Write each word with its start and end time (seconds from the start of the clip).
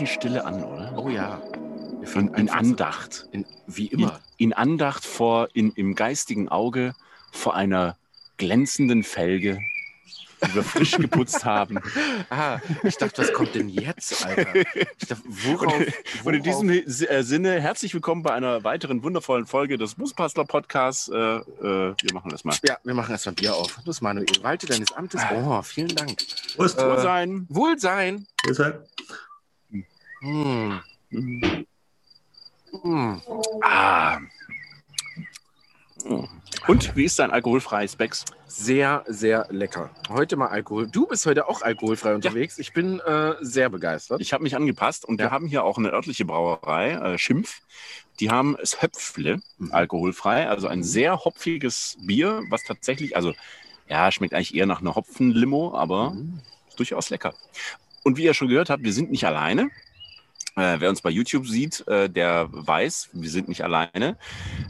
bisschen 0.00 0.20
Stille 0.20 0.44
an, 0.44 0.64
oder? 0.64 0.94
Oh 0.96 1.08
ja. 1.08 1.40
In, 2.14 2.34
in 2.34 2.48
Andacht. 2.48 3.28
In, 3.32 3.44
wie 3.66 3.88
immer. 3.88 4.20
In, 4.38 4.48
in 4.48 4.52
Andacht 4.54 5.04
vor, 5.04 5.48
in, 5.52 5.72
im 5.72 5.94
geistigen 5.94 6.48
Auge 6.48 6.94
vor 7.30 7.54
einer 7.54 7.98
glänzenden 8.38 9.02
Felge, 9.02 9.60
die 10.42 10.54
wir 10.54 10.62
frisch 10.64 10.92
geputzt 10.96 11.44
haben. 11.44 11.80
Ah, 12.30 12.60
ich 12.82 12.96
dachte, 12.96 13.20
was 13.20 13.32
kommt 13.34 13.54
denn 13.54 13.68
jetzt, 13.68 14.24
Alter? 14.24 14.54
Ich 14.98 15.06
dachte, 15.06 15.22
worauf, 15.26 15.66
worauf? 15.66 16.24
Und 16.24 16.34
in 16.34 16.42
diesem 16.42 16.70
äh, 16.70 17.22
Sinne, 17.22 17.60
herzlich 17.60 17.92
willkommen 17.92 18.22
bei 18.22 18.32
einer 18.32 18.64
weiteren 18.64 19.02
wundervollen 19.02 19.44
Folge 19.44 19.76
des 19.76 19.96
Buspastler 19.96 20.46
Podcasts. 20.46 21.08
Äh, 21.08 21.16
äh, 21.16 21.42
wir 21.60 22.14
machen 22.14 22.30
das 22.30 22.44
mal. 22.44 22.56
Ja, 22.66 22.78
wir 22.84 22.94
machen 22.94 23.10
erstmal 23.10 23.34
Bier 23.34 23.54
auf. 23.54 23.78
Das 23.84 24.00
Manuel, 24.00 24.26
walte 24.40 24.66
deines 24.66 24.92
Amtes. 24.92 25.20
Oh, 25.30 25.60
vielen 25.60 25.94
Dank. 25.94 26.16
Prost, 26.56 26.78
Äh, 26.78 26.86
Wohlsein. 26.86 27.46
Wohlsein. 27.50 28.26
Hm. 30.20 30.80
Hm. 31.10 33.22
Ah. 33.62 34.18
Und 36.66 36.96
wie 36.96 37.04
ist 37.04 37.18
dein 37.18 37.30
alkoholfreies 37.30 37.96
Becks? 37.96 38.24
Sehr, 38.46 39.04
sehr 39.06 39.46
lecker. 39.50 39.90
Heute 40.08 40.36
mal 40.36 40.48
Alkohol. 40.48 40.88
Du 40.88 41.06
bist 41.06 41.26
heute 41.26 41.48
auch 41.48 41.62
alkoholfrei 41.62 42.14
unterwegs. 42.14 42.58
Ich 42.58 42.72
bin 42.72 43.00
äh, 43.00 43.34
sehr 43.40 43.68
begeistert. 43.70 44.20
Ich 44.20 44.32
habe 44.32 44.42
mich 44.42 44.56
angepasst 44.56 45.04
und 45.04 45.20
Ja. 45.20 45.26
wir 45.26 45.30
haben 45.30 45.46
hier 45.46 45.64
auch 45.64 45.78
eine 45.78 45.90
örtliche 45.92 46.24
Brauerei, 46.24 46.92
äh, 46.92 47.18
Schimpf. 47.18 47.60
Die 48.18 48.30
haben 48.30 48.56
es 48.60 48.82
Höpfle, 48.82 49.40
alkoholfrei, 49.70 50.48
also 50.48 50.68
ein 50.68 50.82
sehr 50.82 51.24
hopfiges 51.24 51.96
Bier, 52.00 52.42
was 52.50 52.64
tatsächlich, 52.64 53.16
also 53.16 53.32
ja, 53.88 54.10
schmeckt 54.12 54.34
eigentlich 54.34 54.54
eher 54.54 54.66
nach 54.66 54.80
einer 54.80 54.94
Hopfenlimo, 54.94 55.74
aber 55.74 56.10
Mhm. 56.10 56.40
ist 56.68 56.78
durchaus 56.78 57.10
lecker. 57.10 57.34
Und 58.02 58.16
wie 58.16 58.24
ihr 58.24 58.34
schon 58.34 58.48
gehört 58.48 58.70
habt, 58.70 58.82
wir 58.84 58.92
sind 58.92 59.10
nicht 59.10 59.24
alleine. 59.26 59.70
Äh, 60.56 60.76
wer 60.80 60.90
uns 60.90 61.00
bei 61.00 61.10
YouTube 61.10 61.46
sieht, 61.46 61.86
äh, 61.86 62.08
der 62.08 62.48
weiß, 62.50 63.10
wir 63.12 63.30
sind 63.30 63.48
nicht 63.48 63.62
alleine. 63.62 64.16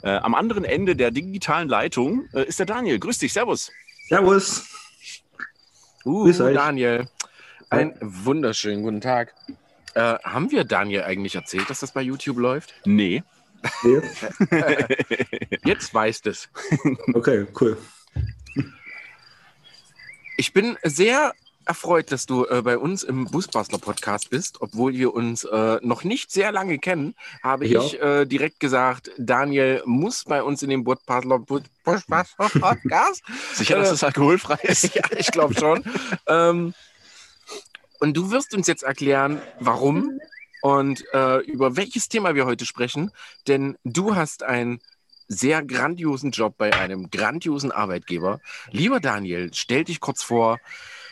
Äh, 0.03 0.11
am 0.11 0.35
anderen 0.35 0.65
Ende 0.65 0.95
der 0.95 1.11
digitalen 1.11 1.69
Leitung 1.69 2.27
äh, 2.33 2.45
ist 2.45 2.59
der 2.59 2.67
Daniel. 2.67 2.99
Grüß 2.99 3.19
dich, 3.19 3.33
Servus. 3.33 3.71
Servus. 4.09 4.69
Uh, 6.05 6.25
Grüß 6.25 6.41
euch. 6.41 6.55
Daniel. 6.55 7.09
Einen 7.71 7.95
wunderschönen 8.01 8.83
guten 8.83 9.01
Tag. 9.01 9.35
Äh, 9.95 10.01
haben 10.23 10.51
wir 10.51 10.65
Daniel 10.65 11.03
eigentlich 11.03 11.35
erzählt, 11.35 11.71
dass 11.71 11.81
das 11.81 11.93
bei 11.93 12.03
YouTube 12.03 12.39
läuft? 12.39 12.75
Nee. 12.85 13.23
Nee. 13.83 14.01
Jetzt 15.65 15.93
weißt 15.93 16.27
es. 16.27 16.49
Okay, 17.13 17.47
cool. 17.61 17.77
Ich 20.37 20.53
bin 20.53 20.79
sehr 20.83 21.35
erfreut, 21.67 22.11
dass 22.11 22.27
du 22.27 22.47
äh, 22.47 22.63
bei 22.63 22.79
uns 22.79 23.03
im 23.03 23.27
Busbastler 23.27 23.79
Podcast 23.79 24.31
bist, 24.31 24.61
obwohl 24.61 24.93
wir 24.95 25.15
uns 25.15 25.45
äh, 25.45 25.79
noch 25.83 26.05
nicht 26.05 26.31
sehr 26.33 26.53
lange 26.53 26.79
kennen, 26.79 27.15
habe 27.43 27.67
Ich 27.67 27.75
ich 27.75 28.01
äh, 28.03 28.25
direkt 28.27 28.61
gesagt, 28.61 29.11
Daniel 29.19 29.83
muss 29.85 30.25
bei 30.25 30.43
uns 30.43 30.63
in 30.63 30.71
den 30.71 30.85
Busbastler 30.85 31.39
Bu- 31.39 31.61
Busbastler 31.85 32.49
Podcast. 32.61 33.23
Sicher, 33.55 33.77
dass 33.79 33.91
Äh, 33.91 33.95
es 33.95 34.05
alkoholfrei 34.05 34.59
ist? 34.63 34.95
ja, 34.95 35.03
ich 35.17 35.31
glaube 35.31 35.55
schon. 35.55 35.85
ähm, 36.27 36.75
und 38.01 38.17
du 38.17 38.31
wirst 38.31 38.55
uns 38.55 38.67
jetzt 38.67 38.83
erklären, 38.83 39.41
warum 39.61 40.19
und 40.63 41.05
äh, 41.15 41.39
über 41.45 41.77
welches 41.77 42.09
Thema 42.09 42.35
wir 42.35 42.47
heute 42.47 42.67
sprechen, 42.67 43.11
denn 43.47 43.77
du 43.85 44.15
hast 44.15 44.43
einen 44.43 44.81
sehr 45.29 45.63
grandiosen 45.63 46.33
Job 46.33 46.57
bei 46.59 46.73
einem 46.75 47.09
grandiosen 47.11 47.71
Arbeitgeber. 47.71 48.41
Lieber 48.71 48.99
Daniel, 49.01 49.51
stell 49.55 49.85
dich 49.85 50.01
kurz 50.01 50.23
vor, 50.23 50.59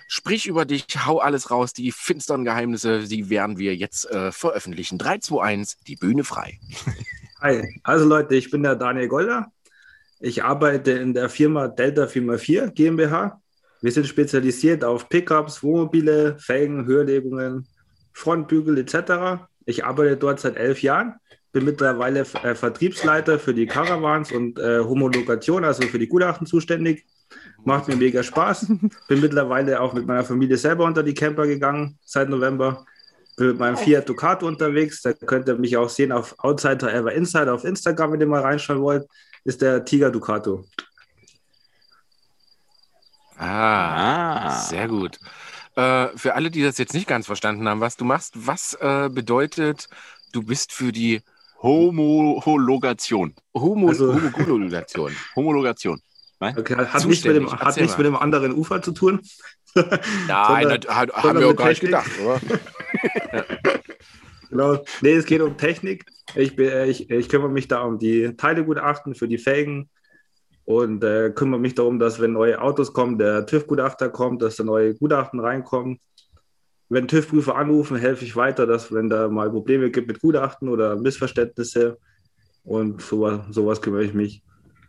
sprich 0.09 0.49
über 0.49 0.65
dich, 0.65 0.87
hau 1.07 1.19
alles 1.19 1.53
raus, 1.53 1.73
die 1.73 1.93
finsteren 1.93 2.45
Geheimnisse, 2.45 3.05
die 3.05 3.31
werden 3.31 3.59
wir 3.59 3.77
jetzt 3.77 4.11
äh, 4.11 4.33
veröffentlichen. 4.33 4.99
3, 4.99 5.19
2, 5.19 5.41
1, 5.43 5.77
die 5.87 5.97
Bühne 5.97 6.25
frei. 6.25 6.59
Hi. 7.41 7.63
Also 7.85 8.05
Leute, 8.05 8.35
ich 8.35 8.51
bin 8.51 8.65
der 8.65 8.75
Daniel 8.75 9.07
Golder. 9.07 9.53
Ich 10.19 10.43
arbeite 10.43 10.93
in 10.93 11.15
der 11.15 11.29
Firma 11.29 11.69
Delta 11.69 12.05
4x4 12.07 12.73
GmbH. 12.73 13.41
Wir 13.81 13.93
sind 13.93 14.09
spezialisiert 14.09 14.83
auf 14.83 15.09
Pickups, 15.09 15.63
Wohnmobile, 15.63 16.37
Felgen, 16.41 16.87
Höherlegungen, 16.87 17.69
Frontbügel 18.13 18.79
etc. 18.79 19.45
Ich 19.67 19.85
arbeite 19.85 20.17
dort 20.17 20.41
seit 20.41 20.57
elf 20.57 20.83
Jahren. 20.83 21.15
Bin 21.53 21.65
mittlerweile 21.65 22.21
äh, 22.21 22.55
Vertriebsleiter 22.57 23.39
für 23.39 23.55
die 23.55 23.67
Caravans 23.67 24.33
und 24.33 24.59
äh, 24.59 24.81
Homologation, 24.81 25.65
also 25.65 25.83
für 25.87 26.01
die 26.01 26.09
Gutachten 26.09 26.47
zuständig. 26.47 27.07
Macht 27.65 27.89
mir 27.89 27.97
mega 27.97 28.23
Spaß. 28.23 28.67
Bin 29.09 29.21
mittlerweile 29.21 29.81
auch 29.81 29.93
mit 29.93 30.07
meiner 30.07 30.25
Familie 30.25 30.57
selber 30.57 30.85
unter 30.85 31.03
die 31.03 31.15
Camper 31.15 31.47
gegangen 31.47 31.99
seit 32.05 32.29
November. 32.29 32.85
Bin 33.37 33.49
mit 33.49 33.59
meinem 33.59 33.77
Fiat 33.77 34.09
Ducato 34.09 34.47
unterwegs. 34.47 35.03
Da 35.03 35.13
könnt 35.13 35.49
ihr 35.49 35.57
mich 35.57 35.77
auch 35.77 35.89
sehen 35.89 36.13
auf 36.13 36.35
Outsider 36.39 36.93
Ever 36.93 37.13
Insider 37.13 37.53
auf 37.55 37.65
Instagram, 37.65 38.13
wenn 38.13 38.21
ihr 38.21 38.27
mal 38.27 38.43
reinschauen 38.43 38.81
wollt. 38.81 39.07
Ist 39.45 39.61
der 39.63 39.85
Tiger 39.85 40.11
Ducato. 40.11 40.65
Ah, 43.37 44.49
Ah. 44.49 44.61
sehr 44.63 44.89
gut. 44.89 45.19
Äh, 45.77 46.09
für 46.17 46.35
alle, 46.35 46.51
die 46.51 46.63
das 46.63 46.79
jetzt 46.79 46.95
nicht 46.95 47.07
ganz 47.07 47.27
verstanden 47.27 47.69
haben, 47.69 47.81
was 47.81 47.97
du 47.97 48.05
machst, 48.05 48.33
was 48.35 48.75
äh, 48.81 49.09
bedeutet, 49.13 49.89
du 50.33 50.43
bist 50.43 50.73
für 50.73 50.91
die 50.91 51.23
Homologation. 51.63 53.35
Homo 53.55 53.89
Also- 53.89 54.13
Homologation. 54.37 55.15
Homologation. 55.37 56.01
Okay, 56.41 56.77
hat 56.77 57.05
nichts 57.07 57.25
mit 57.25 57.37
dem, 57.37 57.51
hat 57.51 57.77
nichts 57.77 57.97
mit 57.99 58.07
dem 58.07 58.17
anderen 58.17 58.53
Ufer 58.53 58.81
zu 58.81 58.93
tun. 58.93 59.21
Nein, 59.75 59.89
Sondern- 60.27 60.81
das 60.81 60.95
hat, 60.95 61.13
haben 61.13 61.23
sondern 61.23 61.43
wir 61.43 61.51
auch 61.51 61.57
gar 61.57 61.69
nicht 61.69 61.81
gedacht, 61.81 62.11
oder? 62.25 62.41
Genau. 64.51 64.83
Nee, 65.03 65.13
es 65.13 65.27
geht 65.27 65.43
um 65.43 65.57
Technik. 65.59 66.07
Ich, 66.35 66.57
bin- 66.57 66.69
äh, 66.71 66.87
ich, 66.87 67.11
ich 67.11 67.29
kümmere 67.29 67.51
mich 67.51 67.69
da 67.69 67.83
um 67.83 67.99
die 67.99 68.35
Teilegutachten 68.37 69.15
für 69.15 69.29
die 69.29 69.37
Felgen 69.39 69.91
und 70.65 71.05
äh, 71.05 71.31
kümmere 71.35 71.61
mich 71.61 71.75
darum, 71.75 71.99
dass 71.99 72.19
wenn 72.21 72.33
neue 72.33 72.61
Autos 72.61 72.93
kommen, 72.93 73.19
der 73.19 73.45
TÜV-Gutachter 73.47 74.09
kommt, 74.09 74.41
dass 74.43 74.57
da 74.57 74.65
neue 74.65 74.95
Gutachten 74.95 75.41
reinkommen. 75.41 76.01
Wenn 76.89 77.09
TÜV-Prüfer 77.09 77.57
anrufen, 77.57 77.99
helfe 77.99 78.25
ich 78.25 78.37
weiter, 78.37 78.67
dass 78.67 78.91
wenn 78.93 79.11
da 79.11 79.29
mal 79.29 79.51
Probleme 79.51 79.91
gibt 79.91 80.09
mit 80.09 80.21
Gutachten 80.21 80.71
oder 80.71 80.97
Missverständnisse 80.97 81.99
und 82.65 83.03
sowas, 83.03 83.41
sowas 83.51 83.83
kümmere 83.83 84.05
ich 84.05 84.15
mich. 84.15 84.43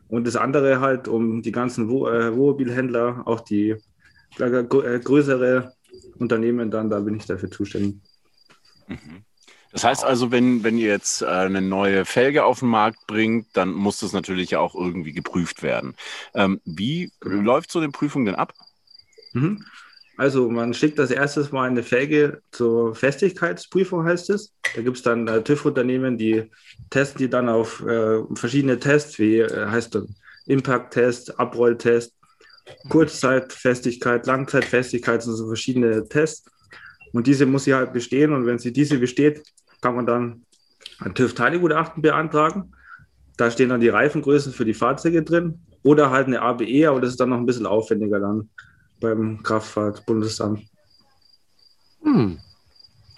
Und 0.09 0.25
das 0.25 0.35
andere 0.35 0.81
halt 0.81 1.07
um 1.07 1.41
die 1.41 1.51
ganzen 1.51 1.85
äh, 1.87 1.91
Wohnmobilhändler, 2.35 3.23
auch 3.25 3.41
die 3.41 3.75
äh, 4.39 4.43
äh, 4.43 4.99
größere 4.99 5.73
Unternehmen 6.17 6.71
dann, 6.71 6.89
da 6.89 6.99
bin 6.99 7.15
ich 7.15 7.25
dafür 7.25 7.49
zuständig. 7.49 7.95
Das 9.71 9.83
heißt 9.83 10.03
also, 10.03 10.31
wenn, 10.31 10.63
wenn 10.63 10.77
ihr 10.79 10.87
jetzt 10.89 11.23
eine 11.23 11.61
neue 11.61 12.03
Felge 12.05 12.43
auf 12.43 12.59
den 12.59 12.69
Markt 12.69 13.05
bringt, 13.05 13.47
dann 13.53 13.71
muss 13.71 13.99
das 13.99 14.13
natürlich 14.13 14.55
auch 14.55 14.73
irgendwie 14.73 15.13
geprüft 15.13 15.61
werden. 15.61 15.95
Ähm, 16.33 16.59
wie 16.65 17.11
Genau. 17.19 17.53
läuft 17.53 17.71
so 17.71 17.79
eine 17.79 17.89
Prüfung 17.89 18.25
denn 18.25 18.35
ab? 18.35 18.53
Mhm. 19.33 19.63
Also 20.19 20.49
man 20.49 20.73
schickt 20.73 20.99
als 20.99 21.11
erstes 21.11 21.53
mal 21.53 21.69
eine 21.69 21.81
Felge 21.81 22.41
zur 22.51 22.93
Festigkeitsprüfung, 22.93 24.03
heißt 24.03 24.29
es. 24.31 24.53
Da 24.75 24.81
gibt 24.81 24.97
es 24.97 25.03
dann 25.03 25.25
äh, 25.29 25.41
TÜV-Unternehmen, 25.41 26.17
die 26.17 26.51
testen 26.89 27.19
die 27.19 27.29
dann 27.29 27.47
auf 27.47 27.81
äh, 27.85 28.19
verschiedene 28.33 28.77
Tests, 28.77 29.17
wie 29.17 29.37
äh, 29.37 29.67
heißt 29.67 29.95
dann 29.95 30.13
Impact-Test, 30.45 31.39
Abrolltest, 31.39 32.17
Kurzzeitfestigkeit, 32.89 34.25
Langzeitfestigkeit, 34.25 35.23
sind 35.23 35.35
so 35.35 35.47
verschiedene 35.47 36.05
Tests. 36.09 36.51
Und 37.13 37.25
diese 37.25 37.45
muss 37.45 37.63
sie 37.63 37.73
halt 37.73 37.93
bestehen. 37.93 38.33
Und 38.33 38.45
wenn 38.45 38.59
sie 38.59 38.73
diese 38.73 38.97
besteht, 38.97 39.41
kann 39.79 39.95
man 39.95 40.05
dann 40.05 40.45
ein 40.99 41.15
TÜV-Teilegutachten 41.15 42.01
beantragen. 42.01 42.73
Da 43.37 43.49
stehen 43.49 43.69
dann 43.69 43.79
die 43.79 43.87
Reifengrößen 43.87 44.51
für 44.51 44.65
die 44.65 44.73
Fahrzeuge 44.73 45.23
drin. 45.23 45.61
Oder 45.81 46.09
halt 46.09 46.27
eine 46.27 46.41
ABE, 46.41 46.89
aber 46.89 46.99
das 46.99 47.11
ist 47.11 47.21
dann 47.21 47.29
noch 47.29 47.37
ein 47.37 47.45
bisschen 47.45 47.65
aufwendiger 47.65 48.19
dann 48.19 48.49
beim 48.99 49.41
Kraftfahrtbundesamt. 49.43 50.63
Hm. 52.03 52.39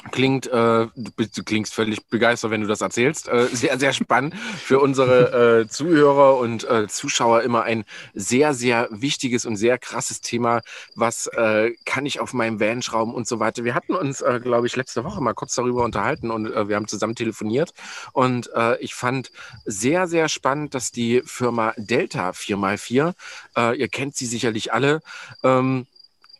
Klingt, 0.09 0.47
äh, 0.47 0.87
du, 0.95 1.43
klingst 1.45 1.75
völlig 1.75 2.07
begeistert, 2.07 2.49
wenn 2.49 2.61
du 2.61 2.67
das 2.67 2.81
erzählst. 2.81 3.27
Äh, 3.27 3.47
sehr, 3.53 3.77
sehr 3.77 3.93
spannend 3.93 4.35
für 4.35 4.79
unsere 4.79 5.61
äh, 5.61 5.67
Zuhörer 5.67 6.37
und 6.37 6.67
äh, 6.67 6.87
Zuschauer 6.87 7.43
immer 7.43 7.63
ein 7.63 7.85
sehr, 8.15 8.55
sehr 8.55 8.87
wichtiges 8.89 9.45
und 9.45 9.57
sehr 9.57 9.77
krasses 9.77 10.21
Thema. 10.21 10.61
Was 10.95 11.27
äh, 11.27 11.71
kann 11.85 12.07
ich 12.07 12.19
auf 12.19 12.33
meinem 12.33 12.59
Van 12.59 12.81
schrauben 12.81 13.13
und 13.13 13.27
so 13.27 13.39
weiter. 13.39 13.63
Wir 13.63 13.75
hatten 13.75 13.93
uns, 13.93 14.21
äh, 14.21 14.39
glaube 14.41 14.65
ich, 14.65 14.75
letzte 14.75 15.03
Woche 15.03 15.21
mal 15.21 15.33
kurz 15.33 15.53
darüber 15.53 15.83
unterhalten 15.83 16.31
und 16.31 16.47
äh, 16.47 16.67
wir 16.67 16.77
haben 16.77 16.87
zusammen 16.87 17.15
telefoniert. 17.15 17.73
Und 18.13 18.49
äh, 18.55 18.77
ich 18.79 18.95
fand 18.95 19.31
sehr, 19.65 20.07
sehr 20.07 20.29
spannend, 20.29 20.73
dass 20.73 20.91
die 20.91 21.21
Firma 21.25 21.73
Delta 21.77 22.31
4x4, 22.31 23.13
äh, 23.55 23.77
ihr 23.77 23.87
kennt 23.87 24.15
sie 24.15 24.25
sicherlich 24.25 24.73
alle, 24.73 25.01
ähm, 25.43 25.85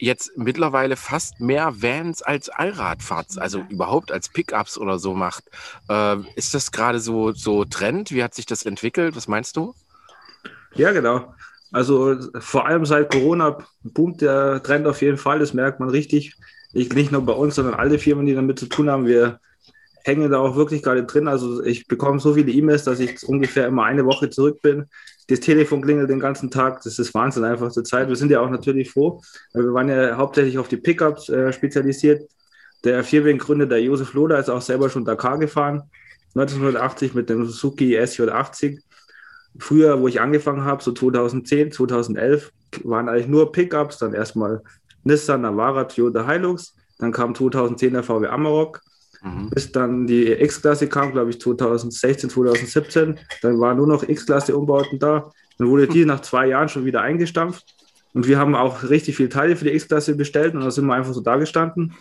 jetzt 0.01 0.31
mittlerweile 0.36 0.95
fast 0.95 1.39
mehr 1.39 1.81
Vans 1.81 2.21
als 2.21 2.50
Allradfahrt, 2.50 3.38
also 3.38 3.63
überhaupt 3.69 4.12
als 4.12 4.30
Pickups 4.30 4.77
oder 4.77 5.00
so 5.00 5.13
macht. 5.13 5.44
Äh, 5.88 6.18
ist 6.36 6.53
das 6.53 6.71
gerade 6.71 7.00
so, 7.00 7.31
so 7.31 7.63
Trend? 7.65 8.12
Wie 8.12 8.24
hat 8.24 8.33
sich 8.33 8.48
das 8.48 8.63
entwickelt? 8.63 9.15
Was 9.15 9.27
meinst 9.27 9.56
du? 9.56 9.75
Ja, 10.74 10.92
genau. 10.92 11.33
Also 11.71 12.18
vor 12.39 12.65
allem 12.65 12.86
seit 12.86 13.12
Corona 13.12 13.59
boomt 13.83 14.21
der 14.21 14.62
Trend 14.63 14.88
auf 14.88 15.01
jeden 15.01 15.18
Fall. 15.18 15.39
Das 15.39 15.53
merkt 15.53 15.80
man 15.80 15.89
richtig. 15.89 16.36
Ich, 16.74 16.92
nicht 16.94 17.12
nur 17.12 17.21
bei 17.21 17.33
uns, 17.33 17.56
sondern 17.56 17.75
alle 17.75 18.00
Firmen, 18.00 18.25
die 18.25 18.33
damit 18.33 18.59
zu 18.59 18.65
tun 18.65 18.89
haben. 18.89 19.06
Wir 19.06 19.39
hänge 20.04 20.30
da 20.30 20.39
auch 20.39 20.56
wirklich 20.56 20.81
gerade 20.81 21.04
drin. 21.06 21.27
Also 21.27 21.63
ich 21.63 21.88
bekomme 21.88 22.19
so 22.19 22.33
viele 22.33 22.51
E-Mails, 22.51 22.86
dass 22.86 23.00
ich 23.00 23.24
ungefähr 23.24 23.68
immer 23.68 23.83
eine 23.83 24.06
Woche 24.06 24.30
zurück 24.31 24.62
bin. 24.62 24.88
Das 25.27 25.39
Telefon 25.39 25.81
klingelt 25.81 26.09
den 26.09 26.19
ganzen 26.19 26.51
Tag. 26.51 26.81
Das 26.83 27.00
ist 27.00 27.13
Wahnsinn 27.13 27.44
einfach 27.44 27.71
zur 27.71 27.83
Zeit. 27.83 28.07
Wir 28.07 28.15
sind 28.15 28.31
ja 28.31 28.41
auch 28.41 28.50
natürlich 28.50 28.91
froh. 28.91 29.21
Wir 29.53 29.73
waren 29.73 29.89
ja 29.89 30.18
hauptsächlich 30.18 30.57
auf 30.57 30.68
die 30.68 30.77
Pickups 30.77 31.29
äh, 31.29 31.53
spezialisiert. 31.53 32.29
Der 32.83 33.03
Vierweg-Gründer, 33.03 33.68
der 33.68 33.81
Josef 33.81 34.13
Loder, 34.13 34.39
ist 34.39 34.50
auch 34.50 34.62
selber 34.62 34.89
schon 34.89 35.06
Dakar 35.06 35.38
gefahren. 35.38 35.83
1980 36.35 37.13
mit 37.13 37.29
dem 37.29 37.45
Suzuki 37.45 37.97
SJ80. 37.97 38.79
Früher, 39.59 40.00
wo 40.00 40.07
ich 40.07 40.19
angefangen 40.21 40.63
habe, 40.63 40.81
so 40.81 40.91
2010, 40.91 41.71
2011, 41.71 42.51
waren 42.83 43.09
eigentlich 43.09 43.27
nur 43.27 43.51
Pickups. 43.51 44.00
Dann 44.00 44.13
erstmal 44.13 44.62
Nissan 45.03 45.41
Navara, 45.41 45.83
Toyota 45.83 46.27
Hilux. 46.27 46.75
Dann 46.97 47.12
kam 47.12 47.35
2010 47.35 47.94
der 47.94 48.03
VW 48.03 48.27
Amarok 48.27 48.81
Mhm. 49.23 49.50
Bis 49.51 49.71
dann 49.71 50.07
die 50.07 50.31
X-Klasse 50.31 50.88
kam, 50.88 51.12
glaube 51.12 51.29
ich, 51.29 51.39
2016, 51.39 52.29
2017. 52.29 53.19
Dann 53.41 53.59
waren 53.59 53.77
nur 53.77 53.88
noch 53.88 54.07
X-Klasse-Umbauten 54.07 55.00
da. 55.00 55.31
Dann 55.57 55.69
wurde 55.69 55.88
die 55.88 56.06
nach 56.06 56.21
zwei 56.21 56.47
Jahren 56.47 56.69
schon 56.69 56.85
wieder 56.85 57.01
eingestampft. 57.01 57.75
Und 58.13 58.27
wir 58.27 58.39
haben 58.39 58.56
auch 58.56 58.89
richtig 58.89 59.15
viele 59.15 59.29
Teile 59.29 59.56
für 59.56 59.65
die 59.65 59.71
X-Klasse 59.71 60.15
bestellt 60.15 60.53
und 60.53 60.59
da 60.62 60.71
sind 60.71 60.85
wir 60.85 60.95
einfach 60.95 61.13
so 61.13 61.21
da 61.21 61.38
gestanden. 61.38 61.94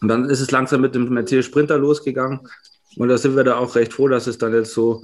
Und 0.00 0.06
dann 0.08 0.30
ist 0.30 0.40
es 0.40 0.52
langsam 0.52 0.82
mit 0.82 0.94
dem 0.94 1.08
Mercedes 1.08 1.46
Sprinter 1.46 1.78
losgegangen. 1.78 2.40
Und 2.96 3.08
da 3.08 3.18
sind 3.18 3.34
wir 3.34 3.42
da 3.44 3.56
auch 3.56 3.74
recht 3.74 3.94
froh, 3.94 4.08
dass 4.08 4.26
es 4.26 4.36
dann 4.38 4.52
jetzt 4.52 4.72
so 4.72 5.02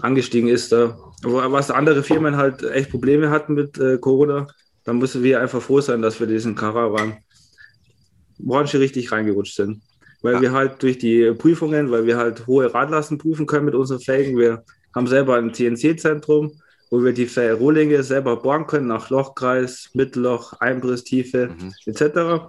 angestiegen 0.00 0.48
ist. 0.48 0.72
Da. 0.72 0.98
Was 1.22 1.70
andere 1.70 2.02
Firmen 2.02 2.36
halt 2.36 2.64
echt 2.64 2.90
Probleme 2.90 3.30
hatten 3.30 3.54
mit 3.54 3.78
äh, 3.78 3.98
Corona, 3.98 4.48
dann 4.84 4.98
müssen 4.98 5.22
wir 5.22 5.40
einfach 5.40 5.62
froh 5.62 5.80
sein, 5.80 6.02
dass 6.02 6.20
wir 6.20 6.26
diesen 6.26 6.54
Caravan-Branche 6.54 8.80
richtig 8.80 9.10
reingerutscht 9.12 9.54
sind 9.54 9.80
weil 10.22 10.34
ja. 10.34 10.40
wir 10.40 10.52
halt 10.52 10.82
durch 10.82 10.98
die 10.98 11.32
Prüfungen, 11.32 11.90
weil 11.90 12.06
wir 12.06 12.16
halt 12.16 12.46
hohe 12.46 12.72
Radlasten 12.72 13.18
prüfen 13.18 13.46
können 13.46 13.66
mit 13.66 13.74
unseren 13.74 14.00
Felgen. 14.00 14.36
Wir 14.36 14.64
haben 14.94 15.06
selber 15.06 15.36
ein 15.36 15.52
TNC-Zentrum, 15.52 16.52
wo 16.90 17.04
wir 17.04 17.12
die 17.12 17.28
Rohlinge 17.52 18.02
selber 18.02 18.36
bohren 18.36 18.66
können 18.66 18.88
nach 18.88 19.10
Lochkreis, 19.10 19.90
Mittelloch, 19.94 20.54
Einbrisstiefe 20.60 21.50
mhm. 21.58 21.72
etc. 21.86 22.46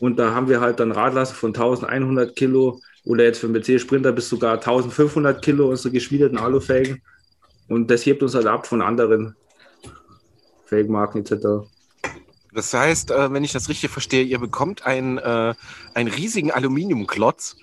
Und 0.00 0.18
da 0.18 0.34
haben 0.34 0.48
wir 0.48 0.60
halt 0.60 0.80
dann 0.80 0.92
Radlasten 0.92 1.36
von 1.36 1.50
1100 1.50 2.34
Kilo 2.34 2.80
oder 3.04 3.24
jetzt 3.24 3.38
für 3.38 3.46
einen 3.46 3.54
BC 3.54 3.80
Sprinter 3.80 4.12
bis 4.12 4.28
sogar 4.28 4.54
1500 4.54 5.42
Kilo 5.42 5.68
unsere 5.68 5.92
geschmiedeten 5.92 6.38
Alufelgen. 6.38 7.02
Und 7.68 7.90
das 7.90 8.04
hebt 8.06 8.22
uns 8.22 8.34
halt 8.34 8.46
ab 8.46 8.66
von 8.66 8.82
anderen 8.82 9.34
Felgenmarken 10.66 11.20
etc. 11.20 11.66
Das 12.52 12.72
heißt, 12.74 13.10
äh, 13.10 13.32
wenn 13.32 13.44
ich 13.44 13.52
das 13.52 13.68
richtig 13.68 13.90
verstehe, 13.90 14.24
ihr 14.24 14.38
bekommt 14.38 14.86
einen, 14.86 15.18
äh, 15.18 15.54
einen 15.94 16.08
riesigen 16.08 16.50
Aluminiumklotz 16.50 17.56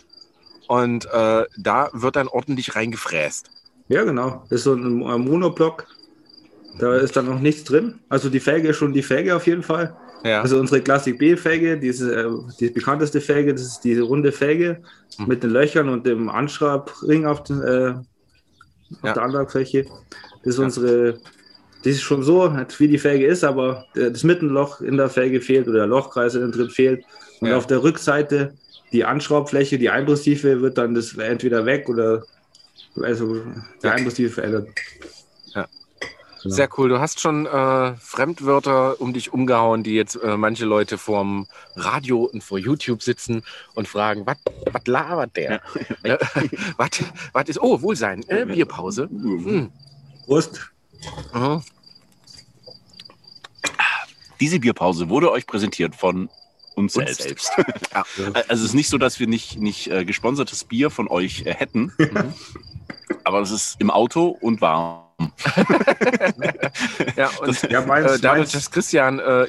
und 0.67 1.05
äh, 1.05 1.45
da 1.57 1.89
wird 1.93 2.15
dann 2.15 2.27
ordentlich 2.27 2.75
reingefräst. 2.75 3.49
Ja, 3.89 4.03
genau. 4.03 4.43
Das 4.49 4.59
ist 4.59 4.63
so 4.63 4.73
ein 4.73 4.97
Monoblock. 4.99 5.87
Da 6.79 6.95
ist 6.95 7.15
dann 7.15 7.25
noch 7.25 7.39
nichts 7.39 7.63
drin. 7.63 7.99
Also 8.09 8.29
die 8.29 8.39
Felge 8.39 8.69
ist 8.69 8.77
schon 8.77 8.93
die 8.93 9.01
Felge 9.01 9.35
auf 9.35 9.47
jeden 9.47 9.63
Fall. 9.63 9.95
Ja. 10.23 10.41
Also 10.41 10.59
unsere 10.59 10.81
Classic 10.81 11.17
B-Felge, 11.17 11.77
diese, 11.77 12.13
äh, 12.15 12.29
die 12.59 12.69
bekannteste 12.69 13.21
Felge, 13.21 13.53
das 13.53 13.63
ist 13.63 13.79
diese 13.81 14.01
runde 14.01 14.31
Felge 14.31 14.81
hm. 15.17 15.27
mit 15.27 15.43
den 15.43 15.51
Löchern 15.51 15.89
und 15.89 16.05
dem 16.05 16.29
Anschraubring 16.29 17.25
auf, 17.25 17.43
den, 17.43 17.61
äh, 17.61 17.89
auf 17.91 19.03
ja. 19.03 19.13
der 19.13 19.23
Anlagfläche. 19.23 19.85
Das 20.43 20.53
ist 20.53 20.57
ja. 20.57 20.65
unsere 20.65 21.19
die 21.83 21.89
ist 21.89 22.01
schon 22.01 22.23
so, 22.23 22.51
wie 22.77 22.87
die 22.87 22.97
Felge 22.97 23.25
ist, 23.25 23.43
aber 23.43 23.85
das 23.93 24.23
Mittenloch 24.23 24.81
in 24.81 24.97
der 24.97 25.09
Felge 25.09 25.41
fehlt 25.41 25.67
oder 25.67 25.79
der 25.79 25.87
Lochkreis 25.87 26.35
in 26.35 26.51
drin 26.51 26.69
fehlt. 26.69 27.03
Und 27.39 27.49
ja. 27.49 27.57
auf 27.57 27.67
der 27.67 27.83
Rückseite 27.83 28.53
die 28.91 29.05
Anschraubfläche, 29.05 29.77
die 29.77 29.89
Einbrisstiefe 29.89 30.61
wird 30.61 30.77
dann 30.77 30.95
das 30.95 31.15
entweder 31.15 31.65
weg 31.65 31.89
oder 31.89 32.23
also 33.01 33.35
die 33.35 33.85
ja. 33.85 33.91
Einbrisstiefe 33.91 34.35
verändert. 34.35 34.69
Ja. 35.53 35.67
Genau. 36.41 36.55
Sehr 36.55 36.69
cool. 36.77 36.89
Du 36.89 36.99
hast 36.99 37.19
schon 37.19 37.45
äh, 37.45 37.93
Fremdwörter 37.95 39.01
um 39.01 39.13
dich 39.13 39.33
umgehauen, 39.33 39.83
die 39.83 39.95
jetzt 39.95 40.15
äh, 40.15 40.37
manche 40.37 40.65
Leute 40.65 40.97
vorm 40.97 41.47
Radio 41.75 42.23
und 42.23 42.43
vor 42.43 42.59
YouTube 42.59 43.03
sitzen 43.03 43.43
und 43.75 43.87
fragen, 43.87 44.25
was 44.25 44.37
labert 44.85 45.35
der? 45.35 45.61
Ja. 46.03 46.17
was 47.33 47.49
ist, 47.49 47.61
oh, 47.61 47.81
Wohlsein, 47.81 48.23
äh, 48.29 48.45
Bierpause. 48.45 49.09
Hm. 49.09 49.71
Prost. 50.25 50.71
Aha. 51.33 51.63
Diese 54.39 54.59
Bierpause 54.59 55.09
wurde 55.09 55.31
euch 55.31 55.47
präsentiert 55.47 55.95
von 55.95 56.29
uns, 56.75 56.95
uns 56.95 57.17
selbst. 57.17 57.23
selbst. 57.23 57.51
ja. 57.93 58.05
Also 58.47 58.63
es 58.63 58.69
ist 58.69 58.73
nicht 58.73 58.89
so, 58.89 58.97
dass 58.97 59.19
wir 59.19 59.27
nicht, 59.27 59.57
nicht 59.57 59.87
äh, 59.87 60.05
gesponsertes 60.05 60.63
Bier 60.63 60.89
von 60.89 61.07
euch 61.07 61.45
äh, 61.45 61.53
hätten, 61.53 61.91
mhm. 61.97 62.33
aber 63.23 63.41
es 63.41 63.51
ist 63.51 63.81
im 63.81 63.89
Auto 63.89 64.27
und 64.27 64.61
warm. 64.61 65.03
ja, 67.15 67.29
und 67.39 67.47
das, 67.47 67.63
ja, 67.63 67.81
meins, 67.81 68.11
äh, 68.11 68.19
dadurch, 68.19 68.51
dass 68.51 68.69
Christian 68.69 69.17
äh, 69.17 69.47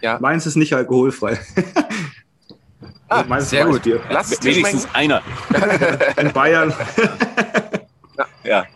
ja. 0.00 0.18
Meins 0.18 0.46
ist 0.46 0.56
nicht 0.56 0.72
alkoholfrei. 0.72 1.38
ah, 3.08 3.40
sehr 3.40 3.66
gut. 3.66 3.82
Lass 4.08 4.42
wenigstens 4.42 4.88
einer. 4.94 5.22
In 6.16 6.32
Bayern. 6.32 6.72
ja. 8.16 8.26
ja. 8.44 8.66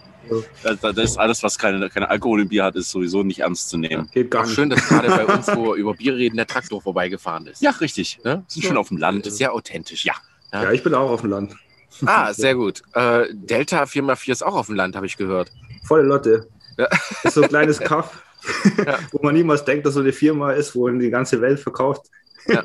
Das, 0.62 0.81
das, 0.81 0.97
ist 0.97 1.19
alles, 1.19 1.43
was 1.43 1.59
keine, 1.59 1.88
keine 1.91 2.09
Alkohol 2.09 2.43
im 2.43 2.49
Bier 2.49 2.65
hat, 2.65 2.77
ist 2.77 2.91
sowieso 2.91 3.23
nicht 3.23 3.41
ernst 3.41 3.69
zu 3.69 3.79
nehmen. 3.79 4.05
Ja, 4.06 4.23
geht 4.23 4.31
gar 4.31 4.44
nicht. 4.44 4.55
Schön, 4.55 4.71
dass 4.71 4.87
gerade 4.88 5.09
bei 5.09 5.27
uns, 5.27 5.49
wo 5.49 5.67
wir 5.67 5.75
über 5.75 5.94
Bier 5.94 6.17
reden, 6.17 6.37
der 6.37 6.47
Traktor 6.47 6.81
vorbeigefahren 6.81 7.47
ist. 7.47 7.62
Ja, 7.62 7.71
richtig. 7.73 8.21
Ne? 8.25 8.44
Sind 8.49 8.65
schon 8.65 8.77
auf 8.77 8.88
dem 8.88 8.99
Land. 8.99 9.31
Sehr 9.31 9.53
authentisch. 9.53 10.05
Ja. 10.05 10.15
ja. 10.53 10.65
Ja, 10.65 10.73
ich 10.73 10.82
bin 10.82 10.94
auch 10.94 11.11
auf 11.11 11.23
dem 11.23 11.31
Land. 11.31 11.55
Ah, 12.06 12.32
sehr 12.32 12.55
gut. 12.55 12.82
Äh, 12.94 13.27
Delta 13.32 13.82
4x4 13.82 14.32
ist 14.32 14.43
auch 14.43 14.55
auf 14.55 14.67
dem 14.67 14.77
Land, 14.77 14.97
habe 14.97 15.06
ich 15.06 15.17
gehört. 15.17 15.50
Volle 15.85 16.05
Lotte. 16.05 16.47
Ja. 16.79 16.88
Ist 17.25 17.35
so 17.35 17.43
ein 17.43 17.49
kleines 17.49 17.79
Kaff, 17.81 18.23
ja. 18.87 18.99
wo 19.12 19.23
man 19.23 19.35
niemals 19.35 19.65
denkt, 19.65 19.87
dass 19.87 19.94
so 19.94 20.00
eine 20.00 20.12
Firma 20.12 20.53
ist, 20.53 20.75
wo 20.75 20.88
die 20.88 21.11
ganze 21.11 21.41
Welt 21.41 21.61
verkauft. 21.61 22.06
Ja. 22.47 22.62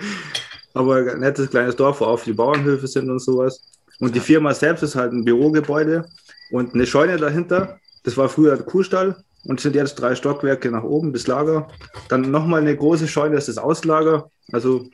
Aber 0.73 0.97
ein 0.97 1.19
nettes 1.19 1.49
kleines 1.49 1.75
Dorf, 1.75 2.01
wo 2.01 2.05
auch 2.05 2.17
viele 2.17 2.35
Bauernhöfe 2.35 2.87
sind 2.87 3.09
und 3.09 3.19
sowas. 3.19 3.61
Und 3.99 4.13
die 4.13 4.19
Firma 4.19 4.53
selbst 4.53 4.83
ist 4.83 4.95
halt 4.95 5.13
ein 5.13 5.23
Bürogebäude 5.23 6.05
und 6.51 6.73
eine 6.73 6.85
Scheune 6.85 7.17
dahinter. 7.17 7.79
Das 8.03 8.17
war 8.17 8.29
früher 8.29 8.55
der 8.55 8.65
Kuhstall 8.65 9.23
und 9.45 9.59
sind 9.59 9.75
jetzt 9.75 9.95
drei 9.95 10.15
Stockwerke 10.15 10.71
nach 10.71 10.83
oben, 10.83 11.13
das 11.13 11.27
Lager. 11.27 11.67
Dann 12.09 12.31
nochmal 12.31 12.61
eine 12.61 12.75
große 12.75 13.07
Scheune, 13.07 13.35
das 13.35 13.47
ist 13.47 13.57
das 13.57 13.63
Auslager. 13.63 14.29
Also 14.51 14.89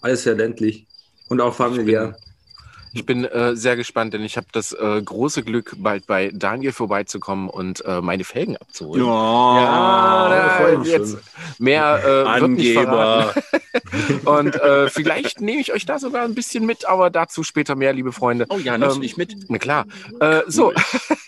alles 0.00 0.22
sehr 0.22 0.34
ländlich 0.34 0.86
und 1.28 1.40
auch 1.40 1.54
familiär. 1.54 2.16
Ich 2.94 3.06
bin 3.06 3.24
äh, 3.24 3.56
sehr 3.56 3.76
gespannt, 3.76 4.14
denn 4.14 4.22
ich 4.22 4.36
habe 4.36 4.46
das 4.52 4.72
äh, 4.72 5.02
große 5.02 5.42
Glück, 5.42 5.74
bald 5.78 6.06
bei 6.06 6.30
Daniel 6.34 6.72
vorbeizukommen 6.72 7.48
und 7.48 7.84
äh, 7.84 8.00
meine 8.00 8.24
Felgen 8.24 8.56
abzuholen. 8.56 9.04
Ja, 9.06 9.60
ja 9.60 10.72
ja 10.74 10.82
jetzt 10.82 11.18
mehr 11.58 12.00
äh, 12.04 12.40
wird 12.40 12.50
nicht 12.50 12.72
verraten. 12.74 13.42
und 14.24 14.56
äh, 14.56 14.90
vielleicht 14.90 15.40
nehme 15.40 15.60
ich 15.60 15.72
euch 15.72 15.86
da 15.86 15.98
sogar 15.98 16.24
ein 16.24 16.34
bisschen 16.34 16.66
mit, 16.66 16.86
aber 16.86 17.10
dazu 17.10 17.42
später 17.42 17.76
mehr, 17.76 17.92
liebe 17.92 18.12
Freunde. 18.12 18.46
Oh 18.50 18.58
ja, 18.58 18.76
nimmst 18.76 18.96
ähm, 18.96 19.02
nicht 19.02 19.16
mit? 19.16 19.36
Na 19.48 19.58
klar. 19.58 19.86
Äh, 20.20 20.42
so. 20.46 20.72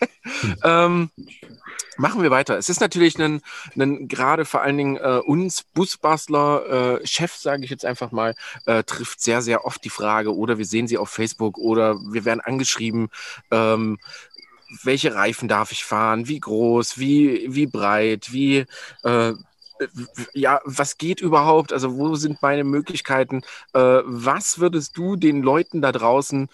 ähm, 0.65 1.11
Machen 1.97 2.23
wir 2.23 2.31
weiter. 2.31 2.59
Es 2.59 2.69
ist 2.69 2.81
natürlich 2.81 3.19
ein, 3.21 3.41
ein 3.79 4.09
gerade 4.09 4.45
vor 4.45 4.63
allen 4.63 4.77
Dingen 4.77 4.97
äh, 4.97 5.21
uns 5.25 5.63
Busbastler, 5.63 7.01
äh, 7.03 7.07
Chef, 7.07 7.35
sage 7.35 7.65
ich 7.65 7.71
jetzt 7.71 7.85
einfach 7.85 8.11
mal, 8.11 8.35
äh, 8.67 8.83
trifft 8.83 9.21
sehr, 9.21 9.43
sehr 9.43 9.65
oft 9.65 9.85
die 9.85 9.91
Frage 9.91 10.35
oder 10.35 10.59
wir 10.59 10.65
sehen 10.65 10.89
sie 10.89 10.99
auf 10.99 11.11
Facebook 11.11 11.59
oder 11.59 11.97
wir 12.01 12.25
werden 12.25 12.41
angeschrieben, 12.41 13.09
ähm, 13.51 13.99
welche 14.83 15.15
Reifen 15.15 15.49
darf 15.49 15.71
ich 15.71 15.85
fahren, 15.85 16.27
wie 16.27 16.41
groß, 16.41 16.99
wie, 16.99 17.47
wie 17.55 17.67
breit, 17.67 18.33
wie, 18.33 18.67
äh, 19.05 19.33
ja, 20.33 20.61
was 20.65 20.99
geht 20.99 21.21
überhaupt? 21.21 21.73
Also, 21.73 21.97
wo 21.97 22.15
sind 22.15 22.41
meine 22.43 22.65
Möglichkeiten? 22.65 23.43
Äh, 23.73 24.03
was 24.05 24.59
würdest 24.59 24.97
du 24.97 25.17
den 25.17 25.43
Leuten 25.43 25.83
da 25.83 25.93
draußen 25.93 26.49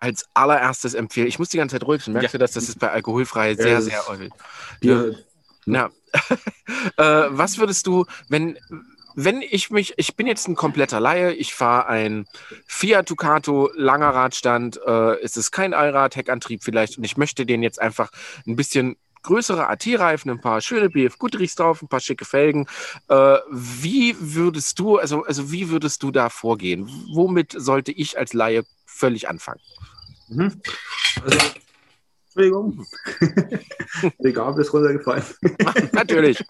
als 0.00 0.26
allererstes 0.34 0.94
empfehlen. 0.94 1.28
Ich 1.28 1.38
muss 1.38 1.48
die 1.48 1.56
ganze 1.56 1.74
Zeit 1.76 1.86
ruhig 1.86 2.02
sein. 2.02 2.14
Merkst 2.14 2.34
ja. 2.34 2.38
du 2.38 2.44
das? 2.44 2.52
Das 2.52 2.68
ist 2.68 2.78
bei 2.78 2.90
alkoholfrei 2.90 3.54
sehr, 3.54 3.68
ja, 3.68 3.80
sehr 3.80 4.06
häufig. 4.06 4.32
Ja. 4.82 5.04
Na, 5.66 5.90
äh, 6.96 7.28
was 7.30 7.58
würdest 7.58 7.86
du, 7.86 8.06
wenn, 8.28 8.58
wenn 9.14 9.42
ich 9.42 9.70
mich, 9.70 9.94
ich 9.96 10.16
bin 10.16 10.26
jetzt 10.26 10.48
ein 10.48 10.54
kompletter 10.54 11.00
Laie, 11.00 11.32
ich 11.32 11.54
fahre 11.54 11.86
ein 11.88 12.26
Fiat 12.66 13.10
Ducato, 13.10 13.70
langer 13.74 14.10
Radstand, 14.10 14.80
äh, 14.86 15.20
es 15.20 15.36
ist 15.36 15.50
kein 15.50 15.74
Allrad, 15.74 16.16
Heckantrieb 16.16 16.62
vielleicht 16.62 16.98
und 16.98 17.04
ich 17.04 17.16
möchte 17.16 17.44
den 17.44 17.62
jetzt 17.62 17.80
einfach 17.80 18.10
ein 18.46 18.56
bisschen 18.56 18.96
größere 19.22 19.68
AT-Reifen, 19.68 20.30
ein 20.30 20.40
paar 20.40 20.60
schöne 20.60 20.88
BF 20.88 21.18
Goodrichs 21.18 21.54
drauf, 21.54 21.82
ein 21.82 21.88
paar 21.88 22.00
schicke 22.00 22.24
Felgen. 22.24 22.66
Äh, 23.08 23.36
wie 23.50 24.16
würdest 24.18 24.78
du, 24.78 24.98
also, 24.98 25.24
also 25.24 25.50
wie 25.52 25.68
würdest 25.68 26.02
du 26.02 26.10
da 26.10 26.30
vorgehen? 26.30 26.88
Womit 27.12 27.54
sollte 27.56 27.92
ich 27.92 28.16
als 28.16 28.32
Laie 28.32 28.64
völlig 28.98 29.28
anfangen? 29.28 29.60
Mhm. 30.28 30.60
Also, 31.24 31.38
Entschuldigung. 32.26 32.86
Die 34.24 34.32
Gabel 34.32 34.60
ist 34.62 34.72
runtergefallen. 34.72 35.24
Natürlich. 35.92 36.44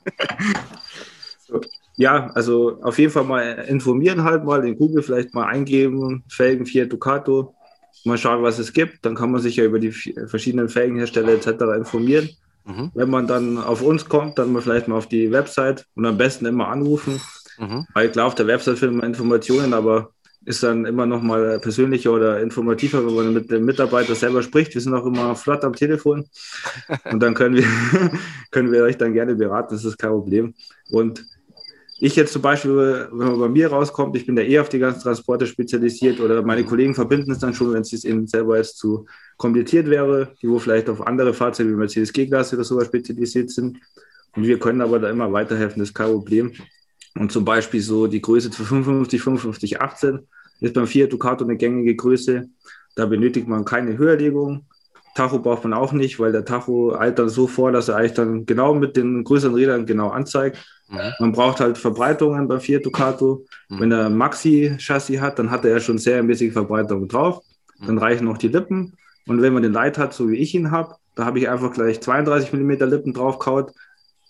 So. 1.46 1.60
Ja, 1.96 2.30
also 2.34 2.80
auf 2.82 2.98
jeden 2.98 3.12
Fall 3.12 3.24
mal 3.24 3.42
informieren 3.68 4.22
halt 4.24 4.44
mal, 4.44 4.64
in 4.66 4.76
Google 4.76 5.02
vielleicht 5.02 5.34
mal 5.34 5.46
eingeben, 5.46 6.24
Felgen 6.28 6.66
4 6.66 6.86
Ducato. 6.86 7.54
mal 8.04 8.18
schauen, 8.18 8.42
was 8.42 8.58
es 8.58 8.72
gibt. 8.72 9.04
Dann 9.04 9.14
kann 9.14 9.32
man 9.32 9.40
sich 9.40 9.56
ja 9.56 9.64
über 9.64 9.78
die 9.78 9.92
verschiedenen 9.92 10.68
Felgenhersteller 10.68 11.32
etc. 11.32 11.48
informieren. 11.76 12.28
Mhm. 12.64 12.90
Wenn 12.94 13.10
man 13.10 13.26
dann 13.26 13.58
auf 13.58 13.82
uns 13.82 14.08
kommt, 14.08 14.38
dann 14.38 14.52
mal 14.52 14.62
vielleicht 14.62 14.88
mal 14.88 14.96
auf 14.96 15.08
die 15.08 15.32
Website 15.32 15.86
und 15.94 16.06
am 16.06 16.18
besten 16.18 16.46
immer 16.46 16.68
anrufen. 16.68 17.20
Mhm. 17.58 17.86
Weil 17.94 18.10
klar, 18.10 18.26
auf 18.26 18.34
der 18.34 18.46
Website 18.46 18.78
findet 18.78 18.98
man 18.98 19.08
Informationen, 19.08 19.74
aber 19.74 20.10
ist 20.48 20.62
dann 20.62 20.86
immer 20.86 21.04
noch 21.04 21.20
mal 21.20 21.58
persönlicher 21.60 22.10
oder 22.10 22.40
informativer, 22.40 23.06
wenn 23.06 23.14
man 23.14 23.34
mit 23.34 23.50
dem 23.50 23.66
Mitarbeiter 23.66 24.14
selber 24.14 24.42
spricht. 24.42 24.74
Wir 24.74 24.80
sind 24.80 24.94
auch 24.94 25.04
immer 25.04 25.36
flott 25.36 25.62
am 25.62 25.74
Telefon 25.74 26.24
und 27.12 27.22
dann 27.22 27.34
können 27.34 27.56
wir, 27.56 27.64
können 28.50 28.72
wir 28.72 28.84
euch 28.84 28.96
dann 28.96 29.12
gerne 29.12 29.34
beraten, 29.34 29.74
das 29.74 29.84
ist 29.84 29.98
kein 29.98 30.10
Problem. 30.10 30.54
Und 30.90 31.22
ich 32.00 32.16
jetzt 32.16 32.32
zum 32.32 32.40
Beispiel, 32.40 33.08
wenn 33.12 33.28
man 33.28 33.40
bei 33.40 33.48
mir 33.48 33.68
rauskommt, 33.68 34.16
ich 34.16 34.24
bin 34.24 34.36
da 34.36 34.42
eher 34.42 34.62
auf 34.62 34.70
die 34.70 34.78
ganzen 34.78 35.02
Transporte 35.02 35.46
spezialisiert 35.46 36.18
oder 36.18 36.42
meine 36.42 36.64
Kollegen 36.64 36.94
verbinden 36.94 37.32
es 37.32 37.40
dann 37.40 37.52
schon, 37.52 37.74
wenn 37.74 37.82
es 37.82 38.04
ihnen 38.04 38.26
selber 38.26 38.56
jetzt 38.56 38.78
zu 38.78 39.04
kompliziert 39.36 39.90
wäre, 39.90 40.32
die 40.40 40.48
wo 40.48 40.58
vielleicht 40.58 40.88
auf 40.88 41.06
andere 41.06 41.34
Fahrzeuge 41.34 41.70
wie 41.70 41.74
Mercedes 41.74 42.12
G-Klasse 42.12 42.56
oder 42.56 42.64
sowas 42.64 42.86
spezialisiert 42.86 43.50
sind. 43.50 43.80
Und 44.34 44.44
wir 44.44 44.58
können 44.58 44.80
aber 44.80 44.98
da 44.98 45.10
immer 45.10 45.30
weiterhelfen, 45.30 45.80
das 45.80 45.90
ist 45.90 45.94
kein 45.94 46.10
Problem. 46.10 46.52
Und 47.16 47.32
zum 47.32 47.44
Beispiel 47.44 47.82
so 47.82 48.06
die 48.06 48.22
Größe 48.22 48.50
55, 48.50 49.20
55, 49.20 49.82
18 49.82 50.20
ist 50.60 50.74
beim 50.74 50.86
Fiat 50.86 51.12
Ducato 51.12 51.44
eine 51.44 51.56
gängige 51.56 51.94
Größe. 51.94 52.48
Da 52.94 53.06
benötigt 53.06 53.46
man 53.46 53.64
keine 53.64 53.96
Höherlegung. 53.96 54.66
Tacho 55.14 55.38
braucht 55.38 55.64
man 55.64 55.72
auch 55.72 55.92
nicht, 55.92 56.20
weil 56.20 56.32
der 56.32 56.44
Tacho 56.44 56.94
eilt 56.96 57.18
dann 57.18 57.28
so 57.28 57.46
vor, 57.46 57.72
dass 57.72 57.88
er 57.88 57.96
eigentlich 57.96 58.14
dann 58.14 58.46
genau 58.46 58.74
mit 58.74 58.96
den 58.96 59.24
größeren 59.24 59.54
Rädern 59.54 59.86
genau 59.86 60.10
anzeigt. 60.10 60.58
Mhm. 60.88 61.12
Man 61.18 61.32
braucht 61.32 61.60
halt 61.60 61.78
Verbreitungen 61.78 62.48
beim 62.48 62.60
Fiat 62.60 62.86
Ducato. 62.86 63.44
Mhm. 63.68 63.80
Wenn 63.80 63.92
er 63.92 64.10
Maxi-Chassis 64.10 65.20
hat, 65.20 65.38
dann 65.38 65.50
hat 65.50 65.64
er 65.64 65.72
ja 65.72 65.80
schon 65.80 65.98
serienmäßige 65.98 66.52
Verbreitungen 66.52 67.08
drauf. 67.08 67.42
Dann 67.80 67.96
mhm. 67.96 67.98
reichen 67.98 68.24
noch 68.24 68.38
die 68.38 68.48
Lippen. 68.48 68.96
Und 69.26 69.42
wenn 69.42 69.52
man 69.52 69.62
den 69.62 69.72
Light 69.72 69.98
hat, 69.98 70.14
so 70.14 70.28
wie 70.30 70.36
ich 70.36 70.54
ihn 70.54 70.70
habe, 70.70 70.94
da 71.14 71.24
habe 71.24 71.38
ich 71.38 71.48
einfach 71.48 71.72
gleich 71.72 72.00
32 72.00 72.52
mm 72.52 72.70
Lippen 72.70 73.12
draufgehauen 73.12 73.66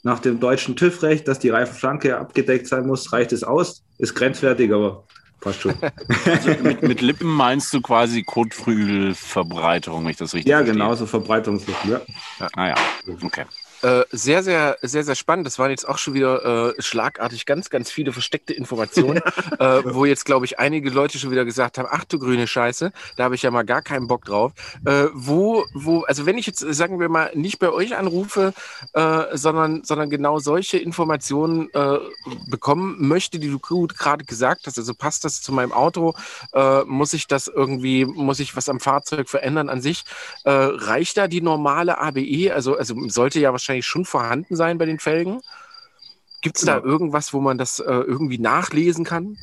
nach 0.02 0.20
dem 0.20 0.40
deutschen 0.40 0.76
TÜV-Recht, 0.76 1.28
dass 1.28 1.38
die 1.38 1.50
Reifenflanke 1.50 2.16
abgedeckt 2.16 2.66
sein 2.66 2.86
muss, 2.86 3.12
reicht 3.12 3.32
es 3.32 3.44
aus. 3.44 3.84
Ist 3.98 4.14
grenzwertig, 4.14 4.72
aber 4.72 5.04
passt 5.40 5.60
schon. 5.60 5.74
Also 6.26 6.50
mit, 6.62 6.82
mit, 6.82 7.00
Lippen 7.00 7.28
meinst 7.28 7.72
du 7.72 7.80
quasi 7.80 8.22
Kotflügelverbreiterung, 8.22 10.04
wenn 10.04 10.10
ich 10.10 10.16
das 10.16 10.34
richtig 10.34 10.50
Ja, 10.50 10.58
verstehe. 10.58 10.74
genau, 10.74 10.94
so 10.94 11.06
Verbreitungslippen, 11.06 11.90
ja. 11.90 12.00
ja. 12.40 12.48
Ah 12.54 12.68
ja, 12.68 12.74
okay. 13.22 13.44
Äh, 13.82 14.04
sehr, 14.10 14.42
sehr, 14.42 14.76
sehr, 14.82 15.04
sehr 15.04 15.14
spannend. 15.14 15.46
Das 15.46 15.58
waren 15.58 15.70
jetzt 15.70 15.88
auch 15.88 15.98
schon 15.98 16.14
wieder 16.14 16.76
äh, 16.76 16.82
schlagartig 16.82 17.46
ganz, 17.46 17.70
ganz 17.70 17.90
viele 17.90 18.12
versteckte 18.12 18.52
Informationen, 18.52 19.18
äh, 19.58 19.82
wo 19.84 20.04
jetzt, 20.04 20.24
glaube 20.24 20.46
ich, 20.46 20.58
einige 20.58 20.90
Leute 20.90 21.18
schon 21.18 21.30
wieder 21.30 21.44
gesagt 21.44 21.78
haben, 21.78 21.88
ach 21.90 22.04
du 22.04 22.18
grüne 22.18 22.46
Scheiße, 22.46 22.92
da 23.16 23.24
habe 23.24 23.36
ich 23.36 23.42
ja 23.42 23.50
mal 23.50 23.62
gar 23.62 23.82
keinen 23.82 24.08
Bock 24.08 24.24
drauf. 24.24 24.52
Äh, 24.84 25.06
wo, 25.12 25.64
wo, 25.74 26.00
also 26.02 26.26
wenn 26.26 26.38
ich 26.38 26.46
jetzt, 26.46 26.58
sagen 26.58 26.98
wir 26.98 27.08
mal, 27.08 27.30
nicht 27.34 27.58
bei 27.60 27.70
euch 27.70 27.96
anrufe, 27.96 28.52
äh, 28.94 29.36
sondern, 29.36 29.84
sondern 29.84 30.10
genau 30.10 30.38
solche 30.38 30.78
Informationen 30.78 31.68
bekommen 32.46 32.96
möchte, 32.98 33.38
die 33.38 33.48
du 33.48 33.58
gerade 33.58 34.24
gesagt 34.24 34.66
hast, 34.66 34.78
also 34.78 34.94
passt 34.94 35.24
das 35.24 35.40
zu 35.42 35.52
meinem 35.52 35.72
Auto, 35.72 36.14
muss 36.86 37.12
ich 37.12 37.26
das 37.26 37.48
irgendwie, 37.48 38.04
muss 38.04 38.40
ich 38.40 38.56
was 38.56 38.68
am 38.68 38.80
Fahrzeug 38.80 39.28
verändern 39.28 39.68
an 39.68 39.80
sich, 39.80 40.04
reicht 40.44 41.16
da 41.16 41.28
die 41.28 41.40
normale 41.40 41.98
ABE? 41.98 42.52
Also, 42.52 42.76
also 42.76 43.08
sollte 43.08 43.40
ja 43.40 43.52
wahrscheinlich 43.52 43.67
wahrscheinlich 43.68 43.86
schon 43.86 44.04
vorhanden 44.04 44.56
sein 44.56 44.78
bei 44.78 44.86
den 44.86 44.98
Felgen. 44.98 45.40
Gibt 46.40 46.56
es 46.56 46.64
genau. 46.64 46.80
da 46.80 46.86
irgendwas, 46.86 47.34
wo 47.34 47.40
man 47.40 47.58
das 47.58 47.80
äh, 47.80 47.84
irgendwie 47.84 48.38
nachlesen 48.38 49.04
kann? 49.04 49.36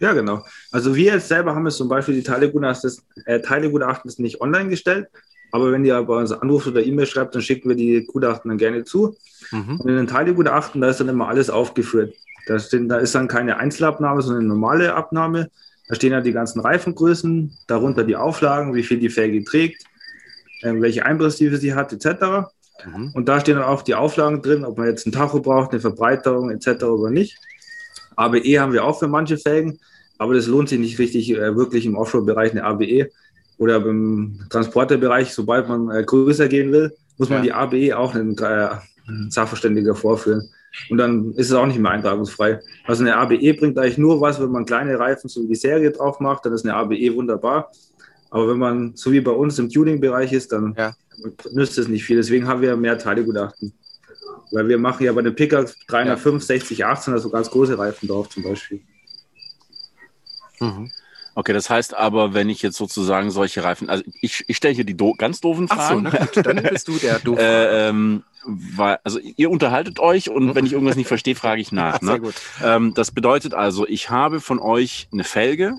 Ja, 0.00 0.12
genau. 0.12 0.44
Also 0.70 0.94
wir 0.96 1.12
jetzt 1.14 1.28
selber 1.28 1.54
haben 1.54 1.66
es 1.66 1.76
zum 1.76 1.88
Beispiel 1.88 2.14
die 2.14 2.22
Teilegutachten, 2.22 2.90
äh, 3.26 3.40
Teilegutachten 3.40 4.12
nicht 4.18 4.40
online 4.40 4.68
gestellt, 4.68 5.08
aber 5.52 5.72
wenn 5.72 5.84
ihr 5.84 6.02
bei 6.02 6.14
uns 6.14 6.32
anruft 6.32 6.66
oder 6.66 6.84
E-Mail 6.84 7.06
schreibt, 7.06 7.34
dann 7.34 7.42
schicken 7.42 7.68
wir 7.68 7.76
die 7.76 8.04
Gutachten 8.06 8.48
dann 8.50 8.58
gerne 8.58 8.84
zu. 8.84 9.16
Mhm. 9.50 9.80
Und 9.80 9.88
in 9.88 9.96
den 9.96 10.06
Teilegutachten, 10.06 10.80
da 10.80 10.88
ist 10.88 11.00
dann 11.00 11.08
immer 11.08 11.28
alles 11.28 11.50
aufgeführt. 11.50 12.14
Da, 12.46 12.58
stehen, 12.58 12.88
da 12.88 12.98
ist 12.98 13.14
dann 13.14 13.28
keine 13.28 13.58
Einzelabnahme, 13.58 14.22
sondern 14.22 14.44
eine 14.44 14.48
normale 14.48 14.94
Abnahme. 14.94 15.50
Da 15.88 15.94
stehen 15.94 16.12
dann 16.12 16.24
die 16.24 16.32
ganzen 16.32 16.60
Reifengrößen, 16.60 17.56
darunter 17.66 18.04
die 18.04 18.16
Auflagen, 18.16 18.74
wie 18.74 18.82
viel 18.82 18.98
die 18.98 19.10
Felge 19.10 19.44
trägt, 19.44 19.84
äh, 20.62 20.72
welche 20.80 21.04
Einbrisstiefe 21.04 21.56
sie 21.56 21.74
hat, 21.74 21.92
etc. 21.92 22.50
Mhm. 22.86 23.10
Und 23.14 23.28
da 23.28 23.40
stehen 23.40 23.56
dann 23.56 23.64
auch 23.64 23.82
die 23.82 23.94
Auflagen 23.94 24.42
drin, 24.42 24.64
ob 24.64 24.78
man 24.78 24.86
jetzt 24.86 25.06
ein 25.06 25.12
Tacho 25.12 25.40
braucht, 25.40 25.72
eine 25.72 25.80
Verbreiterung 25.80 26.50
etc. 26.50 26.84
oder 26.84 27.10
nicht. 27.10 27.38
ABE 28.16 28.60
haben 28.60 28.72
wir 28.72 28.84
auch 28.84 28.98
für 28.98 29.08
manche 29.08 29.38
Felgen, 29.38 29.78
aber 30.18 30.34
das 30.34 30.46
lohnt 30.46 30.68
sich 30.68 30.78
nicht 30.78 30.98
richtig 30.98 31.30
äh, 31.30 31.56
wirklich 31.56 31.86
im 31.86 31.96
Offroad-Bereich 31.96 32.52
eine 32.52 32.64
ABE 32.64 33.08
oder 33.58 33.76
im 33.76 34.40
Transporterbereich, 34.50 35.32
sobald 35.32 35.68
man 35.68 35.90
äh, 35.90 36.02
größer 36.02 36.48
gehen 36.48 36.72
will, 36.72 36.94
muss 37.18 37.28
man 37.28 37.44
ja. 37.44 37.44
die 37.44 37.52
ABE 37.52 37.98
auch 37.98 38.14
einem 38.14 38.36
äh, 38.38 38.68
Sachverständiger 39.28 39.94
vorführen. 39.94 40.48
Und 40.88 40.98
dann 40.98 41.32
ist 41.32 41.50
es 41.50 41.52
auch 41.52 41.66
nicht 41.66 41.78
mehr 41.78 41.90
eintragungsfrei. 41.90 42.60
Also 42.86 43.02
eine 43.02 43.16
ABE 43.16 43.54
bringt 43.54 43.78
eigentlich 43.78 43.98
nur 43.98 44.20
was, 44.20 44.40
wenn 44.40 44.50
man 44.50 44.64
kleine 44.64 44.98
Reifen 44.98 45.28
so 45.28 45.42
wie 45.42 45.48
die 45.48 45.54
Serie 45.56 45.90
drauf 45.90 46.20
macht, 46.20 46.46
dann 46.46 46.52
ist 46.52 46.64
eine 46.64 46.74
ABE 46.74 47.14
wunderbar. 47.14 47.70
Aber 48.30 48.48
wenn 48.48 48.58
man 48.58 48.96
so 48.96 49.12
wie 49.12 49.20
bei 49.20 49.32
uns 49.32 49.58
im 49.58 49.68
Tuning-Bereich 49.68 50.32
ist, 50.32 50.52
dann 50.52 50.74
ja 50.78 50.94
nützt 51.52 51.78
es 51.78 51.88
nicht 51.88 52.04
viel. 52.04 52.16
Deswegen 52.16 52.46
haben 52.46 52.62
wir 52.62 52.76
mehr 52.76 52.98
Teilegutachten. 52.98 53.72
Weil 54.52 54.68
wir 54.68 54.78
machen 54.78 55.04
ja 55.04 55.12
bei 55.12 55.22
den 55.22 55.34
Pickups 55.34 55.76
305, 55.86 56.42
ja. 56.42 56.46
60, 56.46 56.84
18, 56.84 57.14
also 57.14 57.30
ganz 57.30 57.50
große 57.50 57.78
Reifen 57.78 58.08
drauf 58.08 58.28
zum 58.28 58.42
Beispiel. 58.42 58.80
Mhm. 60.58 60.90
Okay, 61.34 61.52
das 61.52 61.70
heißt 61.70 61.96
aber, 61.96 62.34
wenn 62.34 62.48
ich 62.48 62.60
jetzt 62.60 62.76
sozusagen 62.76 63.30
solche 63.30 63.62
Reifen, 63.62 63.88
also 63.88 64.02
ich, 64.20 64.44
ich 64.48 64.56
stelle 64.56 64.74
hier 64.74 64.84
die 64.84 64.96
do 64.96 65.14
ganz 65.14 65.40
doofen 65.40 65.68
Fragen. 65.68 66.06
Ach 66.06 66.12
so, 66.12 66.18
na 66.18 66.26
gut, 66.26 66.46
dann 66.46 66.62
bist 66.62 66.88
du 66.88 66.98
der 66.98 67.18
doofe. 67.24 67.40
äh, 67.40 67.88
ähm, 67.88 68.24
weil, 68.44 68.98
also 69.04 69.18
ihr 69.18 69.50
unterhaltet 69.50 70.00
euch 70.00 70.30
und 70.30 70.54
wenn 70.54 70.66
ich 70.66 70.72
irgendwas 70.72 70.96
nicht 70.96 71.08
verstehe, 71.08 71.34
frage 71.34 71.60
ich 71.60 71.72
nach. 71.72 72.00
Ne? 72.00 72.08
Sehr 72.08 72.20
gut. 72.20 72.34
Ähm, 72.62 72.94
das 72.94 73.10
bedeutet 73.10 73.54
also, 73.54 73.86
ich 73.86 74.10
habe 74.10 74.40
von 74.40 74.58
euch 74.58 75.08
eine 75.12 75.24
Felge, 75.24 75.74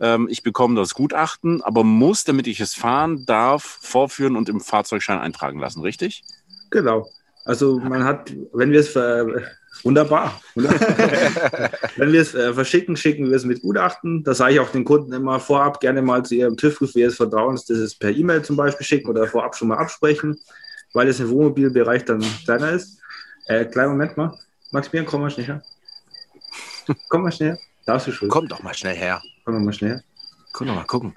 ähm, 0.00 0.28
ich 0.30 0.42
bekomme 0.42 0.74
das 0.76 0.94
Gutachten, 0.94 1.62
aber 1.62 1.84
muss, 1.84 2.24
damit 2.24 2.46
ich 2.46 2.60
es 2.60 2.74
fahren 2.74 3.24
darf, 3.26 3.78
vorführen 3.82 4.36
und 4.36 4.48
im 4.48 4.60
Fahrzeugschein 4.60 5.18
eintragen 5.18 5.58
lassen, 5.58 5.82
richtig? 5.82 6.22
Genau. 6.70 7.08
Also 7.44 7.78
man 7.78 8.04
hat, 8.04 8.32
wenn 8.52 8.72
wir 8.72 8.80
es 8.80 8.94
wunderbar. 9.84 10.40
wenn 10.54 12.12
wir 12.12 12.20
es 12.20 12.34
äh, 12.34 12.52
verschicken, 12.52 12.96
schicken 12.96 13.28
wir 13.28 13.36
es 13.36 13.44
mit 13.44 13.62
Gutachten. 13.62 14.24
Das 14.24 14.38
sage 14.38 14.54
ich 14.54 14.60
auch 14.60 14.70
den 14.70 14.84
Kunden 14.84 15.12
immer 15.12 15.40
vorab 15.40 15.80
gerne 15.80 16.02
mal 16.02 16.24
zu 16.24 16.34
ihrem 16.34 16.56
TÜV-Prüfer 16.56 16.98
ihres 16.98 17.16
Vertrauens, 17.16 17.64
das 17.66 17.78
ist 17.78 17.96
per 17.96 18.10
E-Mail 18.10 18.42
zum 18.42 18.56
Beispiel 18.56 18.86
schicken 18.86 19.08
oder 19.08 19.26
vorab 19.26 19.56
schon 19.56 19.68
mal 19.68 19.78
absprechen, 19.78 20.38
weil 20.94 21.08
es 21.08 21.20
im 21.20 21.30
Wohnmobilbereich 21.30 22.04
dann 22.04 22.24
kleiner 22.44 22.72
ist. 22.72 22.98
Äh, 23.46 23.64
kleinen 23.64 23.90
Moment 23.90 24.16
mal. 24.16 24.38
Maximilian, 24.70 25.06
komm 25.06 25.22
mal 25.22 25.30
schnell 25.30 25.46
her. 25.46 25.62
Komm 27.08 27.22
mal 27.22 27.32
schnell 27.32 27.50
her. 27.50 27.58
Darfst 27.86 28.06
du 28.06 28.12
schon? 28.12 28.28
Komm 28.28 28.48
doch 28.48 28.62
mal 28.62 28.74
schnell 28.74 28.96
her. 28.96 29.22
Komm 29.44 29.54
doch 29.54 29.64
mal 29.64 29.72
schnell 29.72 29.92
her. 29.92 30.02
Guck 30.52 30.66
doch 30.66 30.74
mal 30.74 30.84
gucken. 30.84 31.14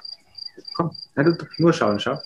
Komm, 0.73 0.91
ja, 1.15 1.23
du, 1.23 1.35
nur 1.57 1.73
schauen, 1.73 1.99
schau. 1.99 2.17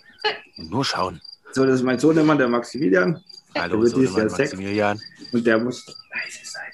Nur 0.58 0.84
schauen. 0.84 1.22
So, 1.52 1.66
das 1.66 1.76
ist 1.76 1.84
mein 1.84 2.00
Sohnemann, 2.00 2.38
der 2.38 2.48
Maximilian. 2.48 3.24
Hallo, 3.56 3.82
der 3.82 3.90
Sohnemann 3.90 4.28
Maximilian. 4.28 5.00
Und 5.32 5.48
der 5.48 5.58
muss 5.58 5.86
leise 5.86 6.40
sein. 6.44 6.72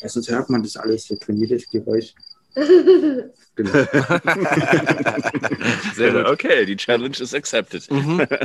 Ja, 0.00 0.08
sonst 0.08 0.30
hört 0.30 0.48
man 0.50 0.62
das 0.62 0.76
alles, 0.76 1.06
so 1.06 1.16
jedes 1.28 1.68
Geräusch. 1.68 2.14
genau. 2.54 3.72
Sehr 5.94 6.12
gut. 6.12 6.26
Okay, 6.26 6.66
die 6.66 6.76
Challenge 6.76 7.16
is 7.18 7.34
accepted. 7.34 7.90
Mhm. 7.90 8.26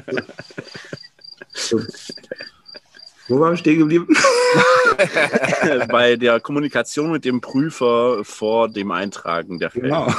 so. 1.59 1.79
Wo 3.29 3.39
waren 3.39 3.51
wir 3.51 3.57
stehen 3.57 3.77
geblieben? 3.77 4.07
Bei 5.89 6.15
der 6.15 6.39
Kommunikation 6.39 7.11
mit 7.11 7.25
dem 7.25 7.41
Prüfer 7.41 8.23
vor 8.23 8.69
dem 8.69 8.91
Eintragen 8.91 9.59
der 9.59 9.69
Fälle. 9.69 9.89
Genau. 9.89 10.13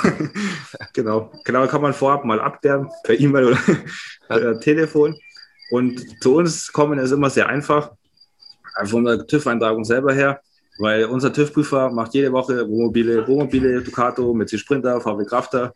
genau. 0.93 1.33
Genau, 1.45 1.67
kann 1.67 1.83
man 1.83 1.93
vorab 1.93 2.25
mal 2.25 2.41
abklären, 2.41 2.89
per 3.03 3.19
E-Mail 3.19 3.47
oder 3.47 3.59
per 4.29 4.61
Telefon. 4.61 5.17
Und 5.73 6.23
zu 6.23 6.37
uns 6.37 6.73
kommen 6.73 7.01
ist 7.01 7.11
immer 7.11 7.31
sehr 7.31 7.49
einfach, 7.49 7.91
von 8.85 9.05
der 9.05 9.27
TÜV-Eintragung 9.27 9.85
selber 9.85 10.13
her, 10.15 10.41
weil 10.79 11.05
unser 11.05 11.33
TÜV-Prüfer 11.33 11.91
macht 11.91 12.15
jede 12.15 12.33
Woche 12.33 12.69
Wohnmobile, 12.69 13.27
Wohnmobile, 13.27 13.83
Ducato, 13.83 14.33
Mitzi 14.35 14.59
Sprinter, 14.59 15.01
VW 15.01 15.25
Crafter. 15.25 15.73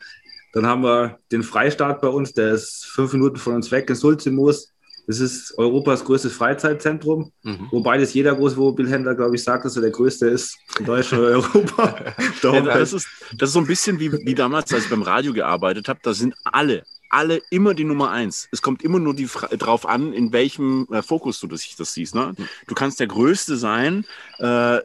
Dann 0.52 0.66
haben 0.66 0.82
wir 0.82 1.18
den 1.32 1.42
Freistart 1.42 2.00
bei 2.00 2.08
uns, 2.08 2.32
der 2.32 2.52
ist 2.52 2.86
fünf 2.86 3.12
Minuten 3.12 3.36
von 3.36 3.54
uns 3.54 3.70
weg 3.72 3.90
in 3.90 3.96
Sulzimoos. 3.96 4.73
Das 5.06 5.20
ist 5.20 5.56
Europas 5.58 6.04
größtes 6.04 6.32
Freizeitzentrum, 6.32 7.30
mhm. 7.42 7.68
wobei 7.70 7.98
das 7.98 8.14
jeder 8.14 8.34
große 8.34 8.56
Wohnmobilhändler, 8.56 9.14
glaube 9.14 9.36
ich, 9.36 9.44
sagt, 9.44 9.64
dass 9.64 9.76
er 9.76 9.82
der 9.82 9.90
größte 9.90 10.28
ist 10.28 10.58
in 10.78 10.86
Deutschland 10.86 11.22
oder 11.22 11.32
Europa. 11.32 12.14
ja, 12.42 12.60
das, 12.62 12.92
ist, 12.92 13.06
das 13.36 13.50
ist 13.50 13.52
so 13.52 13.58
ein 13.58 13.66
bisschen 13.66 14.00
wie, 14.00 14.12
wie 14.12 14.34
damals, 14.34 14.72
als 14.72 14.84
ich 14.84 14.90
beim 14.90 15.02
Radio 15.02 15.32
gearbeitet 15.32 15.88
habe. 15.88 16.00
Da 16.02 16.14
sind 16.14 16.34
alle, 16.44 16.84
alle 17.10 17.42
immer 17.50 17.74
die 17.74 17.84
Nummer 17.84 18.10
eins. 18.10 18.48
Es 18.50 18.62
kommt 18.62 18.82
immer 18.82 18.98
nur 18.98 19.14
die 19.14 19.28
drauf 19.58 19.86
an, 19.86 20.12
in 20.14 20.32
welchem 20.32 20.86
äh, 20.90 21.02
Fokus 21.02 21.38
du 21.38 21.48
das, 21.48 21.68
das 21.76 21.92
siehst. 21.92 22.14
Ne? 22.14 22.34
Du 22.66 22.74
kannst 22.74 22.98
der 22.98 23.06
Größte 23.06 23.56
sein 23.56 24.06
äh, 24.38 24.80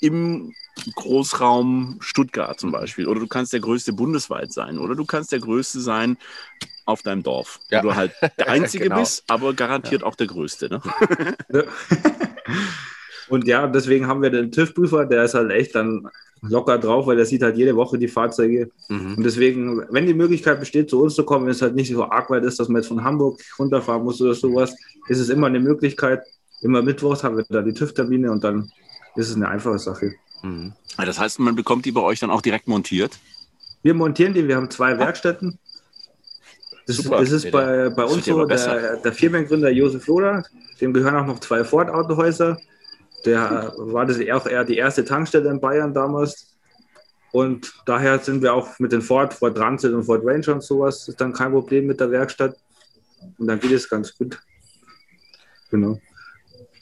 im 0.00 0.54
Großraum 0.94 1.98
Stuttgart 2.00 2.58
zum 2.58 2.72
Beispiel. 2.72 3.06
Oder 3.06 3.20
du 3.20 3.26
kannst 3.26 3.52
der 3.52 3.60
größte 3.60 3.92
bundesweit 3.92 4.52
sein. 4.52 4.78
Oder 4.78 4.94
du 4.94 5.04
kannst 5.04 5.32
der 5.32 5.40
größte 5.40 5.80
sein 5.80 6.16
auf 6.88 7.02
deinem 7.02 7.22
Dorf. 7.22 7.60
Ja. 7.70 7.82
Wo 7.82 7.88
du 7.88 7.94
halt 7.96 8.12
der 8.38 8.48
Einzige 8.48 8.84
Genau. 8.84 9.00
bist, 9.00 9.24
aber 9.28 9.52
garantiert 9.54 10.02
auch 10.02 10.14
der 10.16 10.26
Größte. 10.26 10.68
Ne? 10.68 10.80
Ja. 11.52 11.62
Und 13.28 13.46
ja, 13.46 13.66
deswegen 13.66 14.06
haben 14.06 14.22
wir 14.22 14.30
den 14.30 14.50
TÜV-Prüfer, 14.50 15.04
der 15.04 15.24
ist 15.24 15.34
halt 15.34 15.50
echt 15.50 15.74
dann 15.74 16.08
locker 16.40 16.78
drauf, 16.78 17.06
weil 17.06 17.16
der 17.16 17.26
sieht 17.26 17.42
halt 17.42 17.58
jede 17.58 17.76
Woche 17.76 17.98
die 17.98 18.08
Fahrzeuge. 18.08 18.70
Mhm. 18.88 19.16
Und 19.18 19.22
deswegen, 19.24 19.84
wenn 19.90 20.06
die 20.06 20.14
Möglichkeit 20.14 20.60
besteht, 20.60 20.88
zu 20.88 21.02
uns 21.02 21.14
zu 21.14 21.24
kommen, 21.24 21.44
wenn 21.44 21.52
es 21.52 21.60
halt 21.60 21.74
nicht 21.74 21.92
so 21.92 22.04
arg 22.04 22.30
weit 22.30 22.44
ist, 22.44 22.58
dass 22.58 22.68
man 22.68 22.80
jetzt 22.80 22.88
von 22.88 23.04
Hamburg 23.04 23.38
runterfahren 23.58 24.02
muss 24.02 24.20
oder 24.22 24.32
sowas, 24.34 24.74
ist 25.08 25.18
es 25.18 25.28
immer 25.28 25.48
eine 25.48 25.60
Möglichkeit. 25.60 26.22
Immer 26.62 26.80
mittwochs 26.80 27.22
haben 27.22 27.36
wir 27.36 27.44
da 27.50 27.60
die 27.60 27.74
TÜV-Termine 27.74 28.30
und 28.32 28.42
dann 28.44 28.70
ist 29.16 29.28
es 29.28 29.36
eine 29.36 29.48
einfache 29.48 29.78
Sache. 29.78 30.14
Mhm. 30.42 30.72
Ja, 30.96 31.04
Das 31.04 31.18
heißt, 31.18 31.38
man 31.40 31.54
bekommt 31.54 31.84
die 31.84 31.92
bei 31.92 32.00
euch 32.00 32.20
dann 32.20 32.30
auch 32.30 32.40
direkt 32.40 32.66
montiert. 32.66 33.18
Wir 33.82 33.92
montieren 33.92 34.32
die, 34.32 34.48
wir 34.48 34.56
haben 34.56 34.70
zwei 34.70 34.96
Werkstätten. 34.98 35.58
Das, 36.88 36.96
Super. 36.96 37.18
das 37.18 37.32
ist 37.32 37.50
bei, 37.50 37.90
bei 37.90 38.04
uns 38.04 38.24
so, 38.24 38.46
der, 38.46 38.96
der 38.96 39.12
Firmengründer 39.12 39.68
Josef 39.68 40.06
Loder, 40.06 40.42
dem 40.80 40.94
gehören 40.94 41.16
auch 41.16 41.26
noch 41.26 41.38
zwei 41.38 41.62
Ford-Autohäuser. 41.62 42.58
Der 43.26 43.74
war 43.76 44.06
das 44.06 44.16
auch 44.32 44.46
eher 44.46 44.64
die 44.64 44.78
erste 44.78 45.04
Tankstelle 45.04 45.50
in 45.50 45.60
Bayern 45.60 45.92
damals. 45.92 46.56
Und 47.30 47.74
daher 47.84 48.18
sind 48.20 48.40
wir 48.40 48.54
auch 48.54 48.78
mit 48.78 48.92
den 48.92 49.02
Ford, 49.02 49.34
Ford 49.34 49.54
Transit 49.54 49.92
und 49.92 50.04
Ford 50.04 50.22
Ranger 50.24 50.54
und 50.54 50.62
sowas, 50.62 51.06
ist 51.08 51.20
dann 51.20 51.34
kein 51.34 51.52
Problem 51.52 51.86
mit 51.86 52.00
der 52.00 52.10
Werkstatt. 52.10 52.56
Und 53.36 53.48
dann 53.48 53.60
geht 53.60 53.72
es 53.72 53.86
ganz 53.86 54.16
gut. 54.16 54.40
Genau. 55.70 56.00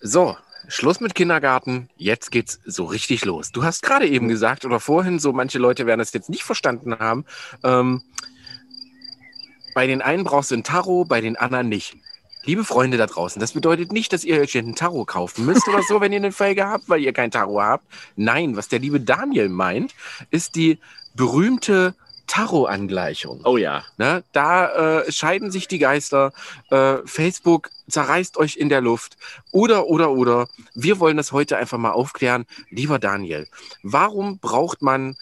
So, 0.02 0.36
Schluss 0.68 1.00
mit 1.00 1.16
Kindergarten. 1.16 1.88
Jetzt 1.96 2.30
geht's 2.30 2.60
so 2.64 2.84
richtig 2.84 3.24
los. 3.24 3.50
Du 3.50 3.64
hast 3.64 3.82
gerade 3.82 4.06
eben 4.06 4.28
gesagt 4.28 4.64
oder 4.64 4.78
vorhin, 4.78 5.18
so 5.18 5.32
manche 5.32 5.58
Leute 5.58 5.84
werden 5.84 6.00
es 6.00 6.12
jetzt 6.12 6.30
nicht 6.30 6.44
verstanden 6.44 6.96
haben. 7.00 7.24
Ähm, 7.64 8.02
bei 9.76 9.86
den 9.86 10.00
einen 10.00 10.24
brauchst 10.24 10.52
du 10.52 10.54
ein 10.54 10.64
Tarot, 10.64 11.06
bei 11.06 11.20
den 11.20 11.36
anderen 11.36 11.68
nicht. 11.68 11.98
Liebe 12.44 12.64
Freunde 12.64 12.96
da 12.96 13.04
draußen, 13.04 13.38
das 13.40 13.52
bedeutet 13.52 13.92
nicht, 13.92 14.10
dass 14.10 14.24
ihr 14.24 14.40
euch 14.40 14.56
ein 14.56 14.74
Tarot 14.74 15.06
kaufen 15.06 15.44
müsst 15.44 15.68
oder 15.68 15.82
so, 15.82 16.00
wenn 16.00 16.12
ihr 16.12 16.16
eine 16.16 16.32
Felge 16.32 16.66
habt, 16.66 16.88
weil 16.88 17.02
ihr 17.02 17.12
kein 17.12 17.30
Tarot 17.30 17.60
habt. 17.60 17.84
Nein, 18.16 18.56
was 18.56 18.68
der 18.68 18.78
liebe 18.78 19.00
Daniel 19.00 19.50
meint, 19.50 19.94
ist 20.30 20.54
die 20.54 20.78
berühmte 21.14 21.94
Tarot-Angleichung. 22.26 23.42
Oh 23.44 23.58
ja. 23.58 23.84
Ne? 23.98 24.24
Da 24.32 25.02
äh, 25.02 25.12
scheiden 25.12 25.50
sich 25.50 25.68
die 25.68 25.78
Geister. 25.78 26.32
Äh, 26.70 26.96
Facebook 27.04 27.68
zerreißt 27.86 28.38
euch 28.38 28.56
in 28.56 28.70
der 28.70 28.80
Luft. 28.80 29.18
Oder, 29.52 29.88
oder, 29.88 30.10
oder. 30.12 30.48
Wir 30.74 31.00
wollen 31.00 31.18
das 31.18 31.32
heute 31.32 31.58
einfach 31.58 31.76
mal 31.76 31.92
aufklären. 31.92 32.46
Lieber 32.70 32.98
Daniel, 32.98 33.46
warum 33.82 34.38
braucht 34.38 34.80
man, 34.80 35.18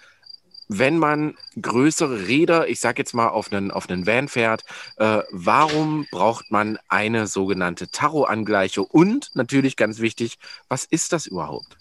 wenn 0.69 0.99
man 0.99 1.35
größere 1.61 2.27
Räder, 2.27 2.69
ich 2.69 2.81
sag 2.81 2.99
jetzt 2.99 3.15
mal 3.15 3.29
auf 3.29 3.53
einen, 3.53 3.71
auf 3.71 3.89
einen 3.89 4.07
Van 4.07 4.29
fährt, 4.29 4.65
äh, 4.97 5.23
warum 5.31 6.07
braucht 6.11 6.51
man 6.51 6.79
eine 6.89 7.27
sogenannte 7.27 7.89
Tarot-Angleichung? 7.89 8.87
Und 8.87 9.31
natürlich 9.35 9.77
ganz 9.77 10.01
wichtig, 10.01 10.39
was 10.69 10.85
ist 10.85 11.13
das 11.13 11.27
überhaupt? 11.27 11.77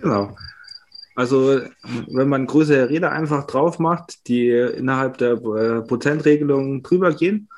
Genau. 0.00 0.36
Also, 1.14 1.62
wenn 2.08 2.28
man 2.28 2.46
größere 2.46 2.90
Räder 2.90 3.10
einfach 3.10 3.46
drauf 3.46 3.78
macht, 3.78 4.28
die 4.28 4.50
innerhalb 4.50 5.16
der 5.16 5.32
äh, 5.32 5.80
Prozentregelung 5.80 6.82
drüber 6.82 7.14
gehen, 7.14 7.48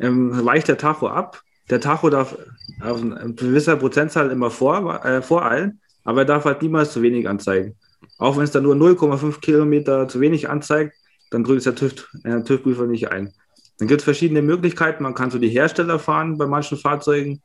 ähm, 0.00 0.44
weicht 0.44 0.68
der 0.68 0.78
Tacho 0.78 1.08
ab. 1.08 1.42
Der 1.70 1.80
Tacho 1.80 2.10
darf 2.10 2.36
auf 2.80 3.00
eine 3.00 3.34
gewisse 3.34 3.76
Prozentzahl 3.76 4.30
immer 4.30 4.50
vor, 4.50 5.04
äh, 5.04 5.22
voreilen, 5.22 5.80
aber 6.04 6.22
er 6.22 6.24
darf 6.26 6.44
halt 6.44 6.62
niemals 6.62 6.92
zu 6.92 7.02
wenig 7.02 7.28
anzeigen. 7.28 7.76
Auch 8.18 8.36
wenn 8.36 8.44
es 8.44 8.50
dann 8.50 8.62
nur 8.62 8.74
0,5 8.74 9.40
Kilometer 9.40 10.08
zu 10.08 10.20
wenig 10.20 10.48
anzeigt, 10.48 10.94
dann 11.30 11.44
drückt 11.44 11.58
es 11.58 11.64
der 11.64 11.74
TÜV, 11.74 12.08
äh, 12.24 12.42
TÜV-Prüfer 12.42 12.86
nicht 12.86 13.10
ein. 13.10 13.32
Dann 13.78 13.88
gibt 13.88 14.00
es 14.00 14.04
verschiedene 14.04 14.42
Möglichkeiten. 14.42 15.02
Man 15.02 15.14
kann 15.14 15.30
zu 15.30 15.38
die 15.38 15.48
Hersteller 15.48 15.98
fahren 15.98 16.38
bei 16.38 16.46
manchen 16.46 16.78
Fahrzeugen. 16.78 17.42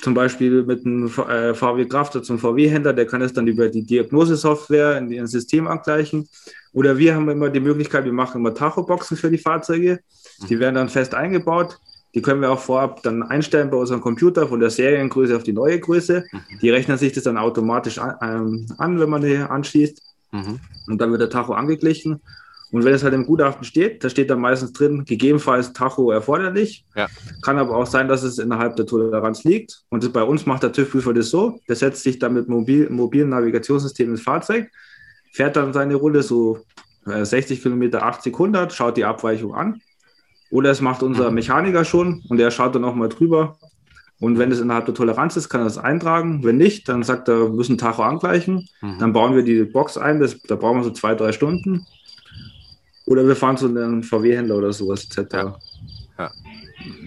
Zum 0.00 0.14
Beispiel 0.14 0.62
mit 0.62 0.86
einem 0.86 1.06
äh, 1.06 1.52
VW 1.54 1.84
Kraft 1.84 2.16
oder 2.16 2.24
zum 2.24 2.38
VW-Händler, 2.38 2.94
der 2.94 3.06
kann 3.06 3.20
es 3.20 3.34
dann 3.34 3.46
über 3.46 3.68
die 3.68 3.84
Diagnosesoftware 3.84 4.96
in 4.96 5.10
ihrem 5.10 5.26
System 5.26 5.66
angleichen. 5.66 6.26
Oder 6.72 6.96
wir 6.96 7.14
haben 7.14 7.28
immer 7.28 7.50
die 7.50 7.60
Möglichkeit, 7.60 8.04
wir 8.06 8.12
machen 8.12 8.40
immer 8.40 8.54
Tachoboxen 8.54 9.18
für 9.18 9.30
die 9.30 9.36
Fahrzeuge. 9.36 10.00
Die 10.48 10.58
werden 10.58 10.76
dann 10.76 10.88
fest 10.88 11.14
eingebaut. 11.14 11.78
Die 12.14 12.22
können 12.22 12.40
wir 12.40 12.50
auch 12.50 12.58
vorab 12.58 13.02
dann 13.02 13.22
einstellen 13.22 13.70
bei 13.70 13.76
unserem 13.76 14.00
Computer 14.00 14.48
von 14.48 14.60
der 14.60 14.70
Seriengröße 14.70 15.36
auf 15.36 15.44
die 15.44 15.52
neue 15.52 15.78
Größe. 15.78 16.24
Die 16.60 16.70
rechnen 16.70 16.98
sich 16.98 17.12
das 17.12 17.24
dann 17.24 17.36
automatisch 17.36 17.98
an, 17.98 18.16
ähm, 18.20 18.66
an 18.78 18.98
wenn 18.98 19.10
man 19.10 19.22
die 19.22 19.36
anschließt. 19.36 20.02
Mhm. 20.32 20.60
Und 20.88 21.00
dann 21.00 21.10
wird 21.10 21.20
der 21.20 21.30
Tacho 21.30 21.52
angeglichen. 21.52 22.20
Und 22.72 22.84
wenn 22.84 22.94
es 22.94 23.02
halt 23.02 23.14
im 23.14 23.26
Gutachten 23.26 23.64
steht, 23.64 24.04
da 24.04 24.08
steht 24.08 24.30
dann 24.30 24.40
meistens 24.40 24.72
drin, 24.72 25.04
gegebenenfalls 25.04 25.72
Tacho 25.72 26.12
erforderlich. 26.12 26.84
Ja. 26.94 27.08
Kann 27.42 27.58
aber 27.58 27.76
auch 27.76 27.86
sein, 27.86 28.06
dass 28.06 28.22
es 28.22 28.38
innerhalb 28.38 28.76
der 28.76 28.86
Toleranz 28.86 29.42
liegt. 29.44 29.82
Und 29.88 30.12
bei 30.12 30.22
uns 30.22 30.46
macht 30.46 30.62
der 30.62 30.72
TÜV-Prüfer 30.72 31.12
das 31.12 31.30
so, 31.30 31.58
der 31.68 31.76
setzt 31.76 32.02
sich 32.02 32.18
dann 32.18 32.34
mit 32.34 32.48
mobil, 32.48 32.88
mobilen 32.88 33.30
Navigationssystem 33.30 34.10
ins 34.10 34.22
Fahrzeug, 34.22 34.70
fährt 35.32 35.56
dann 35.56 35.72
seine 35.72 35.96
Runde 35.96 36.22
so 36.22 36.60
äh, 37.06 37.24
60 37.24 37.60
Kilometer, 37.60 38.04
80, 38.04 38.32
100, 38.34 38.72
schaut 38.72 38.96
die 38.96 39.04
Abweichung 39.04 39.54
an. 39.54 39.80
Oder 40.50 40.70
es 40.70 40.80
macht 40.80 41.02
unser. 41.02 41.30
Mechaniker 41.30 41.84
schon 41.84 42.22
und 42.28 42.38
der 42.38 42.50
schaut 42.50 42.74
dann 42.74 42.84
auch 42.84 42.94
mal 42.94 43.08
drüber. 43.08 43.56
Und 44.18 44.38
wenn 44.38 44.52
es 44.52 44.60
innerhalb 44.60 44.84
der 44.84 44.94
Toleranz 44.94 45.36
ist, 45.36 45.48
kann 45.48 45.62
er 45.62 45.64
das 45.64 45.78
eintragen. 45.78 46.44
Wenn 46.44 46.58
nicht, 46.58 46.88
dann 46.88 47.02
sagt 47.02 47.28
er, 47.28 47.40
wir 47.40 47.48
müssen 47.48 47.78
Tacho 47.78 48.02
angleichen. 48.02 48.68
Mhm. 48.82 48.98
Dann 48.98 49.12
bauen 49.14 49.34
wir 49.34 49.42
die 49.42 49.64
Box 49.64 49.96
ein, 49.96 50.20
das, 50.20 50.40
da 50.42 50.56
brauchen 50.56 50.78
wir 50.78 50.84
so 50.84 50.90
zwei, 50.90 51.14
drei 51.14 51.32
Stunden. 51.32 51.86
Oder 53.06 53.26
wir 53.26 53.34
fahren 53.34 53.56
zu 53.56 53.66
einem 53.66 54.02
VW-Händler 54.02 54.56
oder 54.56 54.72
sowas 54.72 55.04
etc. 55.04 55.34
Ja. 56.18 56.30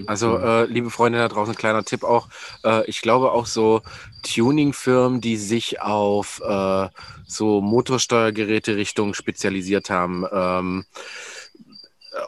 Also, 0.07 0.37
äh, 0.37 0.65
liebe 0.65 0.89
Freunde 0.89 1.19
da 1.19 1.27
draußen, 1.27 1.55
kleiner 1.55 1.83
Tipp 1.83 2.03
auch. 2.03 2.27
Äh, 2.63 2.85
ich 2.89 3.01
glaube 3.01 3.31
auch 3.31 3.45
so 3.45 3.81
Tuning-Firmen, 4.23 5.21
die 5.21 5.37
sich 5.37 5.81
auf 5.81 6.41
äh, 6.45 6.87
so 7.25 7.61
Motorsteuergeräte 7.61 8.75
Richtung 8.75 9.13
spezialisiert 9.13 9.89
haben, 9.89 10.25
ähm, 10.31 10.85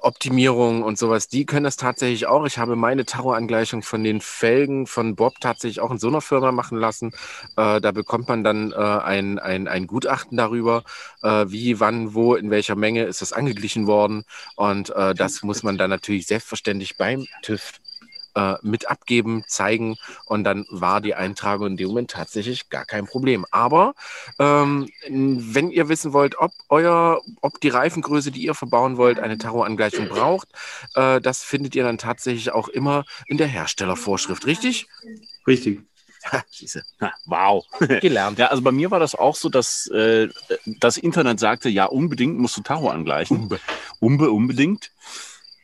Optimierung 0.02 0.84
und 0.84 0.98
sowas, 0.98 1.28
die 1.28 1.46
können 1.46 1.64
das 1.64 1.78
tatsächlich 1.78 2.28
auch. 2.28 2.46
Ich 2.46 2.58
habe 2.58 2.76
meine 2.76 3.06
Tarot-Angleichung 3.06 3.84
von 3.84 4.04
den 4.04 4.22
Felgen 4.22 4.88
von 4.88 5.16
Bob 5.16 5.40
tatsächlich 5.40 5.80
auch 5.80 5.92
in 5.92 6.00
so 6.00 6.08
einer 6.08 6.22
Firma 6.22 6.52
machen 6.52 6.78
lassen. 6.78 7.12
Äh, 7.56 7.82
da 7.82 7.92
bekommt 7.92 8.28
man 8.28 8.44
dann 8.44 8.72
äh, 8.72 8.76
ein, 8.76 9.40
ein, 9.40 9.68
ein 9.68 9.88
Gutachten 9.88 10.38
darüber, 10.38 10.84
äh, 11.22 11.46
wie, 11.48 11.80
wann, 11.80 12.14
wo, 12.14 12.36
in 12.36 12.50
welcher 12.50 12.76
Menge 12.76 13.04
ist 13.04 13.22
das 13.22 13.34
angeglichen 13.34 13.88
worden. 13.88 14.26
Und 14.56 14.90
äh, 14.90 15.14
das 15.14 15.44
muss 15.44 15.64
man 15.64 15.78
dann 15.78 15.90
natürlich 15.90 16.28
selbstverständlich 16.28 16.98
beim 16.98 17.28
TÜV 17.42 17.74
äh, 18.36 18.56
mit 18.62 18.90
abgeben, 18.90 19.44
zeigen 19.48 19.98
und 20.26 20.44
dann 20.44 20.66
war 20.70 21.02
die 21.02 21.16
Eintragung 21.16 21.68
in 21.68 21.78
dem 21.78 21.88
Moment 21.88 22.12
tatsächlich 22.12 22.70
gar 22.70 22.86
kein 22.86 23.06
Problem. 23.06 23.46
Aber 23.52 23.96
ähm, 24.40 24.90
wenn 25.08 25.72
ihr 25.72 25.90
wissen 25.90 26.14
wollt, 26.14 26.38
ob 26.38 26.52
euer, 26.70 27.22
ob 27.42 27.60
die 27.62 27.70
Reifengröße, 27.70 28.32
die 28.32 28.44
ihr 28.44 28.54
verbauen 28.54 28.98
wollt, 28.98 29.20
eine 29.20 29.38
Tarot-Angleichung 29.38 30.10
braucht, 30.10 30.50
äh, 30.96 31.22
das 31.22 31.44
findet 31.44 31.76
ihr 31.76 31.84
dann 31.84 31.98
tatsächlich 31.98 32.52
auch 32.52 32.68
immer 32.68 33.06
in 33.28 33.38
der 33.38 33.48
Herstellervorschrift, 33.48 34.46
richtig? 34.46 34.88
Richtig. 35.48 35.82
Siehste. 36.50 36.84
Wow. 37.26 37.66
Gelernt. 38.02 38.40
Ja, 38.40 38.48
also 38.48 38.62
bei 38.62 38.72
mir 38.72 38.92
war 38.92 39.00
das 39.00 39.16
auch 39.16 39.36
so, 39.36 39.50
dass 39.50 39.88
äh, 39.88 40.28
das 40.66 40.98
Internet 40.98 41.40
sagte, 41.40 41.70
ja, 41.70 41.86
unbedingt 41.86 42.38
musst 42.38 42.58
du 42.58 42.62
Tacho 42.62 42.90
angleichen. 42.90 43.42
Umbe. 43.42 43.60
Umbe, 44.00 44.32
unbedingt. 44.32 44.92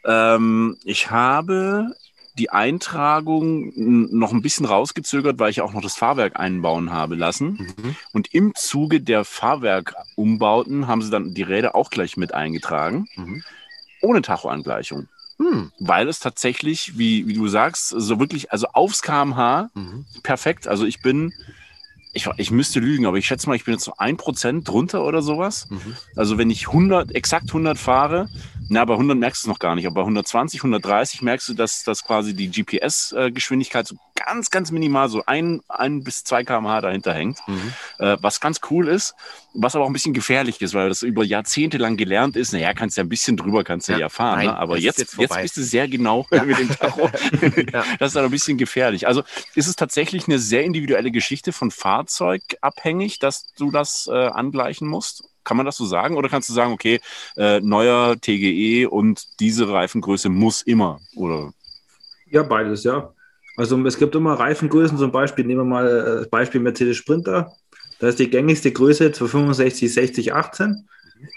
Ähm, 0.06 0.78
ich 0.84 1.12
habe 1.12 1.96
die 2.42 2.50
Eintragung 2.50 3.72
noch 3.76 4.32
ein 4.34 4.42
bisschen 4.42 4.66
rausgezögert, 4.66 5.38
weil 5.38 5.52
ich 5.52 5.62
auch 5.62 5.74
noch 5.74 5.82
das 5.82 5.96
Fahrwerk 5.96 6.40
einbauen 6.40 6.92
habe 6.92 7.14
lassen. 7.14 7.74
Mhm. 7.78 7.96
Und 8.14 8.34
im 8.34 8.56
Zuge 8.56 9.00
der 9.00 9.26
Fahrwerkumbauten 9.26 10.88
haben 10.88 11.04
sie 11.04 11.12
dann 11.12 11.36
die 11.36 11.44
Räder 11.44 11.76
auch 11.76 11.92
gleich 11.92 12.18
mit 12.18 12.34
eingetragen, 12.34 13.08
Mhm. 13.16 13.44
ohne 14.02 14.24
Tachoangleichung. 14.24 15.08
Hm. 15.38 15.72
Weil 15.80 16.08
es 16.08 16.20
tatsächlich, 16.20 16.98
wie, 16.98 17.28
wie 17.28 17.34
du 17.34 17.48
sagst, 17.48 17.90
so 17.90 18.20
wirklich, 18.20 18.52
also 18.52 18.68
aufs 18.74 19.02
kmh 19.04 19.70
Mhm. 19.76 20.06
perfekt. 20.24 20.68
Also 20.68 20.86
ich 20.86 21.02
bin, 21.04 21.32
ich, 22.14 22.28
ich 22.38 22.50
müsste 22.50 22.80
lügen, 22.80 23.06
aber 23.06 23.18
ich 23.18 23.28
schätze 23.28 23.48
mal, 23.48 23.56
ich 23.56 23.66
bin 23.66 23.76
jetzt 23.76 23.84
so 23.84 23.94
ein 23.98 24.18
Prozent 24.18 24.68
drunter 24.68 25.04
oder 25.06 25.22
sowas. 25.22 25.68
Mhm. 25.70 25.96
Also 26.16 26.38
wenn 26.40 26.50
ich 26.50 26.68
100, 26.68 27.12
exakt 27.14 27.50
100 27.54 27.78
fahre, 27.78 28.30
Na, 28.74 28.86
bei 28.86 28.94
100 28.94 29.18
merkst 29.18 29.44
du 29.44 29.48
es 29.48 29.50
noch 29.50 29.60
gar 29.60 29.76
nicht, 29.76 29.86
aber 29.86 29.96
bei 29.96 30.02
120, 30.04 30.62
130 30.62 31.22
merkst 31.22 31.50
du, 31.50 31.54
dass, 31.54 31.84
dass 31.84 32.06
quasi 32.06 32.34
die 32.34 32.50
GPS-Geschwindigkeit 32.50 33.86
so 33.86 33.98
ganz, 34.16 34.50
ganz 34.50 34.72
minimal 34.72 35.10
so 35.10 35.24
ein, 35.26 35.60
ein 35.68 36.06
bis 36.06 36.24
zwei 36.24 36.46
km/h 36.46 36.80
dahinter 36.80 37.14
hängt. 37.14 37.46
Mhm. 37.50 37.74
Äh, 38.00 38.16
was 38.22 38.40
ganz 38.40 38.62
cool 38.70 38.88
ist, 38.88 39.14
was 39.54 39.76
aber 39.76 39.84
auch 39.84 39.90
ein 39.90 39.94
bisschen 39.94 40.14
gefährlich 40.14 40.62
ist, 40.62 40.74
weil 40.74 40.88
das 40.88 41.04
über 41.04 41.26
Jahrzehnte 41.26 41.80
lang 41.80 41.98
gelernt 41.98 42.38
ist. 42.38 42.54
Naja, 42.54 42.74
kannst 42.74 42.96
ja 42.96 43.04
ein 43.04 43.10
bisschen 43.10 43.36
drüber, 43.36 43.66
kannst 43.66 43.90
ja, 43.90 43.96
Ja, 43.96 44.00
ja 44.00 44.10
fahren. 44.10 44.38
nein, 44.38 44.48
ne? 44.48 44.58
Aber 44.58 44.78
jetzt, 44.78 45.00
jetzt 45.00 45.18
jetzt, 45.18 45.42
bist 45.42 45.58
du 45.58 45.64
sehr 45.64 45.90
genau 45.90 46.26
mit 46.46 46.58
dem 46.58 46.70
Tacho. 46.70 47.10
Ja. 47.74 47.84
Das 48.00 48.12
ist 48.12 48.16
dann 48.16 48.24
ein 48.24 48.32
bisschen 48.32 48.58
gefährlich. 48.58 49.06
Also 49.06 49.24
ist 49.54 49.68
es 49.68 49.76
tatsächlich 49.76 50.28
eine 50.28 50.40
sehr 50.40 50.64
individuelle 50.64 51.12
Geschichte 51.12 51.52
von 51.52 51.72
Fahrzeug 51.72 52.42
abhängig, 52.62 53.20
dass 53.20 53.52
du 53.58 53.70
das 53.70 54.10
äh, 54.10 54.28
angleichen 54.28 54.88
musst? 54.88 55.26
Kann 55.44 55.58
man 55.58 55.66
das 55.66 55.78
so 55.78 55.86
sagen? 55.86 56.18
Oder 56.18 56.30
kannst 56.30 56.50
du 56.50 56.54
sagen, 56.54 56.74
okay, 56.74 57.00
äh, 57.38 57.60
neuer 57.62 58.16
TGE 58.20 58.88
und 58.88 59.40
diese 59.40 59.70
Reifengröße 59.70 60.30
muss 60.30 60.62
immer? 60.62 61.00
Oder 61.16 61.54
Ja, 62.30 62.44
beides, 62.44 62.84
ja. 62.84 63.14
Also 63.58 63.84
es 63.86 63.98
gibt 63.98 64.16
immer 64.16 64.34
Reifengrößen, 64.34 64.98
zum 64.98 65.12
Beispiel, 65.12 65.46
nehmen 65.46 65.62
wir 65.62 65.66
mal 65.66 65.88
äh, 65.88 66.16
das 66.20 66.30
Beispiel 66.30 66.62
Mercedes 66.62 66.98
Sprinter. 66.98 67.52
Da 68.00 68.08
ist 68.08 68.20
die 68.20 68.30
gängigste 68.30 68.72
Größe 68.72 69.12
265, 69.12 69.94
60, 69.94 70.34
18 70.34 70.88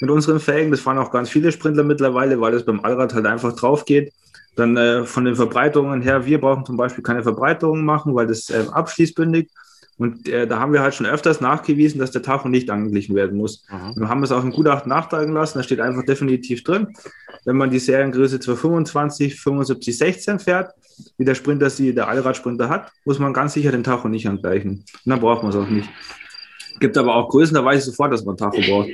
mit 0.01 0.11
unseren 0.11 0.41
Felgen. 0.41 0.71
Das 0.71 0.81
fahren 0.81 0.99
auch 0.99 1.11
ganz 1.11 1.29
viele 1.29 1.53
Sprinter 1.53 1.85
mittlerweile, 1.85 2.41
weil 2.41 2.55
es 2.55 2.65
beim 2.65 2.81
Allrad 2.81 3.15
halt 3.15 3.27
einfach 3.27 3.55
drauf 3.55 3.85
geht. 3.85 4.13
Dann 4.57 4.77
äh, 4.77 5.05
von 5.05 5.25
den 5.25 5.35
Verbreiterungen 5.35 6.01
her, 6.01 6.27
wir 6.27 6.41
brauchen 6.41 6.65
zum 6.65 6.77
Beispiel 6.77 7.03
keine 7.03 7.23
Verbreiterungen 7.23 7.85
machen, 7.85 8.15
weil 8.15 8.27
das 8.27 8.51
äh, 8.51 8.65
abschließt 8.71 9.15
bündig. 9.15 9.51
Und 9.97 10.29
äh, 10.29 10.47
da 10.47 10.59
haben 10.59 10.73
wir 10.73 10.81
halt 10.81 10.95
schon 10.95 11.07
öfters 11.07 11.41
nachgewiesen, 11.41 12.01
dass 12.01 12.11
der 12.11 12.23
Tacho 12.23 12.49
nicht 12.49 12.69
angeglichen 12.71 13.15
werden 13.15 13.37
muss. 13.37 13.65
Mhm. 13.71 14.01
Wir 14.01 14.09
haben 14.09 14.23
es 14.23 14.33
auch 14.33 14.43
im 14.43 14.51
Gutachten 14.51 14.89
nachtragen 14.89 15.33
lassen. 15.33 15.59
Da 15.59 15.63
steht 15.63 15.81
einfach 15.81 16.05
definitiv 16.05 16.65
drin, 16.65 16.89
wenn 17.45 17.57
man 17.57 17.71
die 17.71 17.79
Seriengröße 17.79 18.41
225, 18.41 19.41
75, 19.41 19.99
16 19.99 20.39
fährt, 20.41 20.73
wie 21.17 21.25
der 21.25 21.35
Sprinter 21.35 21.71
sie, 21.71 21.95
der 21.95 22.09
Allradsprinter 22.09 22.69
hat, 22.69 22.91
muss 23.05 23.19
man 23.19 23.33
ganz 23.33 23.53
sicher 23.53 23.71
den 23.71 23.85
Tacho 23.85 24.09
nicht 24.09 24.29
angleichen. 24.29 24.85
Und 25.05 25.11
dann 25.11 25.21
braucht 25.21 25.43
man 25.43 25.51
es 25.51 25.57
auch 25.57 25.69
nicht. 25.69 25.89
Gibt 26.81 26.97
aber 26.99 27.15
auch 27.15 27.29
Größen, 27.29 27.55
da 27.55 27.65
weiß 27.65 27.81
ich 27.81 27.85
sofort, 27.85 28.13
dass 28.13 28.25
man 28.25 28.37
Tacho 28.37 28.61
braucht. 28.61 28.91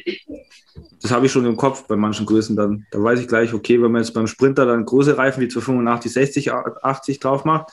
Das 1.02 1.10
habe 1.10 1.26
ich 1.26 1.32
schon 1.32 1.46
im 1.46 1.56
Kopf 1.56 1.86
bei 1.86 1.96
manchen 1.96 2.26
Größen 2.26 2.56
dann. 2.56 2.86
Da 2.90 3.02
weiß 3.02 3.20
ich 3.20 3.28
gleich, 3.28 3.54
okay, 3.54 3.82
wenn 3.82 3.90
man 3.90 4.02
jetzt 4.02 4.12
beim 4.12 4.26
Sprinter 4.26 4.66
dann 4.66 4.84
große 4.84 5.16
Reifen 5.16 5.40
wie 5.40 5.48
285, 5.48 6.12
60, 6.12 6.52
80 6.52 7.20
drauf 7.20 7.44
macht, 7.44 7.70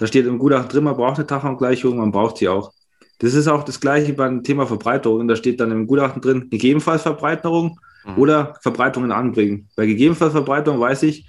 da 0.00 0.06
steht 0.06 0.26
im 0.26 0.38
Gutachten 0.38 0.68
drin, 0.70 0.84
man 0.84 0.96
braucht 0.96 1.18
eine 1.18 1.26
Tachangleichung, 1.26 1.98
man 1.98 2.10
braucht 2.12 2.38
sie 2.38 2.48
auch. 2.48 2.72
Das 3.18 3.34
ist 3.34 3.48
auch 3.48 3.64
das 3.64 3.80
gleiche 3.80 4.14
beim 4.14 4.42
Thema 4.42 4.66
Verbreiterung. 4.66 5.28
Da 5.28 5.36
steht 5.36 5.60
dann 5.60 5.70
im 5.70 5.86
Gutachten 5.86 6.22
drin, 6.22 6.48
gegebenenfalls 6.50 7.02
Verbreiterung 7.02 7.78
Mhm. 8.06 8.18
oder 8.18 8.54
Verbreiterungen 8.62 9.12
anbringen. 9.12 9.68
Bei 9.76 9.84
gegebenenfalls 9.86 10.32
Verbreiterung 10.32 10.80
weiß 10.80 11.02
ich, 11.02 11.26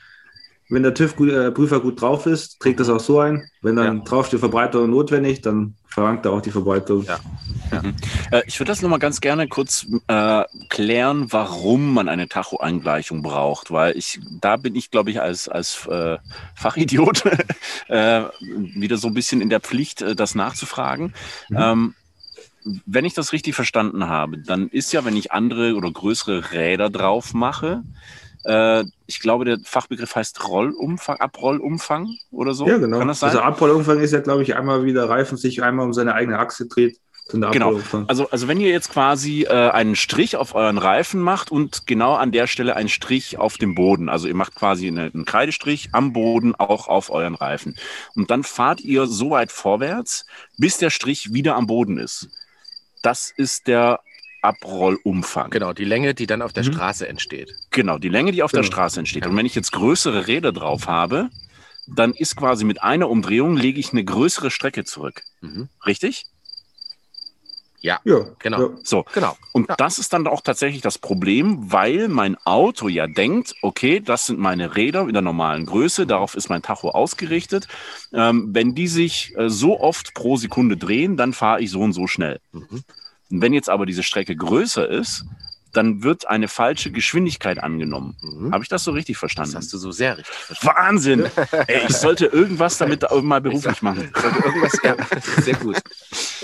wenn 0.72 0.84
der 0.84 0.94
TÜV-Prüfer 0.94 1.82
gut 1.82 2.02
drauf 2.02 2.26
ist, 2.26 2.60
trägt 2.60 2.80
das 2.80 2.90
auch 2.90 3.00
so 3.00 3.20
ein. 3.20 3.44
Wenn 3.62 3.76
dann 3.76 3.98
Ja. 3.98 4.04
drauf 4.04 4.28
steht 4.28 4.40
Verbreiterung 4.40 4.90
notwendig, 4.90 5.42
dann 5.42 5.76
verlangt 5.86 6.26
er 6.26 6.32
auch 6.32 6.42
die 6.42 6.52
Verbreiterung. 6.52 7.04
Ja. 7.04 7.20
Äh, 8.32 8.44
ich 8.48 8.60
würde 8.60 8.72
das 8.72 8.82
nochmal 8.82 9.00
ganz 9.00 9.20
gerne 9.20 9.48
kurz 9.50 9.86
äh, 10.08 10.44
klären, 10.70 11.32
warum 11.32 11.94
man 11.94 12.08
eine 12.08 12.30
Tacho-Angleichung 12.30 13.22
braucht, 13.22 13.72
weil 13.72 13.98
ich, 13.98 14.20
da 14.40 14.56
bin 14.56 14.76
ich, 14.76 14.92
glaube 14.92 15.12
ich, 15.12 15.22
als, 15.22 15.50
als 15.50 15.86
äh, 15.88 16.18
Fachidiot 16.56 17.24
äh, 17.90 18.24
wieder 18.40 18.98
so 18.98 19.08
ein 19.08 19.14
bisschen 19.14 19.42
in 19.42 19.50
der 19.50 19.60
Pflicht, 19.60 20.02
äh, 20.02 20.16
das 20.16 20.36
nachzufragen. 20.36 21.14
Mhm. 21.50 21.58
Ähm, 21.60 21.96
wenn 22.86 23.06
ich 23.06 23.14
das 23.14 23.34
richtig 23.34 23.56
verstanden 23.56 24.08
habe, 24.08 24.38
dann 24.38 24.70
ist 24.70 24.94
ja, 24.94 25.04
wenn 25.04 25.18
ich 25.18 25.32
andere 25.32 25.76
oder 25.76 25.92
größere 25.92 26.52
Räder 26.52 26.90
drauf 26.90 27.34
mache, 27.34 27.84
äh, 28.44 28.84
ich 29.12 29.20
glaube, 29.20 29.44
der 29.46 29.60
Fachbegriff 29.64 30.16
heißt 30.16 30.48
Rollumfang, 30.48 31.18
Abrollumfang 31.18 32.08
oder 32.32 32.54
so. 32.54 32.66
Ja, 32.68 32.78
genau. 32.78 33.00
Kann 33.00 33.10
das 33.10 33.20
sein? 33.20 33.30
Also 33.30 33.42
Abrollumfang 33.42 34.00
ist 34.00 34.12
ja, 34.12 34.22
glaube 34.22 34.44
ich, 34.44 34.56
einmal 34.56 34.86
wie 34.86 34.94
der 34.94 35.10
Reifen 35.10 35.38
sich 35.38 35.62
einmal 35.62 35.86
um 35.86 35.94
seine 35.94 36.16
eigene 36.16 36.40
Achse 36.40 36.68
dreht. 36.68 36.98
Genau. 37.30 37.80
Also, 38.08 38.30
also 38.30 38.48
wenn 38.48 38.60
ihr 38.60 38.70
jetzt 38.70 38.92
quasi 38.92 39.44
äh, 39.44 39.70
einen 39.70 39.96
Strich 39.96 40.36
auf 40.36 40.54
euren 40.54 40.78
Reifen 40.78 41.22
macht 41.22 41.50
und 41.50 41.88
genau 41.88 42.16
an 42.16 42.32
der 42.32 42.48
Stelle 42.48 42.76
einen 42.76 42.90
Strich 42.90 43.38
auf 43.38 43.58
dem 43.58 43.74
Boden, 43.74 44.10
also 44.10 44.28
ihr 44.28 44.36
macht 44.36 44.56
quasi 44.56 44.88
eine, 44.88 45.12
einen 45.14 45.24
Kreidestrich 45.24 45.90
am 45.94 46.12
Boden 46.12 46.56
auch 46.56 46.88
auf 46.88 47.10
euren 47.10 47.36
Reifen. 47.36 47.78
Und 48.16 48.32
dann 48.32 48.44
fahrt 48.44 48.82
ihr 48.82 49.08
so 49.08 49.30
weit 49.30 49.52
vorwärts, 49.52 50.26
bis 50.58 50.78
der 50.78 50.90
Strich 50.90 51.32
wieder 51.32 51.56
am 51.56 51.68
Boden 51.68 51.98
ist. 51.98 52.30
Das 53.02 53.32
ist 53.36 53.68
der 53.68 54.02
Abrollumfang. 54.42 55.50
Genau, 55.52 55.74
die 55.74 55.86
Länge, 55.86 56.14
die 56.14 56.28
dann 56.28 56.42
auf 56.42 56.54
der 56.54 56.64
Mhm. 56.64 56.74
Straße 56.74 57.08
entsteht. 57.08 57.54
Genau, 57.72 57.98
die 57.98 58.10
Länge, 58.10 58.32
die 58.32 58.44
auf 58.44 58.52
der 58.52 58.62
Genau. 58.62 58.72
Straße 58.72 59.00
entsteht. 59.00 59.24
Ja. 59.26 59.30
Und 59.30 59.38
wenn 59.38 59.46
ich 59.46 59.56
jetzt 59.56 59.72
größere 59.72 60.28
Räder 60.28 60.52
drauf 60.52 60.88
habe, 60.88 61.30
dann 61.88 62.14
ist 62.14 62.36
quasi 62.36 62.64
mit 62.64 62.82
einer 62.84 63.10
Umdrehung 63.10 63.58
lege 63.58 63.80
ich 63.80 63.92
eine 63.92 64.04
größere 64.04 64.52
Strecke 64.52 64.84
zurück. 64.84 65.24
Mhm. 65.42 65.70
Richtig? 65.86 66.26
ja, 67.84 68.00
genau. 68.38 68.62
Ja. 68.62 68.70
So. 68.84 69.06
Genau. 69.12 69.36
Und 69.54 69.68
Ja. 69.68 69.76
das 69.76 69.98
ist 69.98 70.14
dann 70.14 70.28
auch 70.28 70.42
tatsächlich 70.42 70.84
das 70.84 71.00
Problem, 71.00 71.72
weil 71.72 72.10
mein 72.10 72.38
Auto 72.46 72.88
ja 72.88 73.08
denkt, 73.08 73.56
okay, 73.64 74.00
das 74.00 74.28
sind 74.28 74.38
meine 74.38 74.76
Räder 74.76 75.02
in 75.08 75.14
der 75.14 75.24
normalen 75.24 75.66
Größe, 75.66 76.06
darauf 76.06 76.36
ist 76.36 76.48
mein 76.50 76.62
Tacho 76.62 76.92
ausgerichtet. 76.92 77.68
Ähm, 78.14 78.50
wenn 78.54 78.76
die 78.76 78.88
sich 78.88 79.34
äh, 79.36 79.50
so 79.50 79.80
oft 79.80 80.14
pro 80.14 80.38
Sekunde 80.38 80.78
drehen, 80.78 81.18
dann 81.18 81.34
fahre 81.34 81.62
ich 81.62 81.72
so 81.72 81.82
und 81.82 81.94
so 81.94 82.06
schnell. 82.06 82.40
Mhm. 82.52 82.84
Und 83.32 83.42
wenn 83.42 83.54
jetzt 83.54 83.70
aber 83.70 83.86
diese 83.86 84.04
Strecke 84.04 84.36
größer 84.36 84.88
ist, 84.88 85.26
dann 85.74 86.04
wird 86.04 86.28
eine 86.28 86.50
falsche 86.50 86.92
Geschwindigkeit 86.92 87.58
angenommen. 87.64 88.18
Mhm. 88.22 88.52
Habe 88.52 88.62
ich 88.62 88.68
das 88.68 88.84
so 88.84 88.92
richtig 88.92 89.14
Das 89.16 89.20
verstanden? 89.20 89.56
hast 89.56 89.72
du 89.72 89.78
so 89.78 89.92
sehr 89.92 90.18
richtig 90.18 90.36
verstanden. 90.36 90.78
Wahnsinn! 90.78 91.26
Ey, 91.68 91.84
ich 91.88 91.96
sollte 91.96 92.26
irgendwas 92.26 92.78
damit 92.78 93.06
mal 93.24 93.40
beruflich 93.40 93.82
machen. 93.82 94.12
Sollte 94.22 94.40
irgendwas, 94.44 94.74
ja, 94.84 94.96
sehr 95.42 95.56
gut. 95.56 95.78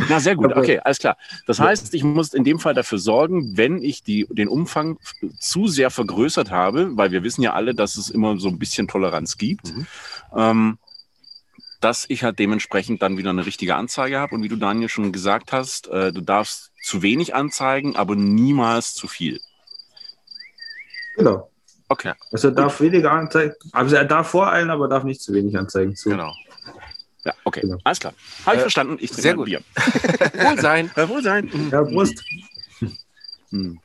Na, 0.08 0.22
sehr 0.22 0.38
gut. 0.38 0.56
Okay, 0.56 0.80
alles 0.80 1.00
klar. 1.00 1.18
Das 1.46 1.60
heißt, 1.60 1.94
ich 1.94 2.06
muss 2.06 2.34
in 2.34 2.46
dem 2.46 2.58
Fall 2.60 2.74
dafür 2.74 3.00
sorgen, 3.00 3.58
wenn 3.58 3.84
ich 3.84 4.02
die, 4.02 4.26
den 4.30 4.48
Umfang 4.48 4.98
zu 5.40 5.68
sehr 5.68 5.90
vergrößert 5.90 6.50
habe, 6.50 6.96
weil 6.96 7.12
wir 7.12 7.22
wissen 7.24 7.42
ja 7.42 7.52
alle, 7.52 7.76
dass 7.76 7.98
es 7.98 8.10
immer 8.10 8.40
so 8.40 8.48
ein 8.48 8.58
bisschen 8.60 8.88
Toleranz 8.88 9.38
gibt, 9.38 9.76
Mhm. 9.76 9.88
ähm, 10.38 10.78
dass 11.82 12.06
ich 12.08 12.24
halt 12.24 12.40
dementsprechend 12.40 13.02
dann 13.02 13.18
wieder 13.18 13.30
eine 13.32 13.46
richtige 13.46 13.76
Anzeige 13.76 14.20
habe. 14.20 14.34
Und 14.36 14.42
wie 14.44 14.48
du 14.48 14.56
Daniel 14.56 14.88
schon 14.90 15.12
gesagt 15.12 15.52
hast, 15.52 15.88
äh, 15.90 16.14
du 16.14 16.22
darfst 16.22 16.72
zu 16.88 17.02
wenig 17.02 17.36
anzeigen, 17.36 17.96
aber 17.96 18.16
niemals 18.16 18.94
zu 18.94 19.08
viel. 19.08 19.40
Genau. 21.18 21.52
Okay. 21.90 22.14
Also 22.32 22.50
er 22.50 22.54
darf 22.54 22.80
weniger 22.82 23.12
anzeigen. 23.12 23.54
Also 23.72 23.96
er 23.96 24.06
darf 24.06 24.30
voreilen, 24.30 24.70
aber 24.70 24.88
darf 24.88 25.04
nicht 25.04 25.22
zu 25.22 25.34
wenig 25.34 25.58
anzeigen. 25.58 25.96
So. 25.96 26.10
Genau. 26.10 26.34
Ja, 27.24 27.34
okay. 27.44 27.62
Genau. 27.62 27.78
Alles 27.84 28.00
klar. 28.00 28.14
Habe 28.46 28.56
ich 28.56 28.60
Äh, 28.60 28.62
verstanden. 28.62 28.98
Ich 29.00 29.10
trinke 29.10 29.22
sehr 29.22 29.36
gut. 29.36 29.46
Bier. 29.46 29.62
Wohlsein. 30.34 30.92
Wohl 30.96 31.24
sein. 31.24 31.70
Ja, 31.72 31.84
Brust. 31.84 32.24
Hm. 33.50 33.80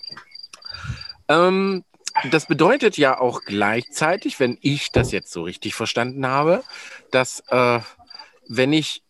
Ähm, 1.28 1.84
das 2.32 2.46
bedeutet 2.46 2.96
ja 2.96 3.20
auch 3.20 3.42
gleichzeitig, 3.42 4.40
wenn 4.40 4.58
ich 4.60 4.90
das 4.90 5.12
jetzt 5.12 5.30
so 5.30 5.44
richtig 5.44 5.76
verstanden 5.76 6.26
habe, 6.26 6.64
dass 7.12 7.44
äh, 7.46 7.78
wenn 8.48 8.72
ich, 8.72 9.04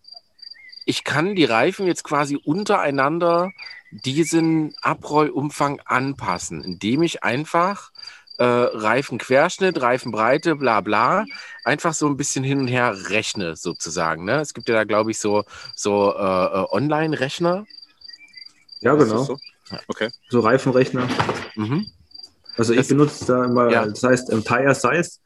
ich 0.85 1.05
kann 1.05 1.35
die 1.35 1.47
Reifen 1.47 1.87
jetzt 1.87 2.05
quasi 2.05 2.37
untereinander 2.37 3.51
diesen 3.93 4.75
Abrollumfang 4.83 5.81
anpassen, 5.85 6.63
indem 6.65 7.03
ich 7.03 7.23
einfach 7.23 7.91
äh, 8.39 8.45
Reifenquerschnitt, 8.45 9.81
Reifenbreite, 9.81 10.57
bla 10.57 10.81
bla, 10.81 11.25
einfach 11.65 11.93
so 11.95 12.07
ein 12.07 12.17
bisschen 12.17 12.43
hin 12.43 12.59
und 12.61 12.69
her 12.69 12.97
rechne 13.11 13.57
sozusagen. 13.57 14.25
Ne? 14.25 14.41
Es 14.41 14.55
gibt 14.55 14.69
ja 14.69 14.75
da, 14.75 14.85
glaube 14.85 15.11
ich, 15.11 15.19
so, 15.19 15.45
so 15.77 16.13
äh, 16.15 16.19
äh, 16.19 16.67
Online-Rechner. 16.71 17.67
Ja, 18.81 18.95
genau. 18.95 19.23
so? 19.25 19.39
Ja, 19.71 19.81
okay. 19.89 20.09
So 20.31 20.41
Reifenrechner. 20.41 21.07
Mhm. 21.55 21.87
Also 22.57 22.73
ich 22.73 22.79
Das- 22.81 22.89
benutze 22.89 23.27
da 23.27 23.45
immer, 23.45 23.71
Ja. 23.71 23.87
das 23.87 24.03
heißt 24.03 24.29
Tire 24.45 24.75
Size. 24.75 25.19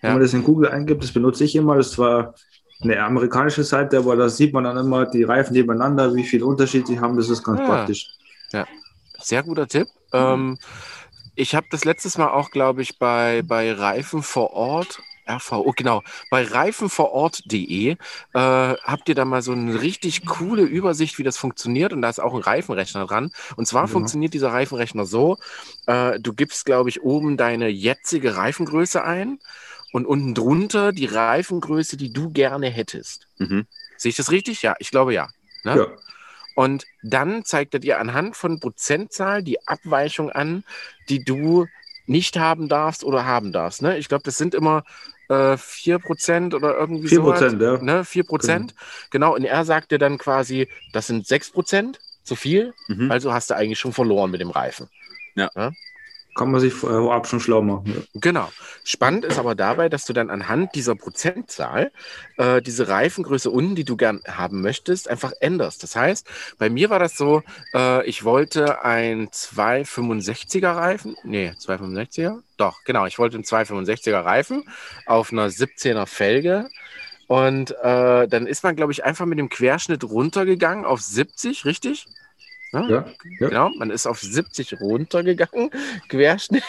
Wenn 0.00 0.08
Ja. 0.10 0.12
man 0.14 0.20
das 0.22 0.34
in 0.34 0.42
Google 0.44 0.68
eingibt, 0.70 1.02
das 1.02 1.12
benutze 1.12 1.44
ich 1.44 1.54
immer. 1.56 1.76
Das 1.76 1.96
war 1.98 2.34
eine 2.80 3.02
amerikanische 3.02 3.64
Seite, 3.64 3.98
aber 3.98 4.16
da 4.16 4.28
sieht 4.28 4.52
man 4.52 4.64
dann 4.64 4.76
immer 4.76 5.06
die 5.06 5.24
Reifen 5.24 5.52
nebeneinander, 5.54 6.14
wie 6.14 6.24
viel 6.24 6.42
Unterschied 6.42 6.86
sie 6.86 7.00
haben. 7.00 7.16
Das 7.16 7.28
ist 7.28 7.42
ganz 7.42 7.60
Ah. 7.60 7.64
praktisch. 7.66 8.06
Sehr 9.20 9.42
guter 9.42 9.66
Tipp. 9.66 9.88
Ähm, 10.12 10.58
ich 11.34 11.54
habe 11.54 11.66
das 11.70 11.84
letztes 11.84 12.18
Mal 12.18 12.28
auch, 12.30 12.50
glaube 12.50 12.82
ich, 12.82 12.98
bei, 12.98 13.42
bei 13.44 13.72
Reifen 13.72 14.22
vor 14.22 14.52
Ort, 14.52 15.00
RVO, 15.28 15.72
genau, 15.76 16.02
bei 16.30 16.44
reifenvorort.de 16.44 17.90
äh, 17.90 17.96
habt 18.32 19.08
ihr 19.08 19.14
da 19.14 19.24
mal 19.24 19.42
so 19.42 19.52
eine 19.52 19.82
richtig 19.82 20.24
coole 20.24 20.62
Übersicht, 20.62 21.18
wie 21.18 21.22
das 21.22 21.36
funktioniert. 21.36 21.92
Und 21.92 22.00
da 22.02 22.08
ist 22.08 22.20
auch 22.20 22.32
ein 22.34 22.40
Reifenrechner 22.40 23.06
dran. 23.06 23.32
Und 23.56 23.66
zwar 23.66 23.82
Genau. 23.82 23.92
funktioniert 23.92 24.34
dieser 24.34 24.52
Reifenrechner 24.52 25.04
so: 25.04 25.36
äh, 25.86 26.18
Du 26.20 26.32
gibst, 26.32 26.64
glaube 26.64 26.88
ich, 26.88 27.02
oben 27.02 27.36
deine 27.36 27.68
jetzige 27.68 28.36
Reifengröße 28.36 29.02
ein 29.04 29.38
und 29.92 30.06
unten 30.06 30.34
drunter 30.34 30.92
die 30.92 31.06
Reifengröße, 31.06 31.96
die 31.96 32.12
du 32.12 32.30
gerne 32.30 32.68
hättest. 32.68 33.26
Mhm. 33.38 33.66
Sehe 33.96 34.10
ich 34.10 34.16
das 34.16 34.30
richtig? 34.30 34.62
Ja, 34.62 34.74
ich 34.78 34.90
glaube 34.90 35.14
ja. 35.14 35.28
Ne? 35.64 35.76
Ja. 35.76 35.86
Und 36.54 36.86
dann 37.02 37.44
zeigt 37.44 37.74
er 37.74 37.80
dir 37.80 38.00
anhand 38.00 38.36
von 38.36 38.60
Prozentzahl 38.60 39.42
die 39.42 39.66
Abweichung 39.66 40.30
an, 40.30 40.64
die 41.08 41.22
du 41.22 41.66
nicht 42.06 42.36
haben 42.36 42.68
darfst 42.68 43.04
oder 43.04 43.26
haben 43.26 43.52
darfst. 43.52 43.82
Ne? 43.82 43.98
Ich 43.98 44.08
glaube, 44.08 44.24
das 44.24 44.36
sind 44.38 44.54
immer 44.54 44.82
äh, 45.28 45.54
4% 45.54 46.54
oder 46.54 46.76
irgendwie 46.76 47.08
4%, 47.08 47.14
sowas. 47.14 47.40
ja. 47.40 47.82
Ne? 47.82 48.02
4%. 48.02 48.70
Genau. 49.10 49.34
Und 49.34 49.44
er 49.44 49.64
sagt 49.64 49.92
dir 49.92 49.98
dann 49.98 50.18
quasi, 50.18 50.68
das 50.92 51.06
sind 51.06 51.26
6% 51.26 51.96
zu 52.24 52.34
viel. 52.34 52.74
Mhm. 52.88 53.10
Also 53.10 53.32
hast 53.32 53.50
du 53.50 53.54
eigentlich 53.54 53.78
schon 53.78 53.92
verloren 53.92 54.30
mit 54.30 54.40
dem 54.40 54.50
Reifen. 54.50 54.88
Kann 56.38 56.52
man 56.52 56.60
sich 56.60 56.72
vorab 56.72 57.26
schon 57.26 57.40
schlau 57.40 57.62
machen. 57.62 57.92
Ja. 57.96 58.20
Genau. 58.20 58.48
Spannend 58.84 59.24
ist 59.24 59.40
aber 59.40 59.56
dabei, 59.56 59.88
dass 59.88 60.04
du 60.04 60.12
dann 60.12 60.30
anhand 60.30 60.76
dieser 60.76 60.94
Prozentzahl 60.94 61.90
äh, 62.36 62.62
diese 62.62 62.86
Reifengröße 62.86 63.50
unten, 63.50 63.74
die 63.74 63.82
du 63.82 63.96
gern 63.96 64.20
haben 64.28 64.60
möchtest, 64.60 65.10
einfach 65.10 65.32
änderst. 65.40 65.82
Das 65.82 65.96
heißt, 65.96 66.28
bei 66.56 66.70
mir 66.70 66.90
war 66.90 67.00
das 67.00 67.16
so, 67.16 67.42
äh, 67.74 68.06
ich 68.06 68.22
wollte 68.22 68.84
ein 68.84 69.30
265er 69.30 70.76
Reifen, 70.76 71.16
nee, 71.24 71.50
265er? 71.58 72.38
Doch, 72.56 72.84
genau, 72.84 73.06
ich 73.06 73.18
wollte 73.18 73.34
einen 73.34 73.44
265er 73.44 74.24
Reifen 74.24 74.62
auf 75.06 75.32
einer 75.32 75.48
17er 75.48 76.06
Felge. 76.06 76.68
Und 77.26 77.72
äh, 77.82 78.28
dann 78.28 78.46
ist 78.46 78.62
man, 78.62 78.76
glaube 78.76 78.92
ich, 78.92 79.04
einfach 79.04 79.26
mit 79.26 79.40
dem 79.40 79.48
Querschnitt 79.48 80.04
runtergegangen 80.04 80.84
auf 80.84 81.00
70, 81.00 81.64
richtig? 81.64 82.06
Ne? 82.72 82.86
Ja, 82.88 83.06
ja. 83.40 83.48
Genau, 83.48 83.70
man 83.70 83.90
ist 83.90 84.06
auf 84.06 84.20
70 84.20 84.80
runtergegangen, 84.80 85.70
Querschnitt. 86.08 86.64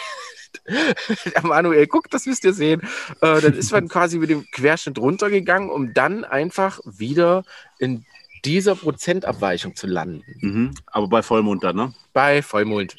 Der 0.68 1.46
Manuel 1.46 1.86
guckt, 1.88 2.14
das 2.14 2.26
müsst 2.26 2.44
ihr 2.44 2.54
sehen. 2.54 2.82
Äh, 3.22 3.42
dann 3.42 3.54
ist 3.54 3.72
man 3.72 3.88
quasi 3.88 4.18
mit 4.18 4.30
dem 4.30 4.46
Querschnitt 4.52 4.98
runtergegangen, 4.98 5.70
um 5.70 5.94
dann 5.94 6.24
einfach 6.24 6.80
wieder 6.86 7.44
in 7.78 8.06
dieser 8.46 8.76
Prozentabweichung 8.76 9.76
zu 9.76 9.88
landen. 9.88 10.24
Mhm. 10.42 10.72
Aber 10.88 11.08
bei 11.08 11.22
Vollmond 11.22 11.64
dann, 11.64 11.76
ne? 11.76 11.94
Bei 12.14 12.42
Vollmond? 12.42 12.96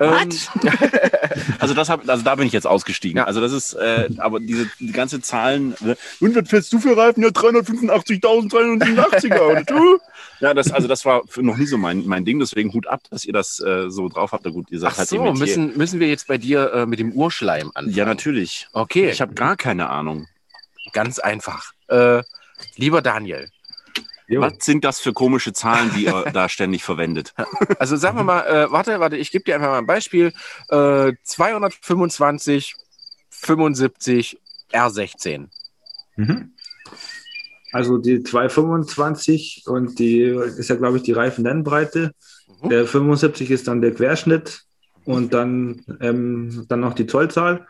Ähm, 0.00 0.30
Also 1.58 1.74
das 1.74 1.88
hab, 1.88 2.08
also 2.08 2.22
da 2.22 2.34
bin 2.34 2.46
ich 2.46 2.52
jetzt 2.52 2.66
ausgestiegen. 2.66 3.18
Ja. 3.18 3.24
Also 3.24 3.40
das 3.40 3.52
ist, 3.52 3.74
äh, 3.74 4.08
aber 4.18 4.40
diese 4.40 4.68
die 4.78 4.92
ganze 4.92 5.20
Zahlen. 5.20 5.74
Ne? 5.80 5.96
Und 6.20 6.36
was 6.36 6.48
fährst 6.48 6.72
du 6.72 6.78
für 6.78 6.96
Reifen? 6.96 7.22
Ja, 7.22 7.30
385.387er. 7.30 9.56
Und 9.58 9.70
du? 9.70 9.98
Ja, 10.38 10.52
das, 10.52 10.70
also 10.70 10.86
das 10.86 11.06
war 11.06 11.22
für 11.26 11.42
noch 11.42 11.56
nie 11.56 11.64
so 11.64 11.78
mein, 11.78 12.04
mein 12.06 12.26
Ding. 12.26 12.38
Deswegen 12.38 12.70
Hut 12.74 12.86
ab, 12.86 13.00
dass 13.08 13.24
ihr 13.24 13.32
das 13.32 13.58
äh, 13.60 13.88
so 13.88 14.10
drauf 14.10 14.32
habt. 14.32 14.44
Na 14.44 14.50
gut, 14.50 14.70
ihr 14.70 14.78
seid 14.78 14.90
ach 14.92 14.98
halt 14.98 15.08
so, 15.08 15.32
müssen, 15.32 15.74
müssen 15.78 15.98
wir 15.98 16.08
jetzt 16.08 16.26
bei 16.26 16.36
dir 16.36 16.70
äh, 16.74 16.84
mit 16.84 16.98
dem 16.98 17.12
Urschleim 17.12 17.70
anfangen? 17.74 17.96
Ja, 17.96 18.04
natürlich. 18.04 18.68
Okay, 18.74 19.08
Ich 19.08 19.22
habe 19.22 19.32
gar 19.32 19.56
keine 19.56 19.88
Ahnung. 19.88 20.26
ganz 20.92 21.18
einfach. 21.18 21.72
Äh, 21.88 22.22
lieber 22.76 23.00
Daniel, 23.00 23.48
Jo. 24.28 24.40
Was 24.40 24.54
sind 24.60 24.84
das 24.84 24.98
für 24.98 25.12
komische 25.12 25.52
Zahlen, 25.52 25.90
die 25.94 26.04
ihr 26.04 26.24
da 26.32 26.48
ständig 26.48 26.82
verwendet? 26.82 27.34
Also 27.78 27.96
sagen 27.96 28.16
wir 28.16 28.24
mal, 28.24 28.42
äh, 28.42 28.72
warte, 28.72 28.98
warte, 29.00 29.16
ich 29.16 29.30
gebe 29.30 29.44
dir 29.44 29.54
einfach 29.54 29.68
mal 29.68 29.78
ein 29.78 29.86
Beispiel. 29.86 30.32
Äh, 30.68 31.12
225, 31.22 32.74
75, 33.30 34.38
R16. 34.72 35.48
Mhm. 36.16 36.52
Also 37.72 37.98
die 37.98 38.22
225 38.22 39.64
und 39.66 39.98
die 39.98 40.22
ist 40.22 40.70
ja, 40.70 40.76
glaube 40.76 40.96
ich, 40.96 41.02
die 41.02 41.12
Reifennennbreite. 41.12 42.12
Mhm. 42.62 42.68
Der 42.70 42.86
75 42.86 43.50
ist 43.50 43.68
dann 43.68 43.82
der 43.82 43.94
Querschnitt 43.94 44.62
und 45.04 45.34
dann, 45.34 45.84
ähm, 46.00 46.64
dann 46.68 46.80
noch 46.80 46.94
die 46.94 47.06
Zollzahl. 47.06 47.66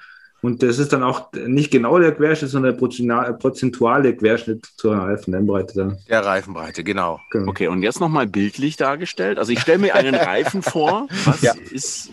Und 0.46 0.62
das 0.62 0.78
ist 0.78 0.92
dann 0.92 1.02
auch 1.02 1.32
nicht 1.32 1.70
genau 1.70 1.98
der 1.98 2.12
Querschnitt, 2.14 2.50
sondern 2.50 2.72
der 2.72 2.78
prozentual- 2.80 3.34
prozentuale 3.34 4.14
Querschnitt 4.16 4.64
zur 4.76 4.96
Reifennennbreite. 4.96 5.74
Dann. 5.74 5.98
Der 6.08 6.24
Reifenbreite, 6.24 6.84
genau. 6.84 7.20
Genau. 7.32 7.50
Okay, 7.50 7.66
und 7.68 7.82
jetzt 7.82 8.00
nochmal 8.00 8.26
bildlich 8.26 8.76
dargestellt. 8.76 9.38
Also 9.38 9.50
ich 9.52 9.60
stelle 9.60 9.78
mir 9.78 9.94
einen 9.96 10.14
Reifen 10.14 10.62
vor. 10.62 11.08
Was 11.24 11.42
Ja. 11.42 11.52
ist 11.72 12.10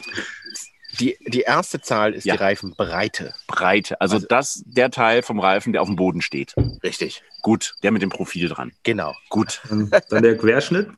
Die, 0.99 1.17
die 1.27 1.41
erste 1.41 1.81
Zahl 1.81 2.13
ist 2.13 2.23
Ja. 2.25 2.35
die 2.35 2.43
Reifenbreite. 2.43 3.33
Breite? 3.47 3.99
Also, 3.99 4.15
Also- 4.17 4.27
das 4.27 4.61
der 4.65 4.91
Teil 4.91 5.23
vom 5.23 5.39
Reifen, 5.39 5.73
der 5.73 5.81
auf 5.81 5.87
dem 5.87 5.95
Boden 5.95 6.21
steht. 6.21 6.53
Richtig. 6.83 7.23
Gut, 7.41 7.73
der 7.81 7.91
mit 7.91 8.01
dem 8.03 8.09
Profil 8.11 8.47
dran. 8.47 8.71
Genau. 8.83 9.13
Gut. 9.29 9.59
Dann 9.69 10.23
der 10.23 10.37
Querschnitt. 10.37 10.89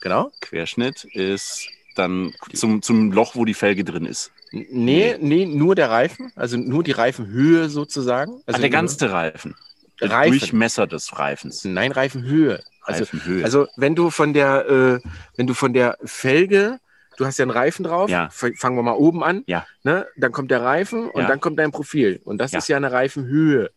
Genau. 0.00 0.30
Querschnitt 0.40 1.04
ist 1.12 1.68
dann 1.94 2.32
zum, 2.52 2.82
zum 2.82 3.12
Loch, 3.12 3.34
wo 3.34 3.44
die 3.44 3.54
Felge 3.54 3.84
drin 3.84 4.06
ist. 4.06 4.32
Nee, 4.52 5.16
nee, 5.20 5.46
nur 5.46 5.74
der 5.74 5.90
Reifen, 5.90 6.32
also 6.36 6.56
nur 6.56 6.84
die 6.84 6.92
Reifenhöhe 6.92 7.68
sozusagen. 7.68 8.32
Also 8.32 8.44
Also 8.46 8.60
der 8.60 8.70
ganze 8.70 9.10
Reifen. 9.10 9.54
Der 10.00 10.10
Reifen. 10.10 10.38
Durchmesser 10.38 10.86
des 10.86 11.18
Reifens. 11.18 11.64
Nein, 11.64 11.92
Reifenhöhe. 11.92 12.62
Also, 12.82 13.00
Reifenhöhe. 13.04 13.44
also 13.44 13.66
wenn 13.76 13.94
du 13.94 14.10
von 14.10 14.32
der, 14.34 14.68
äh, 14.68 15.08
wenn 15.36 15.46
du 15.46 15.54
von 15.54 15.72
der 15.72 15.96
Felge, 16.04 16.78
du 17.16 17.24
hast 17.26 17.38
ja 17.38 17.44
einen 17.44 17.50
Reifen 17.52 17.84
drauf, 17.84 18.10
Ja. 18.10 18.28
fangen 18.30 18.76
wir 18.76 18.82
mal 18.82 18.92
oben 18.92 19.22
an, 19.24 19.42
Ja. 19.46 19.66
ne? 19.84 20.06
dann 20.16 20.32
kommt 20.32 20.50
der 20.50 20.62
Reifen 20.62 21.08
und 21.08 21.22
Ja. 21.22 21.28
dann 21.28 21.40
kommt 21.40 21.58
dein 21.58 21.70
Profil. 21.72 22.20
Und 22.24 22.38
das 22.38 22.52
Ja. 22.52 22.58
ist 22.58 22.68
ja 22.68 22.76
eine 22.76 22.92
Reifenhöhe. 22.92 23.70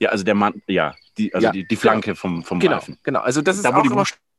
ja, 0.00 0.10
also 0.10 0.22
der 0.22 0.34
Mann, 0.36 0.62
ja, 0.68 0.94
die, 1.16 1.34
also 1.34 1.46
Ja, 1.46 1.52
die, 1.52 1.66
die 1.66 1.74
Flanke 1.76 2.14
vom, 2.14 2.44
vom 2.44 2.60
Genau, 2.60 2.74
Reifen. 2.76 2.98
genau. 3.02 3.20
Also 3.20 3.42
das 3.42 3.56
ist 3.56 3.64
Da, 3.64 3.74
wo 3.74 3.78
auch 3.78 3.82
die 3.82 3.88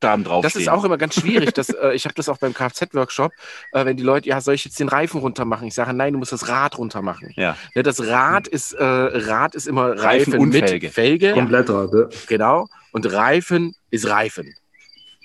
immer 0.02 0.10
Buchstaben 0.16 0.24
Das 0.24 0.30
draufstehen. 0.30 0.62
ist 0.62 0.68
auch 0.68 0.84
immer 0.84 0.98
ganz 0.98 1.14
schwierig. 1.14 1.54
Das, 1.54 1.70
äh, 1.70 1.92
ich 1.94 2.04
habe 2.04 2.14
das 2.14 2.28
auch 2.28 2.38
beim 2.38 2.54
Kfz-Workshop, 2.54 3.32
äh, 3.72 3.84
wenn 3.84 3.96
die 3.96 4.02
Leute, 4.02 4.28
ja, 4.28 4.40
soll 4.40 4.54
ich 4.54 4.64
jetzt 4.64 4.78
den 4.80 4.88
Reifen 4.88 5.20
runter 5.20 5.44
machen? 5.44 5.68
Ich 5.68 5.74
sage, 5.74 5.92
nein, 5.92 6.12
du 6.12 6.18
musst 6.18 6.32
das 6.32 6.48
Rad 6.48 6.78
runter 6.78 7.02
machen. 7.02 7.32
Ja. 7.36 7.56
Ne, 7.74 7.82
das 7.82 8.00
Rad 8.00 8.48
ist, 8.48 8.72
äh, 8.72 8.84
Rad 8.84 9.54
ist 9.54 9.66
immer 9.66 9.90
Reifen 9.90 10.32
Reifen, 10.32 10.38
und 10.38 10.48
mit 10.50 10.68
Felge. 10.68 10.90
Felge. 10.90 11.32
Komplettrad. 11.32 11.90
Ja. 11.92 12.08
Genau. 12.28 12.68
Und 12.92 13.10
Reifen 13.12 13.74
ist 13.90 14.08
Reifen. 14.08 14.54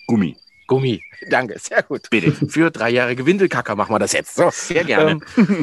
Gummi. 0.08 0.38
Gummi. 0.68 1.02
Danke, 1.30 1.58
sehr 1.60 1.84
gut. 1.84 2.10
Bitte. 2.10 2.32
Für 2.32 2.72
dreijährige 2.72 3.26
Windelkacker 3.26 3.76
machen 3.76 3.94
wir 3.94 4.00
das 4.00 4.14
jetzt. 4.14 4.36
So. 4.36 4.50
Sehr 4.52 4.84
gerne. 4.84 5.20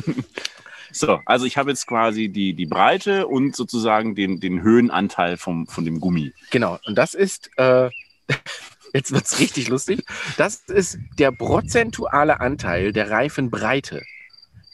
So, 0.94 1.20
also 1.24 1.46
ich 1.46 1.56
habe 1.56 1.70
jetzt 1.70 1.86
quasi 1.86 2.28
die, 2.28 2.52
die 2.52 2.66
Breite 2.66 3.26
und 3.26 3.56
sozusagen 3.56 4.14
den, 4.14 4.40
den 4.40 4.60
Höhenanteil 4.60 5.38
vom, 5.38 5.66
von 5.66 5.86
dem 5.86 6.00
Gummi. 6.00 6.34
genau. 6.50 6.78
Und 6.84 6.98
das 6.98 7.14
ist, 7.14 7.48
äh, 7.56 7.88
jetzt 8.92 9.12
wird 9.12 9.24
es 9.26 9.38
richtig 9.38 9.68
lustig, 9.68 10.04
das 10.36 10.56
ist 10.68 10.98
der 11.18 11.30
prozentuale 11.32 12.40
Anteil 12.40 12.92
der 12.92 13.10
Reifenbreite. 13.10 14.02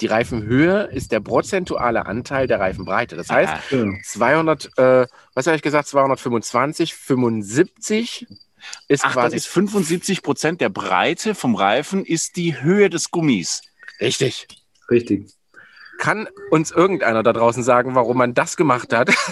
Die 0.01 0.07
Reifenhöhe 0.07 0.85
ist 0.93 1.11
der 1.11 1.19
prozentuale 1.21 2.07
Anteil 2.07 2.47
der 2.47 2.61
Reifenbreite. 2.61 3.17
Das 3.17 3.31
heißt, 3.31 3.53
Ah, 3.53 3.61
Genau. 3.71 3.97
200, 4.05 4.79
äh, 4.79 5.07
was 5.35 5.47
habe 5.47 5.57
ich 5.57 5.63
gesagt, 5.63 5.89
225, 5.89 6.95
75 6.95 8.27
ist 8.87 9.05
Ach, 9.05 9.13
quasi 9.13 9.37
ist 9.37 9.49
75 9.49 10.23
Prozent 10.23 10.61
der 10.61 10.69
Breite 10.69 11.35
vom 11.35 11.55
Reifen 11.57 12.05
ist 12.05 12.37
die 12.37 12.61
Höhe 12.61 12.91
des 12.91 13.11
Gummis. 13.11 13.63
richtig. 14.01 14.47
Richtig. 14.91 15.33
Kann 15.99 16.29
uns 16.51 16.71
irgendeiner 16.71 17.23
da 17.23 17.33
draußen 17.33 17.63
sagen, 17.63 17.95
warum 17.95 18.17
man 18.19 18.33
das 18.33 18.57
gemacht 18.57 18.93
hat? 18.95 19.11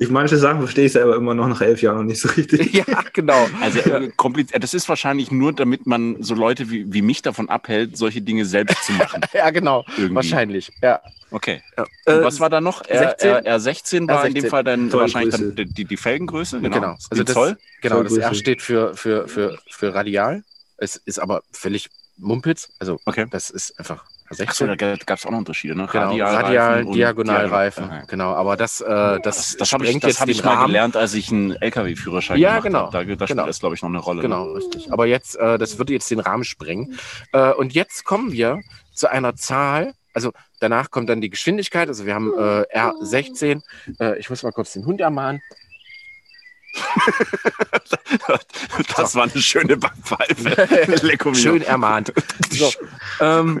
Ich 0.00 0.10
manche 0.10 0.36
Sachen 0.36 0.60
verstehe 0.60 0.86
ich 0.86 0.92
selber 0.92 1.16
immer 1.16 1.34
noch 1.34 1.48
nach 1.48 1.60
elf 1.60 1.82
Jahren 1.82 1.96
noch 1.98 2.04
nicht 2.04 2.20
so 2.20 2.28
richtig. 2.28 2.72
ja, 2.72 2.84
genau. 3.12 3.48
Also 3.60 3.80
äh, 3.80 4.10
kompliziert. 4.16 4.62
Das 4.62 4.72
ist 4.72 4.88
wahrscheinlich 4.88 5.32
nur, 5.32 5.52
damit 5.52 5.86
man 5.86 6.22
so 6.22 6.34
Leute 6.36 6.70
wie, 6.70 6.92
wie 6.92 7.02
mich 7.02 7.22
davon 7.22 7.48
abhält, 7.48 7.96
solche 7.96 8.22
Dinge 8.22 8.44
selbst 8.44 8.84
zu 8.84 8.92
machen. 8.92 9.20
Ja, 9.34 9.50
genau. 9.50 9.84
Irgendwie. 9.96 10.14
Wahrscheinlich. 10.14 10.70
Ja. 10.82 11.00
Okay. 11.30 11.62
ja. 11.76 11.82
Und 12.06 12.22
Äh, 12.22 12.24
was 12.24 12.38
war 12.40 12.48
da 12.48 12.60
noch? 12.60 12.84
R, 12.86 13.16
16? 13.18 13.28
R, 13.44 13.58
R16 13.58 14.08
war 14.08 14.24
in 14.26 14.34
dem 14.34 14.44
R16. 14.44 14.48
Fall 14.48 14.64
dann 14.64 14.90
Zollgröße. 14.90 15.00
wahrscheinlich 15.00 15.34
dann 15.34 15.54
die, 15.56 15.64
die, 15.66 15.84
die 15.84 15.96
Felgengröße. 15.96 16.60
Genau. 16.60 16.74
Genau. 16.76 16.92
Die 16.94 17.06
Also 17.10 17.24
das, 17.24 17.34
Zoll. 17.34 17.58
genau, 17.82 18.02
das 18.04 18.16
R 18.16 18.34
steht 18.34 18.62
für, 18.62 18.94
für, 18.96 19.26
für, 19.28 19.58
für 19.68 19.94
Radial. 19.94 20.44
Es 20.76 20.94
ist 20.96 21.18
aber 21.18 21.42
völlig 21.50 21.90
Mumpitz. 22.16 22.68
Also 22.78 23.00
Okay. 23.04 23.26
das 23.30 23.50
ist 23.50 23.78
einfach 23.80 24.04
Achso, 24.30 24.64
R16. 24.64 24.76
da 24.76 24.96
gab 25.06 25.18
es 25.18 25.26
auch 25.26 25.30
noch 25.30 25.38
Unterschiede, 25.38 25.74
ne? 25.76 25.88
Genau, 25.90 26.10
Radial, 26.16 26.84
Diagonalreifen. 26.84 27.84
Diagonal. 27.84 28.06
Genau, 28.08 28.34
aber 28.34 28.56
das, 28.56 28.80
äh, 28.80 28.86
das, 28.86 29.20
Das, 29.22 29.56
das 29.56 29.72
habe 29.72 29.86
ich, 29.86 29.98
das 30.00 30.20
hab 30.20 30.28
ich 30.28 30.44
mal 30.44 30.54
Rahmen. 30.54 30.66
gelernt, 30.66 30.96
als 30.96 31.14
ich 31.14 31.30
einen 31.32 31.52
LKW-Führerschein 31.52 32.38
Ja, 32.38 32.50
gemacht 32.60 32.64
genau. 32.64 32.78
habe. 32.80 32.92
Da, 32.92 32.98
da 33.04 33.04
spielt 33.26 33.28
Genau. 33.30 33.46
das, 33.46 33.60
glaube 33.60 33.74
ich, 33.74 33.82
noch 33.82 33.88
eine 33.88 33.98
Rolle. 33.98 34.22
Genau, 34.22 34.52
richtig. 34.52 34.92
Aber 34.92 35.06
jetzt, 35.06 35.36
äh, 35.36 35.58
das 35.58 35.78
würde 35.78 35.92
jetzt 35.92 36.10
den 36.10 36.20
Rahmen 36.20 36.44
sprengen. 36.44 36.98
Äh, 37.32 37.52
und 37.52 37.72
jetzt 37.74 38.04
kommen 38.04 38.32
wir 38.32 38.60
zu 38.94 39.10
einer 39.10 39.34
Zahl. 39.36 39.92
Also 40.14 40.32
danach 40.60 40.90
kommt 40.90 41.08
dann 41.08 41.20
die 41.20 41.30
Geschwindigkeit. 41.30 41.88
Also 41.88 42.04
wir 42.04 42.14
haben 42.14 42.32
äh, 42.36 42.64
R16. 42.76 43.62
Äh, 44.00 44.18
ich 44.18 44.28
muss 44.30 44.42
mal 44.42 44.52
kurz 44.52 44.72
den 44.72 44.84
Hund 44.84 45.00
ermahnen. 45.00 45.40
Das 48.96 49.14
war 49.14 49.24
eine 49.24 49.42
schöne 49.42 49.76
Backpfeife. 49.76 51.34
Schön 51.40 51.62
ermahnt. 51.62 52.12
So, 52.50 52.72
ähm, 53.20 53.60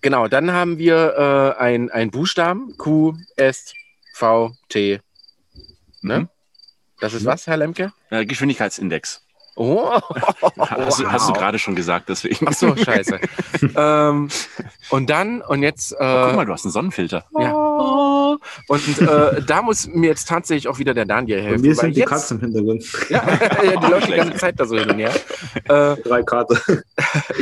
genau, 0.00 0.28
dann 0.28 0.52
haben 0.52 0.78
wir 0.78 1.56
äh, 1.58 1.62
ein, 1.62 1.90
ein 1.90 2.10
Buchstaben. 2.10 2.76
Q, 2.76 3.14
S, 3.36 3.72
V, 4.14 4.52
T. 4.68 5.00
Ne? 6.02 6.20
Mhm. 6.20 6.28
Das 7.00 7.14
ist 7.14 7.24
was, 7.24 7.46
Herr 7.46 7.56
Lemke? 7.56 7.92
Äh, 8.10 8.26
Geschwindigkeitsindex. 8.26 9.22
Oh, 9.60 9.90
Hast, 10.56 11.00
du, 11.00 11.10
hast 11.10 11.28
du 11.28 11.32
wow. 11.32 11.38
gerade 11.38 11.58
schon 11.58 11.74
gesagt, 11.74 12.08
deswegen. 12.08 12.46
Ach 12.48 12.52
so, 12.52 12.76
scheiße. 12.84 13.18
ähm, 13.76 14.28
und 14.90 15.10
dann, 15.10 15.40
und 15.42 15.62
jetzt. 15.64 15.92
Äh, 15.92 15.96
Guck 15.98 16.36
mal, 16.36 16.46
du 16.46 16.52
hast 16.52 16.64
einen 16.64 16.70
Sonnenfilter. 16.72 17.24
Ja. 17.38 17.52
Auto. 17.52 18.38
Und 18.68 19.00
äh, 19.00 19.42
da 19.42 19.62
muss 19.62 19.88
mir 19.88 20.06
jetzt 20.08 20.28
tatsächlich 20.28 20.68
auch 20.68 20.78
wieder 20.78 20.94
der 20.94 21.06
Daniel 21.06 21.42
helfen. 21.42 21.62
mir 21.62 21.74
sind 21.74 21.96
die 21.96 22.00
jetzt, 22.00 22.08
Katzen 22.08 22.38
im 22.38 22.44
Hintergrund. 22.52 22.84
Ja, 23.10 23.22
ja, 23.64 23.80
die 23.80 23.86
läuft 23.90 24.08
die 24.08 24.12
ganze 24.16 24.38
Zeit 24.38 24.60
da 24.60 24.64
so 24.64 24.78
hin 24.78 24.90
und 24.90 24.98
her. 24.98 25.12
Äh, 25.64 25.96
Drei 26.02 26.22
Karten. 26.22 26.58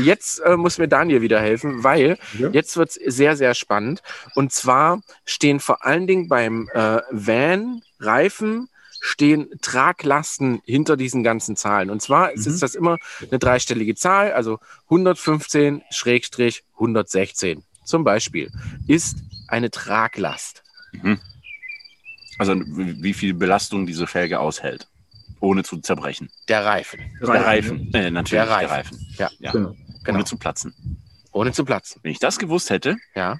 jetzt 0.03 0.39
äh, 0.41 0.57
muss 0.57 0.79
mir 0.79 0.89
Daniel 0.89 1.21
wieder 1.21 1.41
helfen, 1.41 1.85
weil 1.85 2.19
Ja. 2.39 2.49
jetzt 2.51 2.77
wird 2.77 2.91
es 2.97 3.17
sehr, 3.17 3.37
sehr 3.37 3.55
spannend. 3.55 4.03
Und 4.35 4.53
zwar 4.53 5.01
stehen 5.27 5.61
vor 5.61 5.85
allen 5.85 6.07
Dingen 6.07 6.29
beim 6.29 6.69
äh, 6.73 7.01
Van 7.11 7.83
Reifen 8.01 8.69
stehen 9.07 9.49
Traglasten 9.63 10.61
hinter 10.65 10.97
diesen 10.97 11.23
ganzen 11.23 11.55
Zahlen. 11.57 11.91
Und 11.91 12.03
zwar 12.03 12.33
ist 12.33 12.47
Mhm. 12.47 12.59
das 12.61 12.75
immer 12.75 12.99
eine 13.31 13.39
dreistellige 13.39 13.95
Zahl, 13.95 14.33
also 14.33 14.59
115-116 14.91 17.63
zum 17.85 18.03
Beispiel 18.05 18.51
ist 18.89 19.17
eine 19.49 19.71
Traglast. 19.71 20.63
Also 22.39 22.55
wie 22.57 23.15
viel 23.15 23.33
Belastung 23.35 23.87
diese 23.87 24.07
Felge 24.09 24.41
aushält, 24.41 24.89
ohne 25.41 25.63
zu 25.63 25.77
zerbrechen. 25.79 26.29
Der 26.49 26.65
Reifen. 26.65 27.01
Der 27.21 27.45
Reifen. 27.47 27.93
Äh, 27.95 28.11
natürlich 28.11 28.31
Der 28.31 28.47
der 28.47 28.55
Reifen. 28.57 28.71
Reifen. 28.73 29.07
Ja, 29.19 29.31
Ja. 29.39 29.53
Genau. 29.53 29.75
genau. 30.05 30.17
Ohne 30.19 30.25
zu 30.25 30.37
platzen. 30.37 30.75
Ohne 31.33 31.53
zu 31.53 31.65
platzen. 31.65 32.01
Wenn 32.03 32.11
ich 32.13 32.19
das 32.19 32.39
gewusst 32.39 32.71
hätte, 32.71 32.97
Ja, 33.15 33.39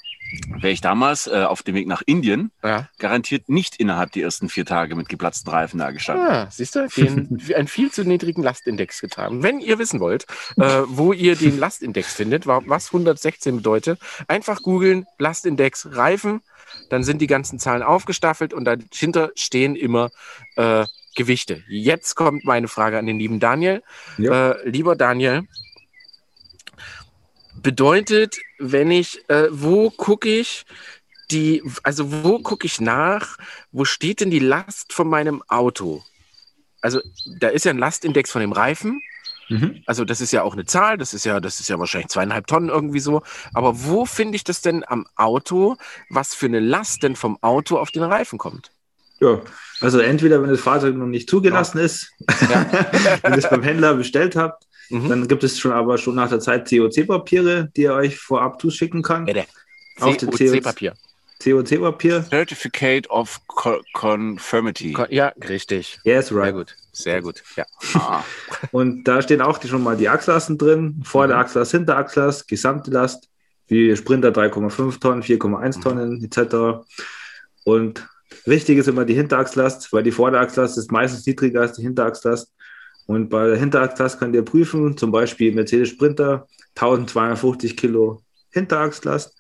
wäre 0.59 0.73
ich 0.73 0.81
damals 0.81 1.27
äh, 1.27 1.45
auf 1.45 1.63
dem 1.63 1.75
Weg 1.75 1.87
nach 1.87 2.03
Indien 2.07 2.51
ja. 2.63 2.89
garantiert 2.99 3.49
nicht 3.49 3.77
innerhalb 3.77 4.13
der 4.13 4.25
ersten 4.25 4.49
vier 4.49 4.65
Tage 4.67 4.95
mit 4.95 5.09
geplatzten 5.09 5.51
Reifen 5.51 5.79
da 5.79 5.91
gestanden. 5.91 6.27
Ah, 6.27 6.49
siehst 6.51 6.75
du, 6.75 6.87
den, 6.97 7.41
einen 7.55 7.69
viel 7.69 7.91
zu 7.91 8.05
niedrigen 8.05 8.43
Lastindex 8.43 9.01
getan. 9.01 9.43
Wenn 9.43 9.61
ihr 9.61 9.79
wissen 9.79 10.01
wollt, 10.01 10.27
äh, 10.57 10.83
wo 10.87 11.13
ihr 11.13 11.37
den 11.37 11.59
Lastindex 11.59 12.15
findet, 12.15 12.47
wa- 12.47 12.63
was 12.67 12.89
116 12.89 13.57
bedeutet, 13.57 14.01
einfach 14.29 14.63
googeln, 14.63 15.07
Lastindex 15.19 15.89
Reifen, 15.93 16.41
dann 16.91 17.05
sind 17.05 17.21
die 17.21 17.27
ganzen 17.27 17.59
Zahlen 17.59 17.83
aufgestaffelt 17.83 18.53
und 18.53 18.65
dahinter 18.65 19.31
stehen 19.35 19.77
immer 19.77 20.11
äh, 20.57 20.85
Gewichte. 21.15 21.63
Jetzt 21.69 22.15
kommt 22.15 22.45
meine 22.45 22.69
Frage 22.69 22.99
an 22.99 23.07
den 23.07 23.19
lieben 23.19 23.41
Daniel. 23.41 23.83
Ja. 24.19 24.51
Äh, 24.51 24.69
lieber 24.69 24.97
Daniel, 24.97 25.45
bedeutet, 27.63 28.37
wenn 28.59 28.91
ich, 28.91 29.29
äh, 29.29 29.49
wo 29.51 29.91
gucke 29.91 30.29
ich 30.29 30.65
die, 31.31 31.63
also 31.83 32.25
wo 32.25 32.39
gucke 32.39 32.67
ich 32.67 32.81
nach, 32.81 33.37
wo 33.73 33.85
steht 33.85 34.21
denn 34.21 34.31
die 34.31 34.39
Last 34.39 34.93
von 34.93 35.09
meinem 35.09 35.43
Auto? 35.49 36.03
Also 36.81 37.01
da 37.41 37.49
ist 37.49 37.65
ja 37.65 37.71
ein 37.73 37.79
Lastindex 37.79 38.31
von 38.31 38.41
dem 38.41 38.53
Reifen. 38.53 39.03
Mhm. 39.49 39.83
Also 39.87 40.05
das 40.05 40.21
ist 40.21 40.33
ja 40.33 40.43
auch 40.43 40.55
eine 40.55 40.67
Zahl, 40.67 40.99
das 40.99 41.15
ist 41.15 41.25
ja, 41.25 41.41
das 41.41 41.61
ist 41.61 41.69
ja 41.69 41.79
wahrscheinlich 41.79 42.09
zweieinhalb 42.09 42.47
Tonnen 42.47 42.69
irgendwie 42.69 43.01
so. 43.01 43.23
Aber 43.55 43.85
wo 43.85 44.05
finde 44.05 44.37
ich 44.37 44.45
das 44.45 44.61
denn 44.61 44.85
am 44.87 45.07
Auto, 45.17 45.77
was 46.11 46.35
für 46.35 46.47
eine 46.47 46.61
Last 46.61 47.03
denn 47.03 47.17
vom 47.17 47.39
Auto 47.43 47.79
auf 47.79 47.91
den 47.91 48.03
Reifen 48.03 48.39
kommt? 48.39 48.71
Ja, 49.21 49.41
also 49.81 49.99
entweder, 49.99 50.43
wenn 50.43 50.51
das 50.51 50.61
Fahrzeug 50.61 50.95
noch 50.95 51.07
nicht 51.07 51.31
zugelassen 51.31 51.79
ist, 51.79 52.13
Ja. 52.51 52.67
wenn 53.23 53.33
ihr 53.33 53.39
es 53.39 53.49
beim 53.49 53.63
Händler 53.63 53.95
bestellt 53.95 54.37
habt, 54.37 54.66
Mhm. 54.91 55.09
dann 55.09 55.29
gibt 55.29 55.43
es 55.45 55.59
schon 55.59 55.73
aber 55.73 55.99
schon 55.99 56.15
nach 56.15 56.29
der 56.29 56.41
Zeit 56.41 56.69
COC-Papiere, 56.69 57.71
die 57.77 57.85
er 57.85 57.95
euch 57.95 58.17
vorab 58.19 58.61
zuschicken 58.61 59.03
kann. 59.03 59.25
Bitte. 59.25 59.45
Auf 60.01 60.17
den 60.17 60.31
COC-Papier. 60.31 60.95
COC-Papier. 61.43 62.25
Certificate 62.31 63.09
of 63.11 63.41
Co 63.47 63.81
Conformity. 63.93 64.93
Ko- 64.93 65.07
Ja, 65.11 65.33
richtig. 65.49 65.99
Yes, 66.05 66.29
Sehr 66.29 66.37
right. 66.39 66.55
gut. 66.55 66.75
Sehr 66.93 67.21
gut. 67.21 67.43
Ja. 67.57 67.67
Ah, 67.95 68.23
Und 68.73 69.05
da 69.05 69.21
stehen 69.21 69.43
auch 69.43 69.59
die, 69.59 69.69
schon 69.69 69.83
mal 69.83 69.97
die 69.97 70.09
Achslasten 70.09 70.57
drin. 70.57 71.03
Vor 71.05 71.27
der 71.27 71.37
Mhm. 71.37 71.43
Achslast, 71.43 71.73
hinter 71.73 71.97
Achslast, 71.99 72.49
gesamte 72.49 72.91
Last, 72.91 73.29
wie 73.69 73.95
Sprinter 73.97 74.31
3,5 74.33 74.99
Tonnen, 74.99 75.23
4,1 75.23 75.77
Mhm. 75.77 75.83
Tonnen 75.83 76.25
etc. 76.25 76.85
Und 77.65 78.07
wichtig 78.47 78.79
ist 78.79 78.89
immer 78.89 79.05
die 79.05 79.15
Hinterachslast, 79.15 79.93
weil 79.93 80.03
die 80.03 80.13
Vorderachslast 80.13 80.79
ist 80.79 80.91
meistens 80.91 81.27
niedriger 81.27 81.61
als 81.63 81.73
die 81.75 81.83
Hinterachslast. 81.83 82.51
Und 83.07 83.29
bei 83.29 83.47
der 83.49 83.57
Hinterachslast 83.57 84.19
könnt 84.19 84.35
ihr 84.35 84.43
prüfen, 84.45 84.97
zum 84.97 85.13
Beispiel 85.13 85.55
Mercedes 85.55 85.91
Sprinter, 85.91 86.47
1250 86.75 87.77
Kilo 87.77 88.23
Hinterachslast. 88.51 89.35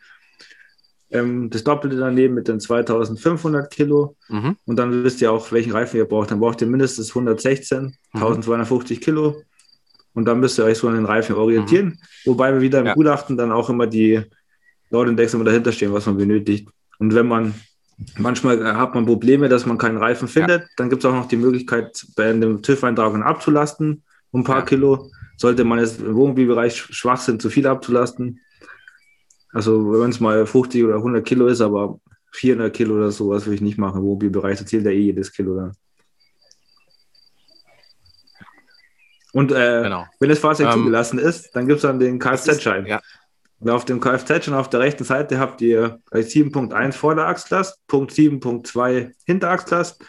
Ähm, 1.10 1.50
das 1.50 1.62
Doppelte 1.64 1.96
daneben 1.96 2.34
mit 2.34 2.48
den 2.48 2.58
2500 2.60 3.70
Kilo. 3.70 4.16
Mhm. 4.28 4.56
Und 4.66 4.76
dann 4.76 5.04
wisst 5.04 5.20
ihr 5.22 5.30
auch, 5.32 5.52
welchen 5.52 5.72
Reifen 5.72 5.96
ihr 5.98 6.04
braucht. 6.04 6.30
Dann 6.30 6.40
braucht 6.40 6.60
ihr 6.60 6.66
mindestens 6.66 7.14
116, 7.14 7.84
Mhm. 7.84 7.92
1250 8.14 9.00
Kilo. 9.00 9.42
Und 10.14 10.24
dann 10.24 10.40
müsst 10.40 10.58
ihr 10.58 10.64
euch 10.64 10.78
so 10.78 10.88
an 10.88 10.94
den 10.94 11.04
Reifen 11.04 11.36
orientieren. 11.36 11.98
Wobei 12.24 12.52
wir 12.52 12.60
wieder 12.60 12.80
im 12.80 12.86
Ja. 12.86 12.94
Gutachten 12.94 13.36
dann 13.36 13.52
auch 13.52 13.68
immer 13.68 13.86
die 13.86 14.22
Loadindex 14.90 15.34
immer 15.34 15.44
dahinter 15.44 15.72
stehen, 15.72 15.92
was 15.92 16.06
man 16.06 16.16
benötigt. 16.16 16.68
Und 16.98 17.14
wenn 17.14 17.26
man 17.26 17.54
manchmal 18.18 18.60
äh, 18.60 18.74
hat 18.74 18.94
man 18.94 19.06
Probleme, 19.06 19.48
dass 19.48 19.66
man 19.66 19.78
keinen 19.78 19.96
Reifen 19.98 20.28
findet, 20.28 20.68
dann 20.76 20.90
gibt 20.90 21.02
es 21.04 21.10
auch 21.10 21.14
noch 21.14 21.28
die 21.28 21.36
Möglichkeit, 21.36 22.04
bei 22.16 22.32
dem 22.32 22.62
TÜV-Eintrag 22.62 23.14
abzulasten, 23.24 24.02
um 24.30 24.40
ein 24.40 24.44
paar 24.44 24.58
Ja. 24.60 24.64
Kilo. 24.64 25.10
Sollte 25.38 25.64
man 25.64 25.78
jetzt 25.78 26.00
im 26.00 26.14
Wohnmobilbereich 26.14 26.76
schwach 26.76 27.20
sind, 27.20 27.42
zu 27.42 27.50
viel 27.50 27.66
abzulasten. 27.66 28.40
Also 29.52 29.92
wenn 30.00 30.10
es 30.10 30.20
mal 30.20 30.46
50 30.46 30.84
oder 30.84 30.96
100 30.96 31.24
Kilo 31.26 31.46
ist, 31.46 31.60
aber 31.60 32.00
400 32.32 32.72
Kilo 32.74 32.94
oder 32.96 33.10
sowas 33.10 33.44
würde 33.46 33.56
ich 33.56 33.60
nicht 33.60 33.78
machen. 33.78 33.98
Im 33.98 34.04
Wohnmobilbereich, 34.04 34.58
da 34.58 34.66
zählt 34.66 34.84
ja 34.84 34.90
eh 34.90 34.98
jedes 35.00 35.32
Kilo 35.32 35.56
dann. 35.56 35.72
Und 39.32 39.52
äh, 39.52 39.82
Genau. 39.82 40.06
wenn 40.18 40.30
das 40.30 40.38
Fahrzeug 40.38 40.68
Ähm, 40.68 40.80
zugelassen 40.80 41.18
ist, 41.18 41.50
dann 41.54 41.66
gibt 41.66 41.76
es 41.76 41.82
dann 41.82 41.98
den 41.98 42.18
Kfz-Schein. 42.18 42.86
Ja. 42.86 43.00
Und 43.58 43.70
auf 43.70 43.84
dem 43.84 44.00
Kfz-Schein 44.00 44.54
auf 44.54 44.68
der 44.68 44.80
rechten 44.80 45.04
Seite 45.04 45.38
habt 45.38 45.62
ihr 45.62 46.00
gleich 46.10 46.26
7.1 46.26 46.92
Vorderachslast, 46.92 47.86
Punkt 47.86 48.12
7.2 48.12 49.12
Hinterachslast 49.24 50.04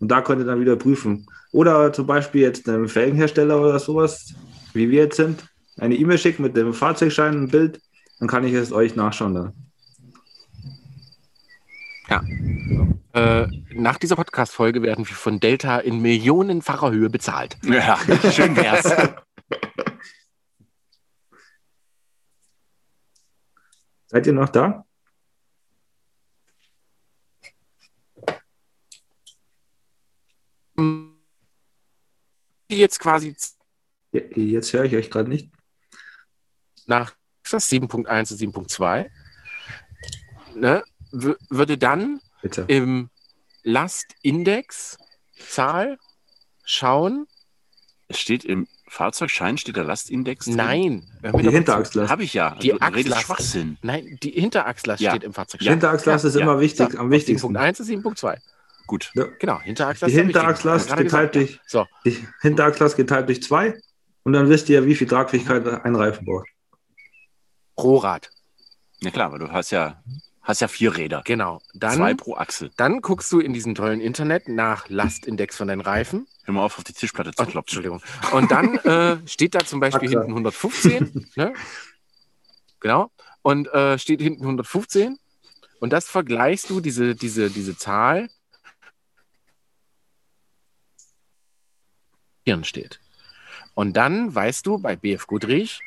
und 0.00 0.10
da 0.10 0.20
könnt 0.20 0.42
ihr 0.42 0.46
dann 0.46 0.60
wieder 0.60 0.76
prüfen. 0.76 1.26
Oder 1.52 1.92
zum 1.92 2.06
Beispiel 2.06 2.42
jetzt 2.42 2.68
einem 2.68 2.88
Felgenhersteller 2.88 3.60
oder 3.60 3.78
sowas, 3.78 4.34
wie 4.74 4.90
wir 4.90 5.04
jetzt 5.04 5.16
sind, 5.16 5.44
eine 5.78 5.94
E-Mail 5.94 6.18
schicken 6.18 6.42
mit 6.42 6.56
dem 6.56 6.74
Fahrzeugschein, 6.74 7.44
ein 7.44 7.48
Bild, 7.48 7.80
dann 8.18 8.28
kann 8.28 8.44
ich 8.44 8.52
es 8.52 8.72
euch 8.72 8.96
nachschauen 8.96 9.34
dann. 9.34 9.52
Äh, 13.12 13.46
nach 13.74 13.98
dieser 13.98 14.16
Podcast-Folge 14.16 14.82
werden 14.82 15.06
wir 15.08 15.14
von 15.14 15.40
Delta 15.40 15.78
in 15.78 16.00
millionenfacher 16.00 16.90
Höhe 16.90 17.08
bezahlt. 17.08 17.56
ja, 17.62 17.98
schön 18.30 18.56
wär's. 18.56 18.92
Seid 24.10 24.26
ihr 24.26 24.32
noch 24.32 24.48
da? 24.48 24.84
Jetzt 32.68 32.98
quasi 32.98 33.36
Ja, 34.12 34.20
Jetzt 34.34 34.72
höre 34.72 34.84
ich 34.84 34.94
euch 34.96 35.10
gerade 35.10 35.28
nicht. 35.28 35.52
nach 36.86 37.14
das 37.48 37.68
7.1 37.70 38.32
und 38.32 38.54
7.2 38.68 39.10
ne, 40.54 40.84
würde 41.10 41.78
dann 41.78 42.20
Bitte. 42.42 42.64
im 42.68 43.10
Lastindex 43.62 44.98
Zahl 45.36 45.98
schauen. 46.64 47.26
Es 48.08 48.18
steht 48.18 48.44
im 48.44 48.66
Fahrzeugschein, 48.90 49.56
steht 49.56 49.76
der 49.76 49.84
Lastindex 49.84 50.46
drin? 50.46 50.56
Nein, 50.56 51.02
Die 51.22 51.48
Hinterachslast. 51.50 52.10
Habe 52.10 52.24
ich 52.24 52.34
ja. 52.34 52.56
Die 52.56 52.70
du 52.70 52.74
redest 52.76 52.98
Achslast. 52.98 53.22
Schwachsinn. 53.22 53.78
Nein, 53.82 54.18
die 54.20 54.30
Hinterachslast 54.32 55.00
Ja. 55.00 55.10
steht 55.12 55.22
im 55.22 55.32
Fahrzeug. 55.32 55.62
Ja. 55.62 55.70
Hinterachslast 55.70 56.24
ist 56.24 56.34
ja, 56.34 56.40
immer 56.40 56.58
wichtig, 56.58 56.98
am 56.98 57.10
wichtigsten. 57.10 57.56
7.1 57.56 57.80
und 57.80 57.86
7.2. 57.86 58.38
Gut. 58.88 59.12
Ja. 59.14 59.26
Genau, 59.38 59.60
Hinterachslast. 59.60 60.12
Die 60.12 60.16
ist. 60.18 60.24
Hinterachslast 60.24 60.96
geteilt 60.96 61.34
durch, 61.36 61.60
So, 61.68 61.86
die 62.04 62.18
Hinterachslast 62.42 62.96
geteilt 62.96 63.28
durch 63.28 63.40
zwei 63.42 63.80
und 64.24 64.32
dann 64.32 64.48
wisst 64.48 64.68
ihr, 64.68 64.84
wie 64.84 64.96
viel 64.96 65.06
Tragfähigkeit 65.06 65.64
ein 65.84 65.94
Reifen 65.94 66.24
braucht. 66.26 66.48
Rohrrad. 67.78 68.30
Ja 69.00 69.10
klar, 69.12 69.26
aber 69.26 69.38
du 69.38 69.50
hast 69.52 69.70
ja, 69.70 70.02
hast 70.50 70.60
ja 70.60 70.68
vier 70.68 70.96
Räder. 70.96 71.22
Genau. 71.24 71.60
Zwei 71.72 71.96
Dann, 71.96 72.16
pro 72.16 72.34
Achsel. 72.36 72.70
dann 72.76 73.00
guckst 73.00 73.30
du 73.32 73.40
in 73.40 73.52
diesem 73.52 73.74
tollen 73.74 74.00
Internet 74.00 74.48
nach 74.48 74.88
Lastindex 74.88 75.56
von 75.56 75.68
deinen 75.68 75.80
Reifen. 75.80 76.26
Hör 76.44 76.54
mal 76.54 76.64
auf, 76.64 76.78
auf 76.78 76.84
die 76.84 76.92
Tischplatte 76.92 77.32
zu 77.32 77.42
Oh, 77.42 77.46
klopfen. 77.46 77.78
Entschuldigung. 77.82 78.02
Und 78.32 78.50
dann 78.50 78.74
äh, 78.84 79.26
steht 79.26 79.54
da 79.54 79.60
zum 79.60 79.80
Beispiel 79.80 80.08
Achse. 80.08 80.18
hinten 80.18 80.30
115. 80.32 81.30
ne? 81.36 81.52
Genau. 82.80 83.10
Und 83.42 83.68
äh, 83.72 83.98
steht 83.98 84.20
hinten 84.20 84.42
115. 84.42 85.18
Und 85.80 85.92
das 85.92 86.06
vergleichst 86.08 86.68
du, 86.68 86.80
diese, 86.80 87.14
diese, 87.14 87.50
diese 87.50 87.76
Zahl, 87.76 88.28
hier 92.44 92.62
steht. 92.64 93.00
Und 93.74 93.94
dann 93.94 94.34
weißt 94.34 94.66
du 94.66 94.78
bei 94.78 94.96
BF 94.96 95.26
Goodrich, 95.26 95.80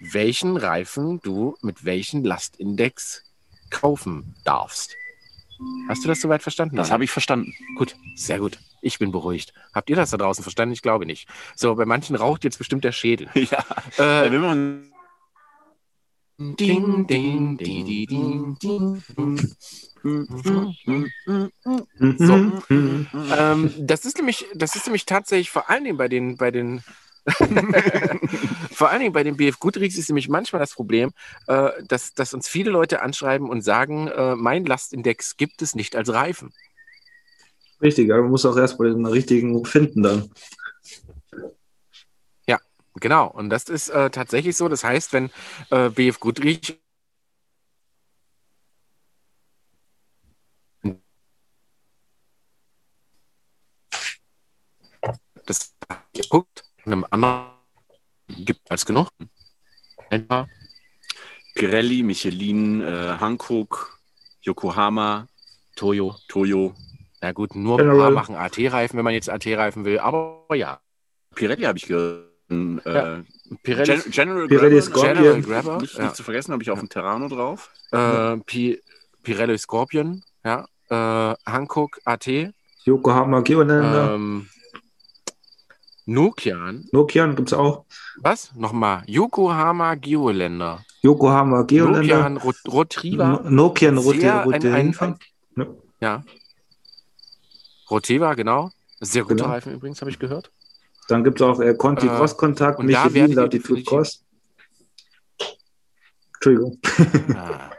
welchen 0.00 0.56
Reifen 0.56 1.20
du 1.20 1.56
mit 1.62 1.84
welchem 1.84 2.24
Lastindex 2.24 3.22
kaufen 3.70 4.34
darfst. 4.44 4.96
Hast 5.88 6.04
du 6.04 6.08
das 6.08 6.20
soweit 6.20 6.42
verstanden? 6.42 6.76
Das 6.76 6.90
habe 6.90 7.04
ich 7.04 7.10
verstanden. 7.10 7.52
Gut, 7.76 7.94
sehr 8.14 8.38
gut. 8.38 8.58
Ich 8.82 8.98
bin 8.98 9.12
beruhigt. 9.12 9.52
Habt 9.74 9.90
ihr 9.90 9.96
das 9.96 10.10
da 10.10 10.16
draußen 10.16 10.42
verstanden? 10.42 10.72
Ich 10.72 10.80
glaube 10.82 11.04
nicht. 11.04 11.28
So, 11.54 11.74
bei 11.74 11.84
manchen 11.84 12.16
raucht 12.16 12.44
jetzt 12.44 12.58
bestimmt 12.58 12.84
der 12.84 12.92
Schädel. 12.92 13.28
Ja. 13.34 13.64
Äh, 13.98 14.30
Wenn 14.30 14.40
man 14.40 14.92
Ding, 16.38 17.06
ding, 17.06 17.58
ding, 17.58 18.06
ding, 18.06 18.56
ding, 18.58 18.96
ding. 19.02 19.36
So. 22.16 22.62
Ähm, 23.36 23.74
das 23.76 24.06
ist 24.06 24.16
nämlich, 24.16 24.46
das 24.54 24.74
ist 24.74 24.86
nämlich 24.86 25.04
tatsächlich 25.04 25.50
vor 25.50 25.68
allen 25.68 25.84
Dingen 25.84 25.98
bei 25.98 26.08
den, 26.08 26.38
bei 26.38 26.50
den 26.50 26.82
vor 28.72 28.90
allen 28.90 29.00
Dingen 29.00 29.12
bei 29.12 29.22
den 29.22 29.36
BF 29.36 29.58
Goodreads 29.58 29.98
ist 29.98 30.08
nämlich 30.08 30.28
manchmal 30.28 30.60
das 30.60 30.74
Problem, 30.74 31.12
äh, 31.46 31.70
dass, 31.86 32.14
dass 32.14 32.34
uns 32.34 32.48
viele 32.48 32.70
Leute 32.70 33.02
anschreiben 33.02 33.48
und 33.48 33.62
sagen, 33.62 34.08
äh, 34.08 34.36
mein 34.36 34.64
Lastindex 34.64 35.36
gibt 35.36 35.62
es 35.62 35.74
nicht 35.74 35.96
als 35.96 36.12
Reifen. 36.12 36.52
Richtig, 37.82 38.10
aber 38.12 38.22
man 38.22 38.30
muss 38.32 38.44
auch 38.44 38.56
erstmal 38.56 38.92
den 38.92 39.06
richtigen 39.06 39.64
finden 39.64 40.02
dann. 40.02 40.30
Genau, 43.00 43.28
und 43.28 43.50
das 43.50 43.64
ist 43.68 43.88
äh, 43.88 44.10
tatsächlich 44.10 44.56
so. 44.56 44.68
Das 44.68 44.84
heißt, 44.84 45.12
wenn 45.12 45.30
äh, 45.70 45.90
BF 45.90 46.20
Goodrich 46.20 46.80
das 55.46 55.74
guckt, 56.28 56.69
einem 56.86 57.04
anderen 57.10 57.46
gibt 58.28 58.70
als 58.70 58.86
genug. 58.86 59.08
Pirelli, 61.54 62.02
Michelin, 62.02 62.80
äh, 62.82 63.16
Hankook, 63.20 63.98
Yokohama, 64.42 65.26
Toyo. 65.76 66.16
Toyo. 66.28 66.74
Na 67.20 67.32
gut, 67.32 67.54
nur 67.54 67.78
ein 67.80 67.86
paar 67.98 68.10
machen 68.10 68.34
AT-Reifen, 68.34 68.96
wenn 68.96 69.04
man 69.04 69.12
jetzt 69.14 69.28
AT-Reifen 69.28 69.84
will, 69.84 69.98
aber 69.98 70.46
ja. 70.54 70.80
Pirelli 71.34 71.62
habe 71.64 71.78
ich 71.78 71.86
gehört. 71.86 72.26
Äh, 72.50 72.80
Ja. 72.84 73.22
Pirelli, 73.62 73.86
Gen 74.00 74.10
General 74.10 74.46
Pirelli 74.48 74.80
Grabber, 74.80 74.82
Scorpion. 74.82 75.14
General 75.16 75.42
Grabber, 75.42 75.80
Nicht, 75.82 75.94
ja. 75.96 76.04
nicht 76.04 76.16
zu 76.16 76.22
vergessen, 76.22 76.52
habe 76.52 76.62
ich 76.62 76.70
auf 76.70 76.78
dem 76.80 76.88
Terrano 76.88 77.28
drauf. 77.28 77.70
äh, 77.92 78.36
Pi 78.38 78.80
Pirelli 79.22 79.58
Scorpion, 79.58 80.22
ja. 80.44 80.66
Äh, 80.88 81.34
Hankook 81.46 82.00
AT, 82.04 82.26
Yokohama 82.84 83.40
Geoländer. 83.42 84.14
ähm, 84.14 84.48
Nokian, 86.14 86.88
Nokian 86.92 87.36
gibt 87.36 87.50
es 87.50 87.52
auch. 87.52 87.84
was? 88.20 88.50
Nochmal, 88.56 89.02
Yokohama 89.06 89.94
Geoländer, 89.94 90.84
Yokohama 91.02 91.62
Geoländer. 91.62 92.00
Nokian 92.30 92.36
Rot 92.38 92.56
Rotriva, 92.66 93.28
No- 93.44 93.50
Nokian 93.50 93.98
ein- 93.98 94.52
ein- 94.66 94.76
Hinfang. 94.86 95.18
ja. 96.00 96.24
Rotiva, 97.88 98.34
genau. 98.34 98.70
Sehr 99.00 99.22
guter 99.22 99.34
Genau. 99.36 99.48
Reifen 99.48 99.72
übrigens, 99.74 100.00
habe 100.00 100.10
ich 100.10 100.18
gehört. 100.18 100.50
Dann 101.08 101.22
gibt 101.24 101.40
es 101.40 101.46
auch 101.46 101.60
äh, 101.60 101.74
Conti 101.74 102.06
Äh, 102.06 102.10
Cross 102.10 102.36
Kontakt, 102.36 102.78
und 102.80 102.88
da 102.90 103.04
Michelin, 103.04 103.32
Latitude 103.32 103.82
Cross. 103.84 104.24
Entschuldigung. 106.34 106.78
Ah, 107.36 107.70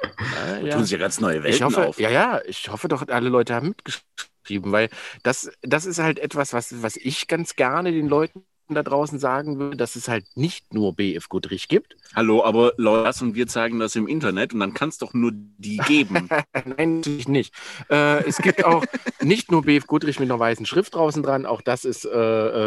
äh, 0.58 0.66
ja. 0.68 0.76
Tun 0.76 0.84
sich 0.84 0.92
ja 0.92 0.98
ganz 0.98 1.20
neue 1.20 1.44
Welten 1.44 1.54
Ich 1.56 1.62
hoffe, 1.64 1.88
auf. 1.88 2.00
ja, 2.00 2.10
ja, 2.10 2.40
ich 2.46 2.70
hoffe 2.72 2.88
doch, 2.88 3.08
alle 3.08 3.30
Leute 3.30 3.56
haben 3.56 3.70
mitgeschrieben, 3.70 4.08
weil 4.48 4.90
das, 5.24 5.52
das 5.62 5.86
ist 5.86 6.00
halt 6.00 6.20
etwas, 6.20 6.54
was, 6.54 6.82
was 6.82 6.96
ich 6.96 7.28
ganz 7.28 7.56
gerne 7.56 7.92
den 7.92 8.08
Leuten 8.08 8.44
da 8.76 8.84
draußen 8.84 9.20
sagen 9.20 9.60
würde, 9.60 9.78
dass 9.78 9.96
es 9.96 10.08
halt 10.08 10.26
nicht 10.36 10.74
nur 10.74 10.96
BF 10.96 11.30
Goodrich 11.30 11.68
gibt. 11.68 11.96
Hallo, 12.16 12.44
aber 12.44 12.74
Lars 12.78 13.22
und 13.22 13.36
wir 13.36 13.48
zeigen 13.48 13.80
das 13.80 13.96
im 13.96 14.08
Internet 14.08 14.54
und 14.54 14.60
dann 14.60 14.74
kann 14.74 14.90
es 14.90 14.98
doch 14.98 15.14
nur 15.14 15.32
die 15.34 15.78
geben. 15.78 16.30
Nein, 16.78 16.98
natürlich 16.98 17.28
nicht. 17.28 17.54
Äh, 17.90 18.24
es 18.26 18.38
gibt 18.38 18.66
auch 18.66 18.86
nicht 19.22 19.52
nur 19.52 19.64
BF 19.64 19.88
Goodrich 19.88 20.20
mit 20.20 20.30
einer 20.30 20.40
weißen 20.40 20.66
Schrift 20.66 20.96
draußen 20.96 21.24
dran, 21.24 21.46
auch 21.46 21.62
das 21.62 21.86
ist 21.86 22.06
äh, 22.06 22.10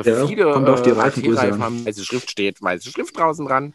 äh, 0.00 0.02
Ja, 0.08 0.26
viele 0.26 0.52
kommt 0.52 0.68
auf 0.68 0.82
die 0.82 0.90
äh, 0.90 0.94
Reifengröße 0.94 1.38
AT-Reifen 1.40 1.54
an. 1.54 1.62
haben 1.62 1.86
weiße 1.86 2.04
Schrift 2.04 2.30
steht, 2.30 2.60
weiße 2.62 2.90
Schrift 2.90 3.16
draußen 3.16 3.46
dran. 3.46 3.74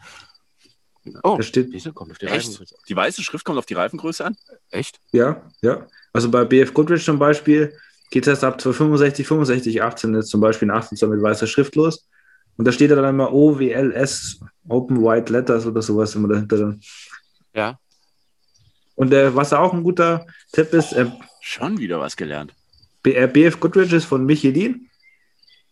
Oh, 1.24 1.38
Da 1.38 1.44
steht, 1.44 1.74
diese 1.74 1.94
kommt 1.94 2.12
auf 2.12 2.18
die. 2.18 2.28
Die 2.28 2.96
weiße 2.96 3.24
Schrift 3.24 3.46
kommt 3.46 3.58
auf 3.58 3.66
die 3.66 3.74
Reifengröße 3.74 4.26
an? 4.26 4.38
Echt? 4.70 5.00
ja, 5.12 5.42
ja. 5.62 5.88
Also 6.12 6.30
bei 6.30 6.44
BF 6.44 6.74
Goodrich 6.74 7.04
zum 7.04 7.20
Beispiel 7.20 7.74
geht 8.10 8.24
es 8.24 8.28
erst 8.28 8.44
ab 8.44 8.60
265, 8.60 9.28
65, 9.28 9.82
18 9.84 10.14
ist 10.16 10.28
zum 10.30 10.42
Beispiel 10.42 10.70
ein 10.70 10.78
18 10.78 10.98
Zoll 10.98 11.10
mit 11.10 11.22
weißer 11.22 11.48
Schrift 11.48 11.76
los. 11.76 12.08
Und 12.58 12.66
da 12.68 12.72
steht 12.72 12.92
dann 12.92 13.06
immer 13.06 13.32
OWLS, 13.34 14.42
Open 14.68 15.02
White 15.02 15.32
Letters 15.32 15.66
oder 15.66 15.82
sowas 15.82 16.14
immer 16.16 16.28
dahinter. 16.28 16.58
Dann. 16.58 16.82
Ja. 17.54 17.80
Und 18.96 19.14
äh, 19.14 19.34
was 19.34 19.54
auch 19.54 19.74
ein 19.74 19.84
guter 19.84 20.26
Tipp 20.52 20.74
ist, 20.74 20.94
äh, 20.94 21.06
Schon 21.42 21.78
wieder 21.78 22.00
was 22.02 22.18
gelernt. 22.18 22.54
B- 23.02 23.14
äh, 23.16 23.28
BF 23.28 23.60
Goodrich 23.62 23.94
ist 23.94 24.06
von 24.06 24.26
Michelin 24.26 24.88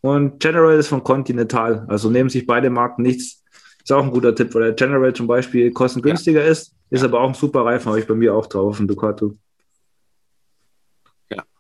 und 0.01 0.39
General 0.39 0.77
ist 0.77 0.88
von 0.88 1.03
Continental. 1.03 1.85
Also 1.89 2.09
nehmen 2.09 2.29
sich 2.29 2.45
beide 2.47 2.69
Marken 2.69 3.01
nichts. 3.01 3.43
Ist 3.83 3.91
auch 3.91 4.03
ein 4.03 4.11
guter 4.11 4.33
Tipp, 4.33 4.53
weil 4.55 4.63
der 4.63 4.73
General 4.73 5.11
zum 5.13 5.27
Beispiel 5.27 5.71
kostengünstiger 5.71 6.43
ist, 6.45 6.73
ist 6.89 7.03
aber 7.03 7.19
auch 7.19 7.27
ein 7.27 7.33
super 7.33 7.65
Reifen, 7.65 7.88
habe 7.89 7.99
ich 7.99 8.07
bei 8.07 8.15
mir 8.15 8.33
auch 8.33 8.45
drauf, 8.45 8.79
ein 8.79 8.88
Ducato. 8.88 9.35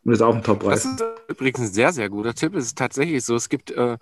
Und 0.07 0.13
ist 0.13 0.21
auch 0.21 0.33
ein 0.33 0.37
Das 0.41 0.45
Top-Reifen. 0.45 0.95
ist 0.95 1.03
übrigens 1.27 1.59
ein 1.59 1.67
sehr, 1.67 1.91
sehr 1.91 2.07
guter 2.09 2.33
Tipp. 2.33 2.55
Es 2.55 2.67
ist 2.67 2.77
tatsächlich 2.77 3.25
so, 3.25 3.35
es 3.35 3.49
gibt, 3.49 3.71
äh, 3.71 3.97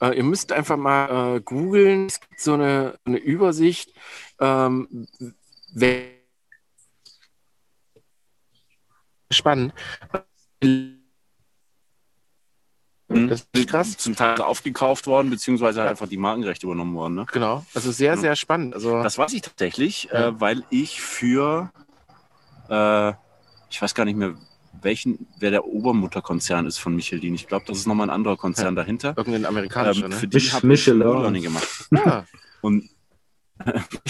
äh, 0.00 0.16
ihr 0.16 0.24
müsst 0.24 0.52
einfach 0.52 0.78
mal 0.78 1.36
äh, 1.36 1.40
googeln, 1.42 2.06
es 2.06 2.18
gibt 2.18 2.40
so 2.40 2.54
eine, 2.54 2.98
eine 3.04 3.18
Übersicht, 3.18 3.92
ähm, 4.40 5.06
wer 5.74 6.04
spannend. 9.30 9.74
Das 13.08 13.46
ist 13.52 13.68
krass. 13.68 13.98
Zum 13.98 14.16
Teil 14.16 14.40
aufgekauft 14.40 15.06
worden, 15.06 15.28
beziehungsweise 15.28 15.82
einfach 15.82 16.08
die 16.08 16.16
Markenrechte 16.16 16.64
übernommen 16.64 16.94
worden. 16.94 17.16
Ne? 17.16 17.26
Genau, 17.30 17.66
also 17.74 17.92
sehr, 17.92 18.16
sehr 18.16 18.34
spannend. 18.34 18.72
Also 18.72 19.02
Das 19.02 19.18
weiß 19.18 19.34
ich 19.34 19.42
tatsächlich, 19.42 20.04
Ja. 20.04 20.28
äh, 20.28 20.40
weil 20.40 20.64
ich 20.70 21.02
für, 21.02 21.70
äh, 22.70 23.10
ich 23.68 23.82
weiß 23.82 23.94
gar 23.94 24.06
nicht 24.06 24.16
mehr, 24.16 24.34
welchen, 24.82 25.26
wer 25.38 25.50
der 25.50 25.64
Obermutterkonzern 25.66 26.66
ist 26.66 26.78
von 26.78 26.94
Michelin. 26.94 27.34
Ich 27.34 27.46
glaube, 27.46 27.64
das 27.66 27.78
ist 27.78 27.86
nochmal 27.86 28.08
ein 28.08 28.14
anderer 28.14 28.36
Konzern 28.36 28.74
dahinter. 28.76 29.14
irgendein 29.16 29.46
amerikanischer, 29.46 30.04
Ähm, 30.04 30.10
ne? 30.10 30.16
für 30.16 30.28
die 30.28 30.36
Mich- 30.36 30.52
habe 30.52 30.66
ich 30.66 30.68
Michelin. 30.68 31.00
E-Learning 31.02 31.42
gemacht. 31.42 31.88
Ja. 31.92 32.24
Und, 32.60 32.88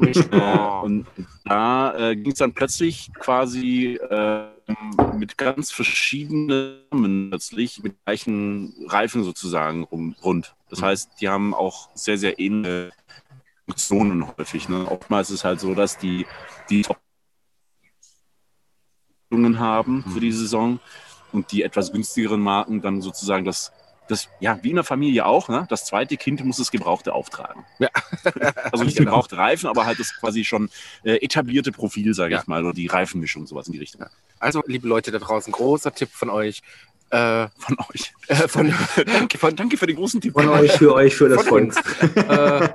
Michelin. 0.00 0.40
Und 0.82 1.06
da 1.44 1.94
äh, 2.10 2.16
ging 2.16 2.32
es 2.32 2.38
dann 2.38 2.52
plötzlich 2.52 3.10
quasi 3.18 3.94
äh, 3.96 4.44
mit 5.16 5.36
ganz 5.36 5.70
verschiedenen 5.70 6.78
Namen 6.90 7.30
plötzlich 7.30 7.82
mit 7.82 7.96
gleichen 8.04 8.72
Reifen 8.88 9.24
sozusagen 9.24 9.84
rum, 9.84 10.14
rund. 10.22 10.54
Das 10.68 10.80
Mhm. 10.80 10.84
heißt, 10.86 11.10
die 11.20 11.28
haben 11.28 11.54
auch 11.54 11.90
sehr, 11.94 12.18
sehr 12.18 12.38
ähnliche 12.38 12.90
Funktionen 13.66 14.26
häufig. 14.36 14.68
Ne? 14.68 14.86
Oftmals 14.90 15.30
ist 15.30 15.36
es 15.40 15.44
halt 15.44 15.60
so, 15.60 15.74
dass 15.74 15.98
die 15.98 16.26
die 16.70 16.82
Top 16.82 16.98
haben 19.30 20.04
für 20.12 20.20
die 20.20 20.32
Saison 20.32 20.80
und 21.32 21.52
die 21.52 21.62
etwas 21.62 21.92
günstigeren 21.92 22.40
Marken 22.40 22.82
dann 22.82 23.00
sozusagen 23.00 23.44
das 23.44 23.72
das, 24.08 24.28
ja, 24.40 24.58
wie 24.62 24.70
in 24.70 24.74
der 24.74 24.82
Familie 24.82 25.24
auch, 25.24 25.48
ne? 25.48 25.66
Das 25.70 25.84
zweite 25.84 26.16
Kind 26.16 26.44
muss 26.44 26.56
das 26.56 26.72
Gebrauchte 26.72 27.12
auftragen. 27.12 27.64
Ja. 27.78 27.90
Also 28.72 28.82
nicht 28.82 28.96
Genau. 28.96 29.12
gebrauchte 29.12 29.36
Reifen, 29.36 29.68
aber 29.68 29.86
halt 29.86 30.00
das 30.00 30.12
quasi 30.18 30.44
schon 30.44 30.68
äh, 31.04 31.24
etablierte 31.24 31.70
Profil, 31.70 32.12
sage 32.12 32.34
Ja. 32.34 32.40
ich 32.40 32.48
mal, 32.48 32.64
oder 32.64 32.72
die 32.74 32.88
Reifenmischung, 32.88 33.46
sowas 33.46 33.68
in 33.68 33.72
die 33.74 33.78
Richtung. 33.78 34.04
Also, 34.40 34.64
liebe 34.66 34.88
Leute 34.88 35.12
da 35.12 35.20
draußen, 35.20 35.52
großer 35.52 35.94
Tipp 35.94 36.08
von 36.10 36.28
euch. 36.28 36.60
Äh, 37.10 37.46
Von 37.56 37.76
euch. 37.88 38.12
äh, 38.26 38.48
von, 38.48 38.74
danke, 39.06 39.38
von, 39.38 39.54
danke 39.54 39.76
für 39.76 39.86
den 39.86 39.94
großen 39.94 40.20
Tipp. 40.20 40.32
Von 40.32 40.48
euch, 40.48 40.72
für 40.72 40.92
euch, 40.92 41.14
für 41.14 41.28
das 41.28 41.44
Von 41.46 41.70
Volk. 41.70 41.76
äh, 42.16 42.68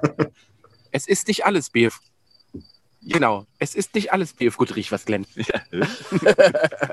es 0.91 1.05
ist 1.05 1.27
nicht 1.27 1.45
alles 1.45 1.69
BF. 1.69 1.99
Genau, 3.07 3.45
es 3.59 3.75
ist 3.75 3.93
nicht 3.93 4.11
alles 4.11 4.33
BF 4.33 4.57
Goodrich, 4.57 4.91
was 4.91 5.05
glänzt. 5.05 5.31
Ja. 5.37 5.61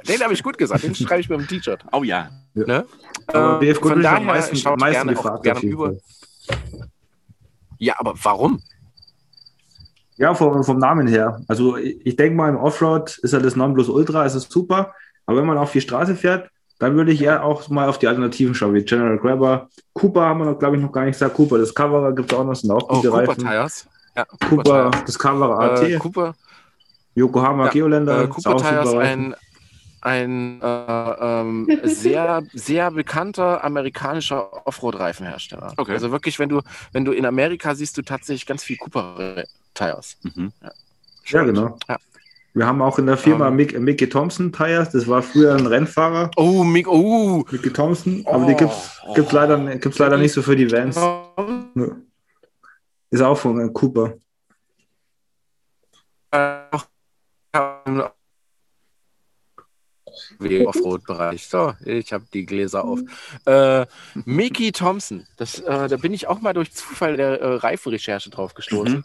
Den 0.08 0.20
habe 0.22 0.32
ich 0.34 0.42
gut 0.42 0.58
gesagt, 0.58 0.82
den 0.84 0.94
schreibe 0.94 1.20
ich 1.20 1.28
mir 1.28 1.36
im 1.36 1.46
T-Shirt. 1.48 1.84
Oh 1.92 2.02
ja. 2.02 2.30
Ne? 2.54 2.84
Aber 3.28 3.56
Äh, 3.56 3.66
BF 3.66 3.78
von 3.78 3.88
Goodrich 3.88 4.06
am 4.08 4.14
daher 4.14 4.26
meisten, 4.26 4.56
schaut 4.56 4.72
am 4.74 4.78
meisten 4.80 4.94
gerne, 5.06 5.12
gefragt. 5.14 5.42
gerne 5.42 5.60
über. 5.60 5.94
Ja, 7.78 7.94
aber 7.98 8.14
warum? 8.22 8.60
Ja, 10.16 10.34
vom, 10.34 10.62
vom 10.62 10.78
Namen 10.78 11.06
her. 11.06 11.40
Also 11.48 11.76
ich, 11.76 12.04
ich 12.06 12.16
denke 12.16 12.36
mal, 12.36 12.48
im 12.50 12.56
Offroad 12.56 13.18
ist 13.22 13.32
ja 13.32 13.40
das 13.40 13.56
Nonplusultra, 13.56 14.24
es 14.26 14.34
ist 14.34 14.52
super. 14.52 14.94
Aber 15.26 15.38
wenn 15.38 15.46
man 15.46 15.58
auf 15.58 15.72
die 15.72 15.80
Straße 15.80 16.14
fährt, 16.14 16.50
dann 16.78 16.96
würde 16.96 17.12
ich 17.12 17.22
eher 17.22 17.44
auch 17.44 17.68
mal 17.68 17.88
auf 17.88 17.98
die 17.98 18.08
Alternativen 18.08 18.54
schauen, 18.54 18.74
wie 18.74 18.82
General 18.84 19.16
Grabber. 19.18 19.68
Cooper 19.94 20.22
haben 20.22 20.40
wir 20.40 20.46
noch, 20.46 20.58
glaube 20.58 20.76
ich, 20.76 20.82
noch 20.82 20.92
gar 20.92 21.04
nicht 21.04 21.14
gesagt. 21.14 21.34
Cooper, 21.34 21.58
das 21.58 21.74
Coverer 21.74 22.12
gibt 22.12 22.32
es 22.32 22.38
auch 22.38 22.44
noch, 22.44 22.54
sind 22.54 22.70
auch 22.70 22.82
Oh, 22.88 22.96
gute 22.96 23.08
Cooper 23.08 23.28
Reifen. 23.28 23.44
Tires. 23.44 23.88
Ja, 24.16 24.26
Cooper, 24.48 24.90
das 25.06 25.18
Coverer 25.18 25.58
AT, 25.58 25.82
Äh, 25.82 25.98
Cooper, 25.98 26.34
Yokohama 27.14 27.66
ja, 27.66 27.70
Geoländer, 27.70 28.22
äh, 28.24 28.26
Cooper 28.28 28.56
Tires, 28.56 28.94
ein, 28.94 29.34
ein 30.02 30.60
äh, 30.60 31.10
ähm, 31.20 31.68
sehr, 31.84 32.42
sehr 32.52 32.90
bekannter 32.90 33.64
amerikanischer 33.64 34.66
Offroad-Reifenhersteller. 34.66 35.74
Okay. 35.76 35.92
Also 35.92 36.10
wirklich, 36.10 36.38
wenn 36.38 36.48
du, 36.48 36.60
wenn 36.92 37.04
du 37.04 37.12
in 37.12 37.24
Amerika 37.24 37.74
siehst, 37.74 37.96
du 37.96 38.02
tatsächlich 38.02 38.46
ganz 38.46 38.64
viel 38.64 38.76
Cooper 38.76 39.44
Tires. 39.74 40.16
Mhm. 40.22 40.52
Ja, 41.26 41.44
genau. 41.44 41.78
Ja. 41.88 41.96
Wir 42.54 42.66
haben 42.66 42.82
auch 42.82 42.98
in 42.98 43.06
der 43.06 43.16
Firma 43.16 43.48
Ähm. 43.48 43.56
Mick, 43.56 43.78
Mickey 43.80 44.06
Thompson 44.08 44.52
Tires, 44.52 44.90
das 44.90 45.08
war 45.08 45.22
früher 45.22 45.54
ein 45.54 45.66
Rennfahrer, 45.66 46.30
Oh, 46.36 46.62
Mick, 46.64 46.86
oh. 46.86 47.44
Mickey 47.50 47.70
Thompson, 47.72 48.22
aber 48.26 48.44
die 48.44 48.54
gibt 48.54 48.70
es 48.72 49.00
gibt's 49.14 49.32
leider, 49.32 49.58
gibt's 49.76 49.98
leider 49.98 50.18
nicht 50.18 50.32
so 50.32 50.42
für 50.42 50.54
die 50.54 50.70
Vans. 50.70 50.96
Ist 53.12 53.20
auch 53.20 53.36
von 53.36 53.72
Cooper. 53.74 54.14
Offroad-Bereich. 60.40 61.46
So, 61.46 61.74
ich 61.84 62.10
habe 62.14 62.24
die 62.32 62.46
Gläser 62.46 62.84
auf. 62.84 63.00
Äh, 63.44 63.84
Mickey 64.24 64.72
Thompson, 64.72 65.26
das, 65.36 65.58
äh, 65.58 65.88
da 65.88 65.96
bin 65.98 66.14
ich 66.14 66.26
auch 66.26 66.40
mal 66.40 66.54
durch 66.54 66.72
Zufall 66.72 67.18
der 67.18 67.38
äh, 67.38 67.54
Reifenrecherche 67.56 68.30
drauf 68.30 68.54
gestoßen. 68.54 68.96
Mhm. 68.96 69.04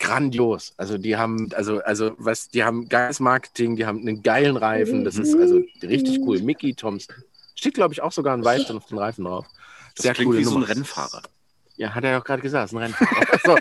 Grandios. 0.00 0.74
Also 0.76 0.98
die 0.98 1.16
haben, 1.16 1.50
also, 1.54 1.78
also 1.78 2.16
was, 2.18 2.48
die 2.48 2.64
haben 2.64 2.88
geiles 2.88 3.20
Marketing, 3.20 3.76
die 3.76 3.86
haben 3.86 4.00
einen 4.00 4.24
geilen 4.24 4.56
Reifen. 4.56 5.04
Das 5.04 5.16
ist 5.16 5.32
also 5.32 5.62
richtig 5.80 6.18
cool. 6.26 6.42
Mickey 6.42 6.74
Thompson. 6.74 7.14
Steht, 7.54 7.74
glaube 7.74 7.94
ich, 7.94 8.02
auch 8.02 8.10
sogar 8.10 8.36
ein 8.36 8.44
Weiß 8.44 8.66
dann 8.66 8.78
auf 8.78 8.86
den 8.86 8.98
Reifen 8.98 9.24
drauf. 9.24 9.46
Sehr 9.96 10.10
das 10.10 10.16
klingt 10.16 10.36
wie 10.36 10.42
Nummer. 10.42 10.50
so 10.50 10.58
ein 10.58 10.76
Rennfahrer. 10.76 11.22
Ja, 11.76 11.94
hat 11.94 12.04
er 12.04 12.12
ja 12.12 12.20
auch 12.20 12.24
gerade 12.24 12.40
gesagt, 12.40 12.66
ist 12.66 12.74
ein 12.74 12.82
Rennfahrer. 12.82 13.24
So. 13.44 13.56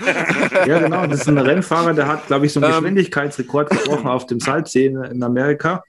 ja, 0.68 0.80
genau, 0.80 1.08
das 1.08 1.22
ist 1.22 1.28
ein 1.28 1.38
Rennfahrer, 1.38 1.94
der 1.94 2.08
hat, 2.08 2.28
glaube 2.28 2.46
ich, 2.46 2.54
so 2.54 2.60
einen 2.60 2.70
ähm, 2.70 2.80
Geschwindigkeitsrekord 2.80 3.70
gebrochen 3.72 4.08
auf 4.08 4.28
dem 4.28 4.40
Salzsee 4.40 4.86
in 4.86 5.24
Amerika. 5.24 5.84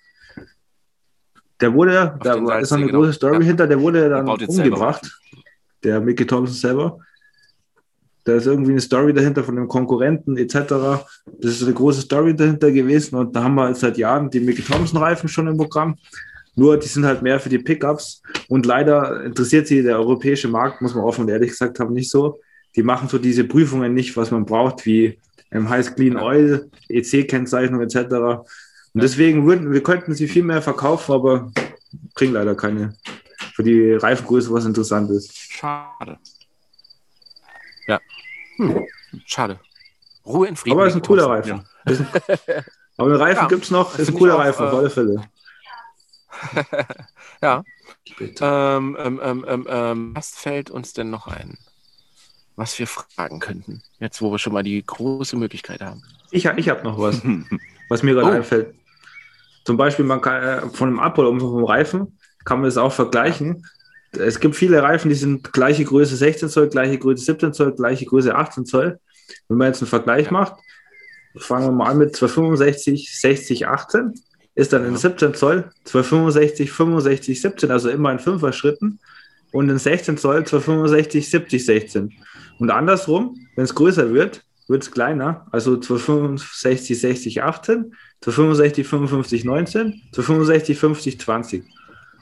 Der 1.61 1.73
wurde, 1.73 2.19
da 2.23 2.35
ist 2.59 2.71
noch 2.71 2.79
eine 2.79 2.87
genau. 2.87 3.01
große 3.01 3.13
Story 3.13 3.41
ja. 3.41 3.45
hinter, 3.45 3.67
der 3.67 3.81
wurde 3.81 4.09
dann 4.09 4.29
umgebracht, 4.29 5.21
der 5.83 6.01
Mickey 6.01 6.27
Thompson 6.27 6.57
selber. 6.57 6.99
Da 8.25 8.35
ist 8.35 8.47
irgendwie 8.47 8.73
eine 8.73 8.81
Story 8.81 9.13
dahinter 9.13 9.45
von 9.45 9.57
einem 9.57 9.69
Konkurrenten 9.69 10.37
etc. 10.39 10.55
Das 11.27 11.53
ist 11.53 11.63
eine 11.63 11.75
große 11.75 12.01
Story 12.01 12.35
dahinter 12.35 12.73
gewesen 12.73 13.17
und 13.17 13.37
da 13.37 13.45
haben 13.45 13.55
wir 13.55 13.75
seit 13.75 13.99
Jahren 13.99 14.31
die 14.31 14.41
Mickey 14.41 14.63
Thompson 14.63 14.99
Reifen 14.99 15.29
schon 15.29 15.47
im 15.47 15.59
Programm. 15.59 15.97
Nur 16.57 16.79
die 16.79 16.87
sind 16.87 17.05
halt 17.05 17.23
mehr 17.23 17.41
für 17.41 17.49
die 17.49 17.59
Pickups 17.59 18.23
und 18.49 18.67
leider 18.67 19.25
interessiert 19.25 19.67
sie 19.67 19.83
der 19.83 19.99
europäische 19.99 20.49
Markt, 20.49 20.81
muss 20.81 20.95
man 20.95 21.05
offen 21.05 21.23
und 21.23 21.31
ehrlich 21.31 21.51
gesagt 21.51 21.81
haben, 21.81 21.93
nicht 21.93 22.11
so. 22.11 22.41
Die 22.77 22.83
machen 22.83 23.09
so 23.09 23.19
diese 23.19 23.45
Prüfungen 23.45 23.95
nicht, 23.95 24.17
was 24.17 24.31
man 24.31 24.45
braucht, 24.45 24.87
wie 24.87 25.19
ähm, 25.51 25.69
Heiß 25.69 25.95
Clean 25.95 26.17
Oil, 26.17 26.71
EC-Kennzeichnung 26.89 27.81
etc. 27.81 27.97
Und 28.93 29.03
deswegen 29.03 29.47
würden, 29.47 29.73
wir 29.73 29.83
könnten 29.83 30.15
sie 30.15 30.29
viel 30.29 30.43
mehr 30.43 30.63
verkaufen, 30.63 31.13
aber 31.13 31.53
kriegen 32.15 32.33
leider 32.33 32.55
keine. 32.55 32.95
Für 33.55 33.63
die 33.63 33.93
Reifengröße, 33.93 34.53
was 34.53 34.65
interessant 34.65 35.11
ist. 35.11 35.37
Schade. 35.37 36.19
Ja. 37.87 38.01
Hm. 38.57 38.85
Schade. 39.27 39.61
Ruhe 40.27 40.49
in 40.49 40.57
Frieden. 40.57 40.77
Aber 40.77 40.87
es 40.87 40.95
ist 40.95 41.01
ein 41.01 41.07
cooler 41.07 41.27
Reifen. 41.31 41.65
Ja. 41.87 42.65
aber 42.97 43.11
den 43.11 43.21
Reifen 43.21 43.43
ja, 43.43 43.49
gibt 43.49 43.65
es 43.65 43.71
noch, 43.71 43.99
ist 43.99 44.09
ein 44.09 44.15
cooler 44.15 44.39
Reifen, 44.39 44.67
auf 44.67 44.75
alle 44.75 44.91
Fälle. 44.91 45.23
ja. 47.43 47.65
Ähm, 48.41 48.97
ähm, 48.99 49.21
ähm, 49.23 49.45
ähm, 49.49 49.67
ähm, 49.69 50.11
was 50.15 50.31
fällt 50.31 50.71
uns 50.71 50.93
denn 50.93 51.11
noch 51.11 51.27
ein? 51.27 51.59
Was 52.57 52.79
wir 52.79 52.87
fragen 52.87 53.41
könnten, 53.41 53.83
jetzt 53.99 54.23
wo 54.23 54.31
wir 54.31 54.39
schon 54.39 54.53
mal 54.53 54.63
die 54.63 54.85
große 54.85 55.37
Möglichkeit 55.37 55.81
haben. 55.81 56.03
Ich, 56.31 56.45
ich 56.45 56.69
habe 56.69 56.85
noch 56.85 56.99
was, 56.99 57.21
was 57.89 58.03
mir 58.03 58.15
gerade 58.15 58.29
oh. 58.29 58.33
einfällt. 58.33 58.75
Zum 59.65 59.77
Beispiel, 59.77 60.05
man 60.05 60.21
kann 60.21 60.43
äh, 60.43 60.61
von 60.71 60.89
einem 60.89 61.01
Abrollumfang 61.01 61.51
vom 61.51 61.65
Reifen 61.65 62.19
kann 62.45 62.59
man 62.59 62.67
das 62.67 62.77
auch 62.77 62.93
vergleichen. 62.93 63.67
Es 64.13 64.39
gibt 64.39 64.55
viele 64.55 64.83
Reifen, 64.83 65.09
die 65.09 65.15
sind 65.15 65.53
gleiche 65.53 65.85
Größe 65.85 66.15
16 66.17 66.49
Zoll, 66.49 66.69
gleiche 66.69 66.99
Größe 66.99 67.25
17 67.25 67.53
Zoll, 67.53 67.73
gleiche 67.73 68.05
Größe 68.05 68.35
18 68.35 68.67
Zoll. 68.67 69.01
Wenn 69.49 69.59
man 69.59 69.69
jetzt 69.69 69.81
einen 69.81 69.89
Vergleich 69.89 70.31
macht, 70.31 70.55
fangen 71.37 71.67
wir 71.67 71.73
mal 71.73 71.91
an 71.91 71.99
mit 71.99 72.15
265, 72.15 73.19
60, 73.19 73.67
18 73.67 74.15
ist 74.55 74.73
dann 74.73 74.85
in 74.85 74.97
17 74.97 75.35
Zoll 75.35 75.71
265, 75.85 76.71
65, 76.71 77.41
17, 77.41 77.71
also 77.71 77.91
immer 77.91 78.13
in 78.13 78.19
5er 78.19 78.53
Schritten 78.53 79.01
und 79.53 79.69
in 79.69 79.79
16 79.79 80.17
Zoll 80.17 80.45
265, 80.45 81.29
70, 81.29 81.67
16. 81.67 82.13
Und 82.59 82.71
andersrum, 82.71 83.37
wenn 83.57 83.65
es 83.65 83.75
größer 83.75 84.13
wird, 84.13 84.45
wird 84.69 84.83
es 84.83 84.91
kleiner, 84.91 85.47
also 85.51 85.77
265, 85.77 86.99
60, 86.99 87.43
18, 87.43 87.95
265, 88.21 88.87
55, 88.87 89.45
19, 89.45 90.03
265, 90.13 90.79
50, 90.79 91.21
20. 91.21 91.65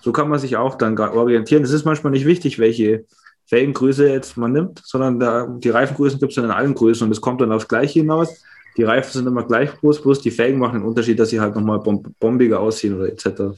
So 0.01 0.13
kann 0.13 0.29
man 0.29 0.41
sich 0.41 0.57
auch 0.57 0.75
dann 0.75 0.99
orientieren. 0.99 1.63
Es 1.63 1.71
ist 1.71 1.85
manchmal 1.85 2.11
nicht 2.11 2.27
wichtig, 2.27 2.59
welche 2.59 3.05
Felgengröße 3.47 4.09
jetzt 4.09 4.37
man 4.37 4.53
nimmt, 4.53 4.81
sondern 4.85 5.21
da, 5.21 5.47
die 5.47 5.71
Reifengrößen 5.71 6.19
gibt 6.19 6.33
es 6.33 6.37
dann 6.37 6.47
in 6.47 6.51
allen 6.51 6.75
Größen 6.75 7.07
und 7.07 7.13
es 7.13 7.21
kommt 7.21 7.41
dann 7.41 7.53
aufs 7.53 7.69
Gleiche 7.69 8.01
hinaus. 8.01 8.43
Die 8.77 8.85
Reifen 8.85 9.13
sind 9.13 9.27
immer 9.27 9.45
gleich 9.45 9.71
groß, 9.81 10.03
bloß 10.03 10.21
die 10.21 10.31
Felgen 10.31 10.59
machen 10.59 10.81
den 10.81 10.89
Unterschied, 10.89 11.19
dass 11.19 11.31
sie 11.31 11.41
halt 11.41 11.55
nochmal 11.55 11.79
bombiger 11.79 12.61
aussehen 12.61 12.97
oder 12.97 13.09
etc. 13.09 13.57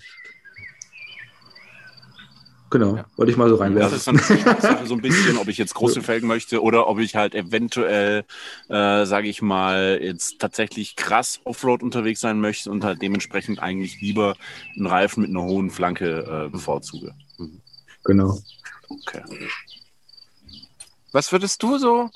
Genau, 2.74 2.96
ja. 2.96 3.06
wollte 3.14 3.30
ich 3.30 3.38
mal 3.38 3.48
so 3.48 3.54
reinwerfen. 3.54 3.92
Das 3.92 4.30
ist 4.30 4.42
dann 4.42 4.60
Sache 4.60 4.86
so 4.86 4.94
ein 4.94 5.00
bisschen, 5.00 5.38
ob 5.38 5.46
ich 5.46 5.58
jetzt 5.58 5.74
große 5.74 6.02
Felgen 6.02 6.26
möchte 6.26 6.60
oder 6.60 6.88
ob 6.88 6.98
ich 6.98 7.14
halt 7.14 7.36
eventuell, 7.36 8.24
äh, 8.68 9.04
sage 9.06 9.28
ich 9.28 9.42
mal, 9.42 10.00
jetzt 10.02 10.40
tatsächlich 10.40 10.96
krass 10.96 11.38
Offroad 11.44 11.84
unterwegs 11.84 12.20
sein 12.20 12.40
möchte 12.40 12.72
und 12.72 12.82
halt 12.82 13.00
dementsprechend 13.00 13.60
eigentlich 13.60 14.00
lieber 14.00 14.34
einen 14.76 14.88
Reifen 14.88 15.20
mit 15.20 15.30
einer 15.30 15.44
hohen 15.44 15.70
Flanke 15.70 16.46
äh, 16.46 16.50
bevorzuge. 16.50 17.14
Genau. 18.02 18.40
Okay. 18.88 19.22
Was 21.12 21.30
würdest 21.30 21.62
du 21.62 21.78
so 21.78 22.10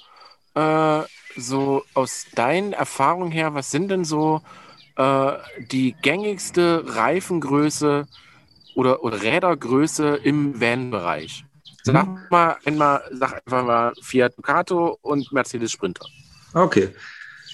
äh, 0.57 1.03
so 1.39 1.84
aus 1.95 2.26
deinen 2.34 2.72
Erfahrungen 2.72 3.30
her, 3.30 3.55
was 3.55 3.70
sind 3.70 3.89
denn 3.91 4.05
so 4.05 4.43
äh, 4.97 5.32
die 5.70 5.95
gängigste 6.03 6.84
Reifengröße 6.86 8.07
oder, 8.74 9.03
oder 9.05 9.22
Rädergröße 9.22 10.20
im 10.22 10.61
Van-Bereich? 10.61 11.45
Sag 11.84 12.07
mhm. 12.07 12.18
mal 12.30 12.57
einmal, 12.64 13.03
sag 13.12 13.34
einfach 13.34 13.64
mal 13.64 13.93
Fiat 14.03 14.36
Ducato 14.36 14.99
und 15.03 15.32
Mercedes 15.32 15.72
Sprinter. 15.72 16.07
Okay. 16.53 16.89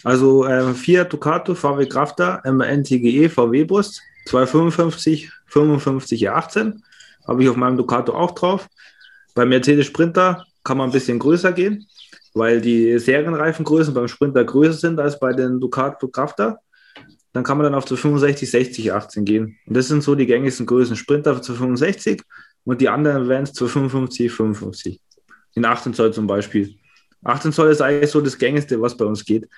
Also 0.02 0.44
äh, 0.44 0.74
Fiat 0.74 1.12
Ducato, 1.12 1.54
VW 1.54 1.86
Crafter, 1.86 2.42
NTGE, 2.44 3.28
VW 3.28 3.64
Bus, 3.64 4.00
255, 4.26 5.30
55, 5.46 6.30
18. 6.30 6.82
Habe 7.26 7.42
ich 7.42 7.48
auf 7.48 7.56
meinem 7.56 7.76
Ducato 7.76 8.14
auch 8.14 8.32
drauf. 8.32 8.68
Bei 9.34 9.44
Mercedes 9.44 9.86
Sprinter 9.86 10.46
kann 10.62 10.78
man 10.78 10.88
ein 10.88 10.92
bisschen 10.92 11.18
größer 11.18 11.52
gehen 11.52 11.86
weil 12.34 12.60
die 12.60 12.98
Serienreifengrößen 12.98 13.94
beim 13.94 14.08
Sprinter 14.08 14.44
größer 14.44 14.74
sind 14.74 15.00
als 15.00 15.18
bei 15.18 15.32
den 15.32 15.60
Ducato 15.60 16.08
Crafter. 16.08 16.58
Dann 17.32 17.44
kann 17.44 17.56
man 17.56 17.64
dann 17.64 17.74
auf 17.74 17.84
zu 17.84 17.96
65, 17.96 18.50
60, 18.50 18.92
18 18.92 19.24
gehen. 19.24 19.56
Und 19.66 19.76
das 19.76 19.88
sind 19.88 20.02
so 20.02 20.14
die 20.14 20.26
gängigsten 20.26 20.66
Größen. 20.66 20.96
Sprinter 20.96 21.40
zu 21.40 21.54
65 21.54 22.22
und 22.64 22.80
die 22.80 22.88
anderen 22.88 23.28
Vans 23.28 23.52
zu 23.52 23.66
55, 23.66 24.30
55. 24.30 25.00
In 25.54 25.64
18 25.64 25.94
Zoll 25.94 26.12
zum 26.12 26.26
Beispiel. 26.26 26.74
18 27.24 27.52
Zoll 27.52 27.70
ist 27.70 27.80
eigentlich 27.80 28.10
so 28.10 28.20
das 28.20 28.36
gängigste, 28.36 28.80
was 28.80 28.96
bei 28.96 29.04
uns 29.04 29.24
geht. 29.24 29.48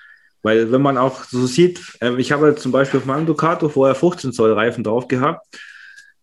Weil 0.43 0.71
wenn 0.71 0.81
man 0.81 0.97
auch 0.97 1.23
so 1.23 1.45
sieht, 1.45 1.81
äh, 1.99 2.15
ich 2.17 2.31
habe 2.31 2.55
zum 2.55 2.71
Beispiel 2.71 2.99
auf 2.99 3.05
meinem 3.05 3.25
Ducato 3.25 3.69
vorher 3.69 3.95
15 3.95 4.31
Zoll 4.31 4.53
Reifen 4.53 4.83
drauf 4.83 5.07
gehabt 5.07 5.45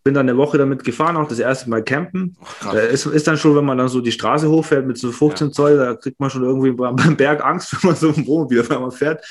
bin 0.05 0.13
dann 0.13 0.29
eine 0.29 0.37
Woche 0.37 0.59
damit 0.59 0.85
gefahren, 0.85 1.17
auch 1.17 1.29
das 1.29 1.39
erste 1.39 1.71
Mal 1.71 1.83
campen. 1.83 2.37
Oh, 2.71 2.77
ist, 2.77 3.07
ist 3.07 3.27
dann 3.27 3.39
schon, 3.39 3.57
wenn 3.57 3.65
man 3.65 3.79
dann 3.79 3.89
so 3.89 4.03
die 4.03 4.13
Straße 4.13 4.49
hochfährt 4.49 4.87
mit 4.87 4.99
so 4.99 5.11
15 5.11 5.47
ja. 5.47 5.53
Zoll, 5.53 5.79
da 5.79 5.95
kriegt 5.95 6.21
man 6.21 6.29
schon 6.29 6.45
irgendwie 6.45 6.73
beim 6.73 7.17
Berg 7.17 7.43
Angst, 7.43 7.73
wenn 7.83 7.89
man 7.89 7.97
so 7.97 8.09
ein 8.09 8.27
Wohnmobil 8.27 8.61
auf 8.61 8.71
einmal 8.71 8.91
fährt. 8.91 9.25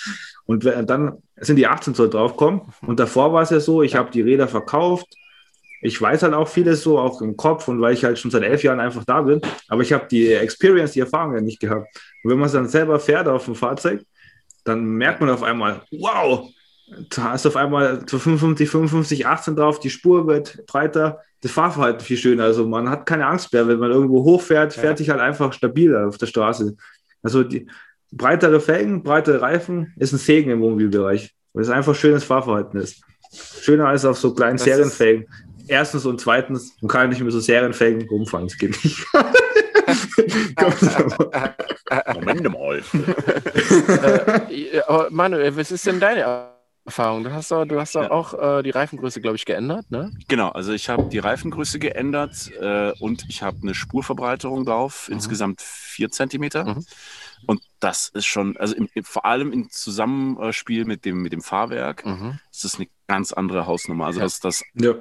Und 0.45 0.65
dann 0.65 1.19
sind 1.37 1.57
die 1.57 1.67
18 1.67 1.93
Zoll 1.93 2.09
draufgekommen. 2.09 2.61
Und 2.81 2.99
davor 2.99 3.31
war 3.31 3.43
es 3.43 3.51
ja 3.51 3.59
so, 3.59 3.83
ich 3.83 3.95
habe 3.95 4.09
die 4.09 4.21
Räder 4.21 4.47
verkauft. 4.47 5.05
Ich 5.83 6.01
weiß 6.01 6.23
halt 6.23 6.33
auch 6.33 6.47
vieles 6.47 6.81
so, 6.81 6.97
auch 6.97 7.21
im 7.21 7.37
Kopf 7.37 7.67
und 7.67 7.79
weil 7.79 7.93
ich 7.93 8.03
halt 8.03 8.17
schon 8.17 8.31
seit 8.31 8.43
elf 8.43 8.63
Jahren 8.63 8.79
einfach 8.79 9.03
da 9.05 9.21
bin. 9.21 9.41
Aber 9.67 9.83
ich 9.83 9.93
habe 9.93 10.07
die 10.09 10.33
Experience, 10.33 10.93
die 10.93 11.01
Erfahrung 11.01 11.35
ja 11.35 11.41
nicht 11.41 11.59
gehabt. 11.59 11.87
Und 12.23 12.31
wenn 12.31 12.39
man 12.39 12.47
es 12.47 12.53
dann 12.53 12.67
selber 12.67 12.99
fährt 12.99 13.27
auf 13.27 13.45
dem 13.45 13.55
Fahrzeug, 13.55 14.01
dann 14.63 14.83
merkt 14.83 15.19
man 15.21 15.29
auf 15.29 15.43
einmal, 15.43 15.81
wow, 15.91 16.49
da 17.09 17.33
ist 17.33 17.45
auf 17.45 17.55
einmal 17.55 18.05
zu 18.05 18.19
55, 18.19 18.69
55, 18.69 19.25
18 19.25 19.55
drauf, 19.55 19.79
die 19.79 19.89
Spur 19.89 20.27
wird 20.27 20.65
breiter, 20.65 21.21
das 21.41 21.51
Fahrverhalten 21.51 22.01
viel 22.01 22.17
schöner. 22.17 22.43
Also 22.43 22.67
man 22.67 22.89
hat 22.89 23.05
keine 23.05 23.25
Angst 23.25 23.53
mehr, 23.53 23.67
wenn 23.67 23.79
man 23.79 23.91
irgendwo 23.91 24.23
hochfährt, 24.23 24.73
fährt 24.73 24.97
sich 24.97 25.09
halt 25.09 25.19
einfach 25.19 25.53
stabiler 25.53 26.07
auf 26.07 26.17
der 26.17 26.27
Straße. 26.27 26.75
Also 27.21 27.43
die 27.43 27.67
breitere 28.11 28.59
Felgen, 28.59 29.03
breitere 29.03 29.41
Reifen 29.41 29.93
ist 29.97 30.13
ein 30.13 30.19
Segen 30.19 30.51
im 30.51 30.61
Wohnmobilbereich, 30.61 31.33
weil 31.53 31.63
es 31.63 31.69
einfach 31.69 31.95
schönes 31.95 32.23
Fahrverhalten 32.23 32.79
ist. 32.79 33.01
Schöner 33.61 33.87
als 33.87 34.05
auf 34.05 34.17
so 34.17 34.33
kleinen 34.33 34.57
das 34.57 34.65
Serienfelgen. 34.65 35.27
Erstens 35.67 36.05
und 36.05 36.19
zweitens, 36.19 36.75
man 36.81 36.89
kann 36.89 37.09
nicht 37.09 37.21
mehr 37.21 37.31
so 37.31 37.39
Serienfelgen 37.39 38.07
rumfahren, 38.07 38.47
das 38.47 38.57
geht 38.57 38.83
nicht. 38.83 39.05
Moment 42.13 42.51
mal. 42.51 42.83
äh, 44.49 44.81
Manuel, 45.09 45.55
was 45.55 45.71
ist 45.71 45.87
denn 45.87 46.01
deine 46.01 46.52
Erfahrung. 46.85 47.23
Du 47.23 47.31
hast 47.31 47.49
doch, 47.51 47.65
du 47.65 47.79
hast 47.79 47.95
doch 47.95 48.03
ja. 48.03 48.11
auch 48.11 48.33
äh, 48.33 48.63
die 48.63 48.71
Reifengröße, 48.71 49.21
glaube 49.21 49.37
ich, 49.37 49.45
geändert, 49.45 49.89
ne? 49.89 50.11
Genau, 50.27 50.49
also 50.49 50.73
ich 50.73 50.89
habe 50.89 51.03
die 51.09 51.19
Reifengröße 51.19 51.79
geändert 51.79 52.51
äh, 52.59 52.91
und 52.99 53.25
ich 53.29 53.41
habe 53.41 53.57
eine 53.61 53.73
Spurverbreiterung 53.73 54.65
drauf, 54.65 55.07
mhm. 55.07 55.15
insgesamt 55.15 55.61
vier 55.61 56.09
Zentimeter. 56.09 56.65
Mhm. 56.65 56.85
Und 57.45 57.61
das 57.79 58.09
ist 58.09 58.25
schon, 58.25 58.57
also 58.57 58.75
im, 58.75 58.89
vor 59.03 59.25
allem 59.25 59.51
im 59.53 59.69
Zusammenspiel 59.69 60.85
mit 60.85 61.05
dem, 61.05 61.21
mit 61.21 61.31
dem 61.31 61.41
Fahrwerk, 61.41 62.05
mhm. 62.05 62.39
ist 62.51 62.63
das 62.65 62.75
eine 62.75 62.87
ganz 63.07 63.31
andere 63.31 63.65
Hausnummer. 63.65 64.05
Also 64.05 64.19
ja. 64.19 64.25
das, 64.25 64.39
das 64.39 64.63
ja. 64.73 64.93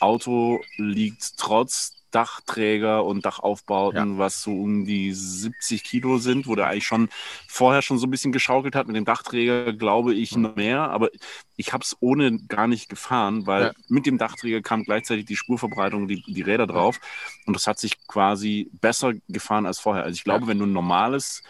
Auto 0.00 0.60
liegt 0.76 1.38
trotz 1.38 1.97
Dachträger 2.10 3.04
und 3.04 3.24
Dachaufbauten, 3.24 4.12
ja. 4.14 4.18
was 4.18 4.42
so 4.42 4.52
um 4.52 4.84
die 4.84 5.12
70 5.12 5.84
Kilo 5.84 6.18
sind, 6.18 6.46
wo 6.46 6.54
der 6.54 6.66
eigentlich 6.66 6.86
schon 6.86 7.08
vorher 7.46 7.82
schon 7.82 7.98
so 7.98 8.06
ein 8.06 8.10
bisschen 8.10 8.32
geschaukelt 8.32 8.74
hat. 8.74 8.86
Mit 8.86 8.96
dem 8.96 9.04
Dachträger 9.04 9.72
glaube 9.72 10.14
ich 10.14 10.36
noch 10.36 10.56
mehr, 10.56 10.90
aber 10.90 11.10
ich 11.56 11.72
habe 11.72 11.82
es 11.82 11.96
ohne 12.00 12.38
gar 12.46 12.66
nicht 12.66 12.88
gefahren, 12.88 13.46
weil 13.46 13.62
ja. 13.62 13.72
mit 13.88 14.06
dem 14.06 14.18
Dachträger 14.18 14.62
kam 14.62 14.84
gleichzeitig 14.84 15.26
die 15.26 15.36
Spurverbreitung, 15.36 16.08
die, 16.08 16.22
die 16.22 16.42
Räder 16.42 16.66
drauf 16.66 17.00
und 17.46 17.54
das 17.54 17.66
hat 17.66 17.78
sich 17.78 18.06
quasi 18.06 18.70
besser 18.80 19.12
gefahren 19.28 19.66
als 19.66 19.78
vorher. 19.78 20.04
Also 20.04 20.14
ich 20.14 20.24
glaube, 20.24 20.44
ja. 20.44 20.48
wenn 20.48 20.58
du 20.58 20.66
ein 20.66 20.72
normales, 20.72 21.42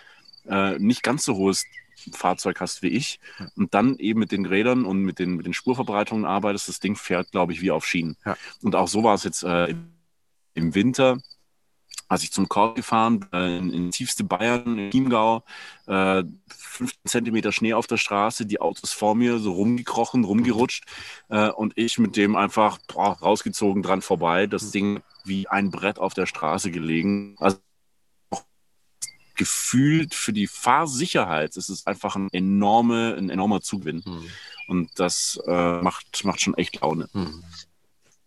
äh, 0.48 0.78
nicht 0.78 1.02
ganz 1.02 1.24
so 1.24 1.36
hohes 1.36 1.64
Fahrzeug 2.12 2.60
hast 2.60 2.82
wie 2.82 2.88
ich 2.88 3.20
und 3.56 3.74
dann 3.74 3.96
eben 3.98 4.20
mit 4.20 4.32
den 4.32 4.46
Rädern 4.46 4.84
und 4.84 5.02
mit 5.02 5.18
den, 5.18 5.36
mit 5.36 5.46
den 5.46 5.52
Spurverbreitungen 5.52 6.24
arbeitest, 6.24 6.68
das 6.68 6.80
Ding 6.80 6.96
fährt, 6.96 7.32
glaube 7.32 7.52
ich, 7.52 7.60
wie 7.60 7.70
auf 7.70 7.86
Schienen. 7.86 8.16
Und 8.62 8.74
auch 8.74 8.88
so 8.88 9.02
war 9.02 9.14
es 9.14 9.24
jetzt 9.24 9.42
äh, 9.42 9.74
im 10.58 10.74
Winter, 10.74 11.18
als 12.08 12.22
ich 12.22 12.32
zum 12.32 12.48
Korb 12.48 12.76
gefahren 12.76 13.20
bin, 13.20 13.40
in, 13.40 13.70
in 13.72 13.90
tiefste 13.90 14.24
Bayern, 14.24 14.78
in 14.78 14.90
Chiemgau, 14.90 15.44
äh, 15.86 16.24
15 16.48 16.98
Zentimeter 17.04 17.52
Schnee 17.52 17.74
auf 17.74 17.86
der 17.86 17.96
Straße, 17.96 18.46
die 18.46 18.60
Autos 18.60 18.92
vor 18.92 19.14
mir 19.14 19.38
so 19.38 19.52
rumgekrochen, 19.52 20.24
rumgerutscht 20.24 20.84
äh, 21.28 21.48
und 21.48 21.72
ich 21.76 21.98
mit 21.98 22.16
dem 22.16 22.36
einfach 22.36 22.78
boah, 22.88 23.18
rausgezogen 23.18 23.82
dran 23.82 24.02
vorbei, 24.02 24.46
das 24.46 24.70
Ding 24.70 25.02
wie 25.24 25.48
ein 25.48 25.70
Brett 25.70 25.98
auf 25.98 26.14
der 26.14 26.26
Straße 26.26 26.70
gelegen. 26.70 27.36
Also 27.38 27.58
gefühlt 29.38 30.14
für 30.14 30.32
die 30.32 30.48
Fahrsicherheit 30.48 31.56
ist 31.56 31.68
es 31.68 31.86
einfach 31.86 32.16
ein, 32.16 32.28
enorme, 32.32 33.14
ein 33.16 33.30
enormer 33.30 33.60
Zugewinn. 33.60 34.02
Mhm. 34.04 34.30
Und 34.66 34.90
das 34.96 35.40
äh, 35.46 35.80
macht, 35.80 36.24
macht 36.24 36.40
schon 36.40 36.54
echt 36.54 36.80
Laune. 36.80 37.08
Mhm. 37.12 37.44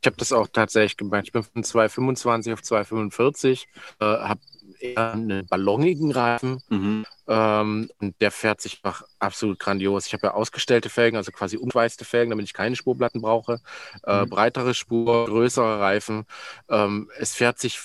Ich 0.02 0.08
habe 0.08 0.18
das 0.18 0.34
auch 0.34 0.47
tatsächlich 0.47 0.97
gemacht. 0.97 1.26
Ich 1.26 1.32
bin 1.32 1.43
von 1.43 1.64
225 1.64 2.54
auf 2.54 2.64
245, 2.64 3.68
äh, 3.99 4.06
habe 4.06 4.41
eher 4.80 5.14
einen 5.14 5.45
ballonigen 5.45 6.12
Reifen 6.12 6.60
mhm. 6.70 7.06
ähm, 7.28 7.89
und 7.99 8.20
der 8.20 8.32
fährt 8.32 8.62
sich 8.62 8.82
einfach 8.84 9.04
absolut 9.20 9.60
grandios. 9.60 10.08
Ich 10.08 10.14
habe 10.14 10.28
ja 10.28 10.34
ausgestellte 10.34 10.89
Felgen, 10.89 11.18
also 11.18 11.32
quasi 11.32 11.58
umgeweiste 11.58 12.04
Felgen, 12.04 12.32
damit 12.32 12.45
ich 12.45 12.54
keine 12.54 12.76
Spurplatten 12.76 13.22
brauche. 13.22 13.60
Äh, 14.04 14.24
mhm. 14.24 14.30
Breitere 14.30 14.74
Spur, 14.74 15.26
größere 15.26 15.80
Reifen. 15.80 16.26
Ähm, 16.68 17.12
es 17.18 17.36
fährt 17.36 17.60
sich 17.60 17.80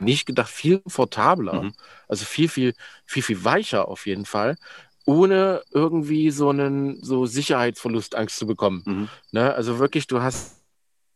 nicht 0.00 0.26
gedacht, 0.26 0.50
viel 0.50 0.78
komfortabler. 0.78 1.62
Mhm. 1.62 1.74
Also 2.08 2.24
viel, 2.24 2.48
viel, 2.48 2.74
viel, 3.04 3.22
viel 3.22 3.44
weicher 3.44 3.86
auf 3.88 4.06
jeden 4.06 4.24
Fall 4.24 4.56
ohne 5.04 5.62
irgendwie 5.70 6.30
so 6.30 6.50
einen 6.50 7.02
so 7.02 7.26
Sicherheitsverlust 7.26 8.14
Angst 8.14 8.38
zu 8.38 8.46
bekommen. 8.46 8.82
Mhm. 8.86 9.08
Ne? 9.32 9.54
Also 9.54 9.78
wirklich, 9.78 10.06
du 10.06 10.22
hast, 10.22 10.62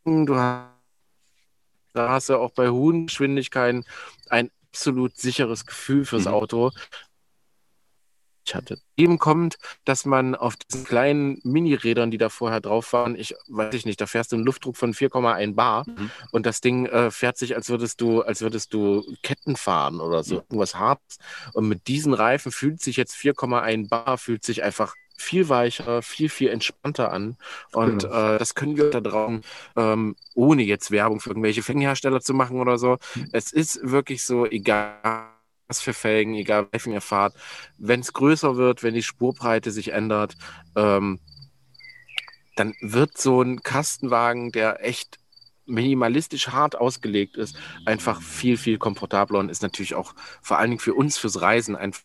du 0.04 0.36
hast, 0.36 0.68
da 1.92 2.10
hast 2.10 2.28
du 2.28 2.36
auch 2.36 2.50
bei 2.50 2.68
hohen 2.68 3.06
Geschwindigkeiten 3.06 3.84
ein 4.28 4.50
absolut 4.76 5.16
sicheres 5.16 5.64
Gefühl 5.64 6.04
fürs 6.04 6.26
mhm. 6.26 6.34
Auto, 6.34 6.72
hatte. 8.54 8.78
Eben 8.96 9.18
kommt, 9.18 9.56
dass 9.84 10.04
man 10.04 10.34
auf 10.34 10.56
diesen 10.56 10.84
kleinen 10.84 11.40
Mini-Rädern, 11.44 12.10
die 12.10 12.18
da 12.18 12.28
vorher 12.28 12.60
drauf 12.60 12.92
waren, 12.92 13.16
ich 13.16 13.34
weiß 13.48 13.74
ich 13.74 13.86
nicht, 13.86 14.00
da 14.00 14.06
fährst 14.06 14.32
du 14.32 14.36
einen 14.36 14.44
Luftdruck 14.44 14.76
von 14.76 14.94
4,1 14.94 15.54
Bar 15.54 15.84
mhm. 15.86 16.10
und 16.32 16.46
das 16.46 16.60
Ding 16.60 16.86
äh, 16.86 17.10
fährt 17.10 17.38
sich, 17.38 17.56
als 17.56 17.68
würdest 17.68 18.00
du, 18.00 18.22
als 18.22 18.40
würdest 18.40 18.72
du 18.72 19.04
Ketten 19.22 19.56
fahren 19.56 20.00
oder 20.00 20.22
so, 20.22 20.36
mhm. 20.36 20.40
irgendwas 20.42 20.74
Hartes. 20.74 21.18
Und 21.52 21.68
mit 21.68 21.88
diesen 21.88 22.14
Reifen 22.14 22.52
fühlt 22.52 22.80
sich 22.80 22.96
jetzt 22.96 23.14
4,1 23.16 23.88
Bar, 23.88 24.18
fühlt 24.18 24.44
sich 24.44 24.62
einfach 24.62 24.94
viel 25.16 25.48
weicher, 25.48 26.02
viel, 26.02 26.28
viel 26.28 26.48
entspannter 26.48 27.12
an. 27.12 27.36
Und 27.72 28.02
genau. 28.02 28.34
äh, 28.34 28.38
das 28.38 28.54
können 28.54 28.76
wir 28.76 28.90
da 28.90 29.00
draußen, 29.00 29.42
ähm, 29.76 30.16
ohne 30.34 30.62
jetzt 30.62 30.90
Werbung 30.90 31.20
für 31.20 31.30
irgendwelche 31.30 31.62
Fängenhersteller 31.62 32.20
zu 32.20 32.34
machen 32.34 32.60
oder 32.60 32.78
so. 32.78 32.98
Mhm. 33.14 33.28
Es 33.32 33.52
ist 33.52 33.80
wirklich 33.82 34.24
so, 34.24 34.46
egal 34.46 35.26
was 35.68 35.80
für 35.80 35.94
Felgen, 35.94 36.34
egal 36.34 36.68
welchen 36.70 36.92
ihr 36.92 37.00
fahrt, 37.00 37.34
wenn 37.78 38.00
es 38.00 38.12
größer 38.12 38.56
wird, 38.56 38.82
wenn 38.82 38.94
die 38.94 39.02
Spurbreite 39.02 39.70
sich 39.70 39.92
ändert, 39.92 40.36
ähm, 40.76 41.20
dann 42.56 42.74
wird 42.80 43.18
so 43.18 43.42
ein 43.42 43.62
Kastenwagen, 43.62 44.52
der 44.52 44.84
echt 44.84 45.18
minimalistisch 45.66 46.48
hart 46.48 46.76
ausgelegt 46.76 47.36
ist, 47.36 47.56
einfach 47.84 48.22
viel, 48.22 48.56
viel 48.56 48.78
komfortabler 48.78 49.40
und 49.40 49.50
ist 49.50 49.62
natürlich 49.62 49.94
auch 49.94 50.14
vor 50.42 50.58
allen 50.58 50.70
Dingen 50.70 50.80
für 50.80 50.94
uns 50.94 51.18
fürs 51.18 51.40
Reisen 51.40 51.76
einfach 51.76 52.02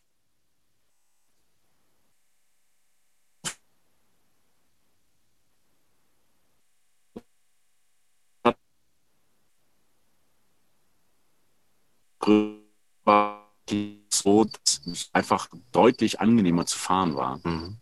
so, 14.13 14.45
dass 14.45 14.81
es 14.85 15.09
einfach 15.13 15.47
deutlich 15.71 16.19
angenehmer 16.19 16.65
zu 16.65 16.77
fahren 16.77 17.15
war. 17.15 17.39
Mhm. 17.43 17.77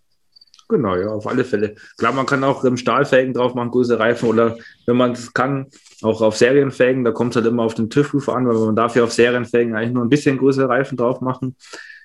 Genau, 0.69 0.95
ja, 0.95 1.07
auf 1.07 1.25
alle 1.25 1.43
Fälle. 1.43 1.75
Klar, 1.97 2.13
man 2.13 2.27
kann 2.27 2.43
auch 2.43 2.63
im 2.63 2.77
Stahlfelgen 2.77 3.33
drauf 3.33 3.55
machen, 3.55 3.71
größere 3.71 3.99
Reifen 3.99 4.29
oder 4.29 4.55
wenn 4.85 4.97
man 4.97 5.13
es 5.13 5.33
kann, 5.33 5.65
auch 6.03 6.21
auf 6.21 6.37
Serienfelgen, 6.37 7.03
da 7.03 7.11
kommt 7.11 7.31
es 7.31 7.37
halt 7.37 7.47
immer 7.47 7.63
auf 7.63 7.73
den 7.73 7.89
TÜV-Ruf 7.89 8.29
an, 8.29 8.47
weil 8.47 8.55
man 8.55 8.75
darf 8.75 8.95
ja 8.95 9.03
auf 9.03 9.11
Serienfelgen 9.11 9.75
eigentlich 9.75 9.93
nur 9.93 10.05
ein 10.05 10.09
bisschen 10.09 10.37
größere 10.37 10.69
Reifen 10.69 10.95
drauf 10.95 11.21
machen. 11.21 11.55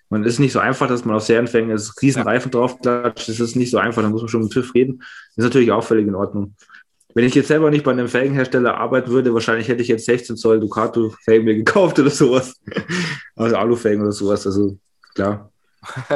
Man 0.09 0.24
ist 0.24 0.39
nicht 0.39 0.53
so 0.53 0.61
einfach, 0.61 0.89
dass 0.89 1.05
man 1.05 1.16
auf 1.16 1.24
Serienfelgen 1.24 1.70
das 1.70 2.01
riesen. 2.01 2.22
Reifen 2.22 2.51
drauf 2.51 2.80
klatscht. 2.80 3.28
Das 3.28 3.41
ist 3.41 3.57
nicht 3.57 3.70
so 3.70 3.78
einfach, 3.78 4.03
da 4.03 4.09
muss 4.09 4.22
man 4.22 4.28
schon 4.28 4.43
mit 4.43 4.53
TÜV 4.53 4.74
reden. 4.74 4.99
Das 4.99 5.45
ist 5.45 5.45
natürlich 5.45 5.72
auch 5.72 5.85
völlig 5.85 6.07
in 6.07 6.14
Ordnung. 6.14 6.55
Wenn 7.15 7.25
ich 7.25 7.35
jetzt 7.35 7.49
selber 7.49 7.71
nicht 7.71 7.85
bei 7.85 7.93
einem 7.93 8.09
Felgenhersteller 8.09 8.77
arbeiten 8.77 9.11
würde, 9.11 9.33
wahrscheinlich 9.33 9.69
hätte 9.69 9.83
ich 9.83 9.89
jetzt 9.89 10.05
16 10.05 10.37
Zoll 10.37 10.61
Ducato-Felgen 10.61 11.45
mir 11.45 11.55
gekauft 11.55 11.99
oder 11.99 12.11
sowas. 12.11 12.61
Also 13.37 13.57
Alufelgen 13.57 14.03
oder 14.03 14.12
sowas. 14.12 14.47
Also 14.47 14.79
klar. 15.12 15.51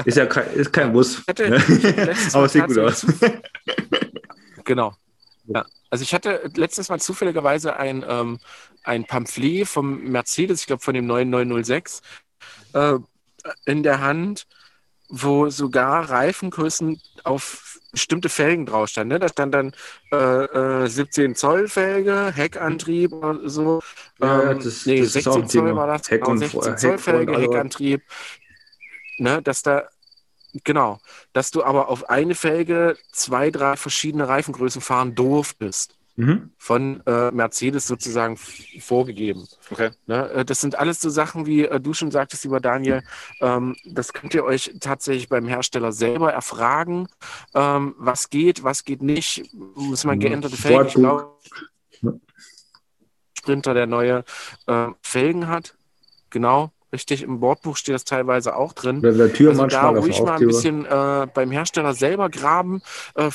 Ist 0.04 0.16
ja 0.16 0.26
kein, 0.26 0.52
ist 0.54 0.72
kein 0.72 0.92
Muss. 0.92 1.24
Hatte, 1.26 1.50
ne? 1.50 1.56
Aber 2.32 2.44
es 2.44 2.52
sieht 2.52 2.64
gut 2.66 2.78
aus. 2.78 3.04
genau. 4.64 4.94
Ja. 5.46 5.66
Also 5.90 6.02
ich 6.02 6.14
hatte 6.14 6.48
letztes 6.54 6.88
Mal 6.90 7.00
zufälligerweise 7.00 7.76
ein, 7.76 8.04
ähm, 8.06 8.38
ein 8.84 9.04
Pamphlet 9.04 9.66
vom 9.66 10.04
Mercedes, 10.04 10.60
ich 10.60 10.66
glaube 10.68 10.82
von 10.82 10.94
dem 10.94 11.06
9906, 11.06 12.02
äh, 12.74 12.98
in 13.64 13.82
der 13.82 14.00
Hand, 14.00 14.46
wo 15.08 15.48
sogar 15.48 16.08
Reifengrößen 16.08 17.00
auf 17.24 17.77
bestimmte 17.92 18.28
Felgen 18.28 18.66
drauf 18.66 18.88
standen. 18.88 19.14
Ne? 19.14 19.18
Da 19.18 19.28
stand 19.28 19.54
dann 19.54 19.72
äh, 20.12 20.84
äh, 20.84 20.88
17 20.88 21.34
Zoll 21.34 21.68
Felge, 21.68 22.32
Heckantrieb 22.34 23.12
oder 23.12 23.48
so. 23.48 23.82
Ja, 24.20 24.50
ähm, 24.50 24.60
das, 24.62 24.86
nee, 24.86 25.00
das 25.00 25.12
16 25.12 25.48
Zoll 25.48 25.76
war 25.76 25.86
das. 25.86 26.10
Heck 26.10 26.24
genau, 26.24 26.36
16 26.36 26.78
Zoll 26.78 26.98
Felge, 26.98 27.38
Heckantrieb. 27.38 28.02
Ne, 29.18 29.42
dass 29.42 29.62
da 29.62 29.88
Genau, 30.64 30.98
dass 31.34 31.50
du 31.50 31.62
aber 31.62 31.88
auf 31.88 32.08
eine 32.08 32.34
Felge 32.34 32.96
zwei, 33.12 33.50
drei 33.50 33.76
verschiedene 33.76 34.28
Reifengrößen 34.28 34.80
fahren 34.80 35.14
durftest 35.14 35.97
mhm. 36.18 36.50
von 36.58 37.00
äh, 37.06 37.30
Mercedes 37.30 37.86
sozusagen 37.86 38.36
vorgegeben. 38.80 39.46
Okay. 39.70 39.90
Ne? 40.06 40.28
Äh, 40.30 40.44
das 40.44 40.60
sind 40.60 40.78
alles 40.78 41.00
so 41.00 41.08
Sachen, 41.08 41.46
wie 41.46 41.64
äh, 41.64 41.80
du 41.80 41.94
schon 41.94 42.10
sagtest, 42.10 42.44
lieber 42.44 42.60
Daniel, 42.60 43.02
ähm, 43.40 43.76
das 43.86 44.12
könnt 44.12 44.34
ihr 44.34 44.44
euch 44.44 44.74
tatsächlich 44.80 45.28
beim 45.28 45.46
Hersteller 45.46 45.92
selber 45.92 46.32
erfragen, 46.32 47.08
ähm, 47.54 47.94
was 47.98 48.30
geht, 48.30 48.64
was 48.64 48.84
geht 48.84 49.00
nicht, 49.00 49.50
muss 49.54 50.04
man 50.04 50.18
geänderte 50.18 50.56
Felgen, 50.56 50.88
ich 50.88 50.94
glaube, 50.94 51.36
Sprinter, 53.38 53.72
der 53.72 53.86
neue 53.86 54.24
äh, 54.66 54.88
Felgen 55.00 55.46
hat, 55.46 55.76
genau, 56.30 56.72
Richtig, 56.90 57.22
im 57.22 57.38
Bordbuch 57.38 57.76
steht 57.76 57.94
das 57.94 58.04
teilweise 58.04 58.56
auch 58.56 58.72
drin. 58.72 59.00
Oder 59.00 59.12
der 59.12 59.32
Tür 59.34 59.50
also 59.50 59.66
da 59.66 59.90
ruhig 59.90 60.22
mal 60.22 60.40
ein 60.40 60.46
bisschen 60.46 60.86
äh, 60.86 61.26
beim 61.34 61.50
Hersteller 61.50 61.92
selber 61.92 62.30
graben. 62.30 62.80
Äh, 63.14 63.28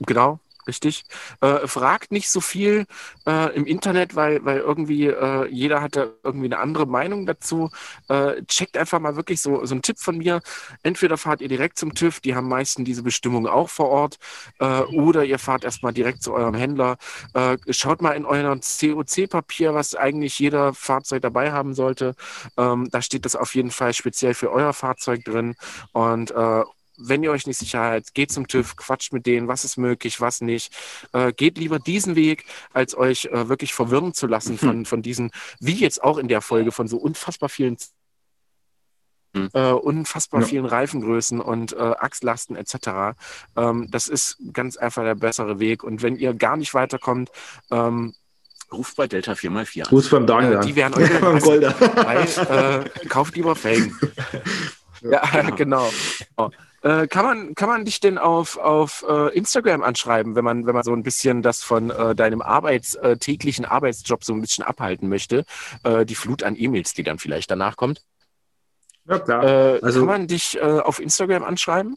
genau, 0.00 0.40
richtig. 0.70 1.04
Äh, 1.40 1.66
fragt 1.66 2.12
nicht 2.12 2.30
so 2.30 2.40
viel 2.40 2.86
äh, 3.26 3.54
im 3.56 3.66
Internet, 3.66 4.14
weil, 4.14 4.44
weil 4.44 4.58
irgendwie 4.58 5.06
äh, 5.06 5.46
jeder 5.48 5.82
hat 5.82 5.96
da 5.96 6.06
irgendwie 6.22 6.46
eine 6.46 6.58
andere 6.58 6.86
Meinung 6.86 7.26
dazu. 7.26 7.70
Äh, 8.08 8.44
checkt 8.46 8.76
einfach 8.76 9.00
mal 9.00 9.16
wirklich 9.16 9.40
so, 9.40 9.64
so 9.66 9.74
ein 9.74 9.82
Tipp 9.82 9.98
von 9.98 10.18
mir. 10.18 10.40
Entweder 10.84 11.16
fahrt 11.16 11.40
ihr 11.40 11.48
direkt 11.48 11.78
zum 11.78 11.94
TÜV, 11.94 12.20
die 12.20 12.34
haben 12.36 12.48
meistens 12.48 12.84
diese 12.84 13.02
Bestimmung 13.02 13.46
auch 13.48 13.68
vor 13.68 13.88
Ort, 13.88 14.18
äh, 14.60 14.82
oder 14.82 15.24
ihr 15.24 15.38
fahrt 15.38 15.64
erstmal 15.64 15.92
direkt 15.92 16.22
zu 16.22 16.32
eurem 16.32 16.54
Händler. 16.54 16.96
Äh, 17.34 17.58
schaut 17.70 18.00
mal 18.02 18.12
in 18.12 18.24
euer 18.24 18.56
COC-Papier, 18.60 19.74
was 19.74 19.94
eigentlich 19.96 20.38
jeder 20.38 20.72
Fahrzeug 20.74 21.22
dabei 21.22 21.52
haben 21.52 21.74
sollte. 21.74 22.14
Ähm, 22.56 22.88
da 22.92 23.02
steht 23.02 23.24
das 23.24 23.36
auf 23.36 23.54
jeden 23.54 23.70
Fall 23.72 23.92
speziell 23.92 24.34
für 24.34 24.52
euer 24.52 24.72
Fahrzeug 24.72 25.24
drin. 25.24 25.56
Und 25.92 26.32
wenn 27.00 27.22
ihr 27.22 27.30
euch 27.30 27.46
nicht 27.46 27.58
sicher 27.58 27.78
seid, 27.78 28.14
geht 28.14 28.32
zum 28.32 28.46
TÜV, 28.46 28.76
quatscht 28.76 29.12
mit 29.12 29.26
denen, 29.26 29.48
was 29.48 29.64
ist 29.64 29.76
möglich, 29.76 30.20
was 30.20 30.40
nicht. 30.40 30.72
Äh, 31.12 31.32
geht 31.32 31.58
lieber 31.58 31.78
diesen 31.78 32.16
Weg, 32.16 32.44
als 32.72 32.96
euch 32.96 33.26
äh, 33.26 33.48
wirklich 33.48 33.74
verwirren 33.74 34.14
zu 34.14 34.26
lassen 34.26 34.58
von, 34.58 34.84
von 34.84 35.02
diesen, 35.02 35.30
wie 35.58 35.74
jetzt 35.74 36.02
auch 36.02 36.18
in 36.18 36.28
der 36.28 36.40
Folge, 36.40 36.72
von 36.72 36.88
so 36.88 36.96
unfassbar 36.98 37.48
vielen 37.48 37.76
mhm. 39.32 39.50
äh, 39.52 39.72
unfassbar 39.72 40.40
ja. 40.40 40.46
vielen 40.46 40.66
Reifengrößen 40.66 41.40
und 41.40 41.72
äh, 41.72 41.76
Achslasten 41.76 42.56
etc. 42.56 43.16
Ähm, 43.56 43.88
das 43.90 44.08
ist 44.08 44.38
ganz 44.52 44.76
einfach 44.76 45.02
der 45.02 45.14
bessere 45.14 45.58
Weg. 45.58 45.82
Und 45.82 46.02
wenn 46.02 46.16
ihr 46.16 46.34
gar 46.34 46.56
nicht 46.56 46.74
weiterkommt, 46.74 47.30
ähm, 47.70 48.14
Ruft 48.72 48.96
bei 48.96 49.08
Delta 49.08 49.32
4x4 49.32 49.82
an. 49.82 49.88
Ruft 49.88 50.10
beim 50.10 50.26
Daniel 50.26 50.58
äh, 50.58 50.60
Die 50.60 50.76
werden 50.76 50.94
euch 50.94 51.10
ja, 51.20 51.38
Golder. 51.38 51.74
Weil, 51.80 52.84
äh, 52.84 53.08
kauft 53.08 53.34
lieber 53.34 53.56
Felgen. 53.56 53.98
ja, 55.02 55.20
genau. 55.56 55.90
genau. 56.36 56.50
Äh, 56.82 57.08
kann, 57.08 57.26
man, 57.26 57.54
kann 57.54 57.68
man 57.68 57.84
dich 57.84 58.00
denn 58.00 58.16
auf, 58.16 58.56
auf 58.56 59.04
äh, 59.06 59.36
Instagram 59.36 59.82
anschreiben, 59.82 60.34
wenn 60.34 60.44
man, 60.44 60.66
wenn 60.66 60.74
man 60.74 60.82
so 60.82 60.94
ein 60.94 61.02
bisschen 61.02 61.42
das 61.42 61.62
von 61.62 61.90
äh, 61.90 62.14
deinem 62.14 62.40
Arbeits, 62.40 62.94
äh, 62.94 63.18
täglichen 63.18 63.66
Arbeitsjob 63.66 64.24
so 64.24 64.32
ein 64.32 64.40
bisschen 64.40 64.64
abhalten 64.64 65.08
möchte? 65.08 65.44
Äh, 65.84 66.06
die 66.06 66.14
Flut 66.14 66.42
an 66.42 66.56
E-Mails, 66.56 66.94
die 66.94 67.02
dann 67.02 67.18
vielleicht 67.18 67.50
danach 67.50 67.76
kommt. 67.76 68.02
Ja, 69.06 69.18
klar. 69.18 69.44
Äh, 69.44 69.80
also, 69.82 70.00
kann 70.00 70.08
man 70.08 70.26
dich 70.26 70.60
auf 70.60 71.00
Instagram 71.00 71.44
anschreiben? 71.44 71.96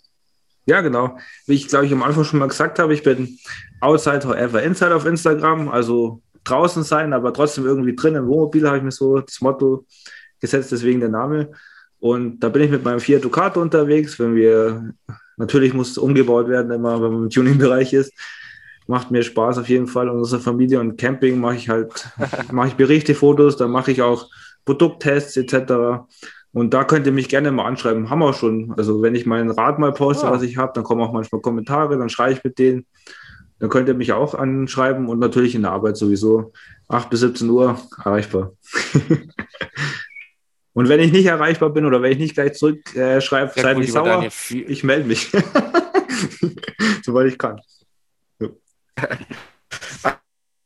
Ja, 0.65 0.81
genau. 0.81 1.17
Wie 1.45 1.55
ich, 1.55 1.67
glaube 1.67 1.85
ich, 1.85 1.93
am 1.93 2.03
Anfang 2.03 2.23
schon 2.23 2.39
mal 2.39 2.47
gesagt 2.47 2.79
habe, 2.79 2.93
ich 2.93 3.03
bin 3.03 3.37
outside, 3.81 4.27
however, 4.27 4.63
inside 4.63 4.95
auf 4.95 5.05
Instagram. 5.05 5.69
Also 5.69 6.21
draußen 6.43 6.83
sein, 6.83 7.13
aber 7.13 7.33
trotzdem 7.33 7.65
irgendwie 7.65 7.95
drin. 7.95 8.15
Im 8.15 8.27
Wohnmobil 8.27 8.67
habe 8.67 8.77
ich 8.77 8.83
mir 8.83 8.91
so 8.91 9.19
das 9.19 9.41
Motto 9.41 9.85
gesetzt, 10.39 10.71
deswegen 10.71 10.99
der 10.99 11.09
Name. 11.09 11.51
Und 12.03 12.41
da 12.41 12.49
bin 12.49 12.63
ich 12.63 12.69
mit 12.69 12.83
meinem 12.83 12.99
Fiat 12.99 13.23
Ducato 13.23 13.61
unterwegs, 13.61 14.19
wenn 14.19 14.35
wir, 14.35 14.93
natürlich 15.37 15.73
muss 15.73 15.97
umgebaut 15.97 16.49
werden, 16.49 16.69
immer 16.69 17.01
wenn 17.01 17.13
man 17.13 17.23
im 17.23 17.29
Tuning-Bereich 17.29 17.93
ist. 17.93 18.11
Macht 18.87 19.09
mir 19.09 19.23
Spaß 19.23 19.59
auf 19.59 19.69
jeden 19.69 19.87
Fall. 19.87 20.09
Und 20.09 20.17
unsere 20.17 20.41
Familie 20.41 20.81
und 20.81 20.97
Camping 20.97 21.39
mache 21.39 21.55
ich 21.55 21.69
halt, 21.69 22.09
mache 22.51 22.67
ich 22.67 22.73
Berichte, 22.73 23.15
Fotos, 23.15 23.55
dann 23.55 23.71
mache 23.71 23.91
ich 23.91 24.01
auch 24.01 24.29
Produkttests 24.65 25.37
etc. 25.37 26.03
Und 26.51 26.73
da 26.73 26.83
könnt 26.83 27.05
ihr 27.05 27.13
mich 27.13 27.29
gerne 27.29 27.53
mal 27.53 27.63
anschreiben. 27.63 28.09
Haben 28.09 28.19
wir 28.19 28.31
auch 28.31 28.37
schon. 28.37 28.73
Also 28.75 29.01
wenn 29.01 29.15
ich 29.15 29.25
mein 29.25 29.49
Rad 29.49 29.79
mal 29.79 29.93
poste, 29.93 30.25
ja. 30.25 30.31
was 30.33 30.41
ich 30.41 30.57
habe, 30.57 30.73
dann 30.75 30.83
kommen 30.83 30.99
auch 30.99 31.13
manchmal 31.13 31.39
Kommentare, 31.39 31.97
dann 31.97 32.09
schreibe 32.09 32.33
ich 32.33 32.43
mit 32.43 32.59
denen. 32.59 32.85
Dann 33.59 33.69
könnt 33.69 33.87
ihr 33.87 33.95
mich 33.95 34.11
auch 34.11 34.35
anschreiben 34.35 35.07
und 35.07 35.19
natürlich 35.19 35.55
in 35.55 35.61
der 35.61 35.71
Arbeit 35.71 35.95
sowieso 35.95 36.51
8 36.89 37.09
bis 37.09 37.21
17 37.21 37.49
Uhr 37.49 37.79
erreichbar. 38.03 38.51
und 40.73 40.89
wenn 40.89 40.99
ich 40.99 41.11
nicht 41.11 41.25
erreichbar 41.25 41.69
bin 41.69 41.85
oder 41.85 42.01
wenn 42.01 42.13
ich 42.13 42.17
nicht 42.17 42.33
gleich 42.33 42.53
zurückschreibe, 42.53 43.55
äh, 43.55 43.61
seid 43.61 43.77
nicht 43.77 43.91
sauer. 43.91 44.27
Ich 44.49 44.83
melde 44.83 45.07
mich. 45.07 45.31
Soweit 47.03 47.27
ich 47.27 47.37
kann. 47.37 47.61
Ja. 48.39 48.49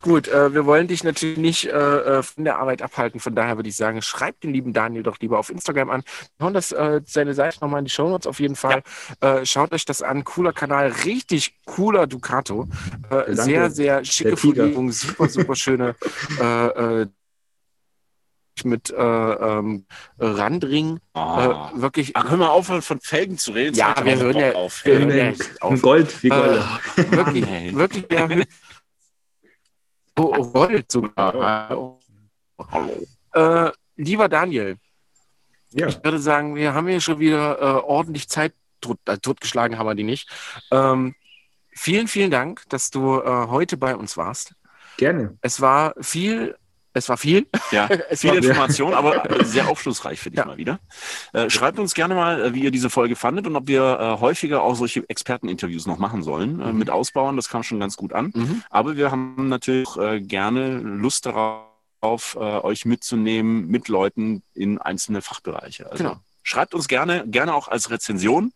Gut, 0.08 0.28
äh, 0.30 0.54
wir 0.54 0.66
wollen 0.66 0.88
dich 0.88 1.04
natürlich 1.04 1.38
nicht 1.38 1.66
äh, 1.66 1.70
äh, 1.70 2.24
von 2.24 2.46
der 2.46 2.60
Arbeit 2.60 2.82
abhalten. 2.82 3.20
Von 3.20 3.36
daher 3.36 3.58
würde 3.58 3.68
ich 3.68 3.76
sagen, 3.76 4.02
schreib 4.02 4.40
den 4.40 4.54
lieben 4.54 4.72
Daniel 4.72 5.04
doch 5.04 5.20
lieber 5.20 5.38
auf 5.38 5.50
Instagram 5.50 5.90
an. 5.90 6.04
Wir 6.38 6.46
hauen 6.46 6.54
das, 6.54 6.72
äh, 6.72 7.02
seine 7.06 7.34
Seite 7.34 7.58
nochmal 7.60 7.80
in 7.80 7.86
die 7.86 7.92
Show 7.92 8.08
Notes 8.08 8.26
auf 8.26 8.40
jeden 8.40 8.56
Fall. 8.56 8.84
Ja. 9.22 9.40
Äh, 9.40 9.46
schaut 9.46 9.74
euch 9.74 9.84
das 9.84 10.02
an. 10.02 10.24
Cooler 10.24 10.54
Kanal, 10.54 10.94
richtig 11.04 11.56
cooler 11.66 12.08
Ducato. 12.08 12.70
Äh, 13.10 13.34
sehr, 13.34 13.70
sehr 13.70 14.06
schicke 14.06 14.38
Folierung, 14.38 14.92
super, 14.92 15.28
super 15.28 15.56
schöne 15.56 15.96
mit 18.66 18.90
äh, 18.90 18.96
ähm, 18.96 19.86
Randring. 20.20 21.00
Oh. 21.14 21.20
Äh, 21.20 21.82
wirklich. 21.82 22.16
Ach, 22.16 22.30
hör 22.30 22.38
mal 22.38 22.50
auf, 22.50 22.68
von 22.68 23.00
Felgen 23.02 23.38
zu 23.38 23.52
reden. 23.52 23.76
Ja, 23.76 23.96
wir 24.04 24.18
hören 24.18 24.38
ja, 24.38 24.54
auf. 24.54 24.86
Wir 24.86 25.00
hören 25.00 25.18
ja 25.18 25.34
auf. 25.62 25.82
Gold 25.82 26.24
wie 26.24 26.30
Gold. 26.30 26.64
Äh, 26.98 27.12
wirklich, 27.12 27.46
wirklich 27.76 28.06
ja, 28.12 28.28
Oh, 30.18 30.44
Gold 30.52 30.92
sogar. 30.92 31.34
Hallo. 32.72 33.08
Äh, 33.34 33.72
lieber 33.98 34.30
Daniel, 34.30 34.78
ja. 35.72 35.88
ich 35.88 36.04
würde 36.04 36.20
sagen, 36.20 36.56
wir 36.56 36.74
haben 36.74 36.88
hier 36.88 37.02
schon 37.02 37.20
wieder 37.20 37.60
äh, 37.60 37.82
ordentlich 37.84 38.28
Zeit 38.28 38.54
tot, 38.82 38.98
äh, 39.06 39.18
totgeschlagen, 39.18 39.78
haben 39.78 39.86
wir 39.86 39.96
die 39.96 40.04
nicht. 40.04 40.30
Ähm, 40.72 41.14
vielen, 41.70 42.08
vielen 42.08 42.32
Dank, 42.32 42.64
dass 42.70 42.90
du 42.90 43.20
äh, 43.20 43.48
heute 43.48 43.78
bei 43.78 43.96
uns 43.96 44.18
warst. 44.18 44.56
Gerne. 44.98 45.38
Es 45.42 45.62
war 45.62 45.94
viel 46.02 46.58
es 46.98 47.10
war 47.10 47.18
viel. 47.18 47.48
Ja, 47.72 47.90
viel 48.12 48.36
Information, 48.36 48.94
aber 48.94 49.24
sehr 49.46 49.68
aufschlussreich 49.68 50.20
für 50.20 50.30
dich 50.30 50.40
ja. 50.40 50.46
mal 50.46 50.58
wieder. 50.58 50.80
Äh, 51.34 51.50
schreibt 51.50 51.80
uns 51.80 51.94
gerne 51.94 52.16
mal, 52.16 52.42
äh, 52.42 52.54
wie 52.54 52.62
ihr 52.62 52.72
diese 52.72 52.90
Folge 52.90 53.16
fandet 53.16 53.48
und 53.48 53.56
ob 53.56 53.68
wir 53.68 54.00
äh, 54.00 54.20
häufiger 54.20 54.62
auch 54.62 54.76
solche 54.76 55.08
Experteninterviews 55.08 55.86
noch 55.86 55.98
machen 55.98 56.24
sollen. 56.24 56.62
Äh, 56.62 56.72
mhm. 56.72 56.78
Mit 56.78 56.90
Ausbauen, 56.90 57.36
das 57.36 57.50
kam 57.50 57.64
schon 57.64 57.80
ganz 57.80 57.98
gut 57.98 58.14
an. 58.14 58.32
Mhm. 58.34 58.64
Aber 58.70 58.98
wir 58.98 59.12
haben 59.12 59.48
natürlich 59.50 59.96
äh, 59.98 60.20
gerne 60.22 60.78
Lust 60.78 61.26
darauf, 61.26 62.36
äh, 62.36 62.40
euch 62.40 62.86
mitzunehmen 62.86 63.68
mit 63.68 63.88
Leuten 63.88 64.44
in 64.54 64.78
einzelne 64.78 65.22
Fachbereiche. 65.22 65.90
Also 65.92 66.04
genau. 66.04 66.20
schreibt 66.44 66.74
uns 66.74 66.88
gerne, 66.88 67.28
gerne 67.28 67.54
auch 67.54 67.68
als 67.68 67.90
Rezension 67.90 68.54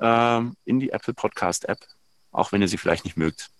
ähm, 0.00 0.56
in 0.64 0.80
die 0.80 0.90
Apple 0.90 1.14
Podcast 1.14 1.68
App, 1.68 1.78
auch 2.32 2.52
wenn 2.52 2.62
ihr 2.62 2.68
sie 2.68 2.78
vielleicht 2.78 3.04
nicht 3.04 3.16
mögt. 3.16 3.50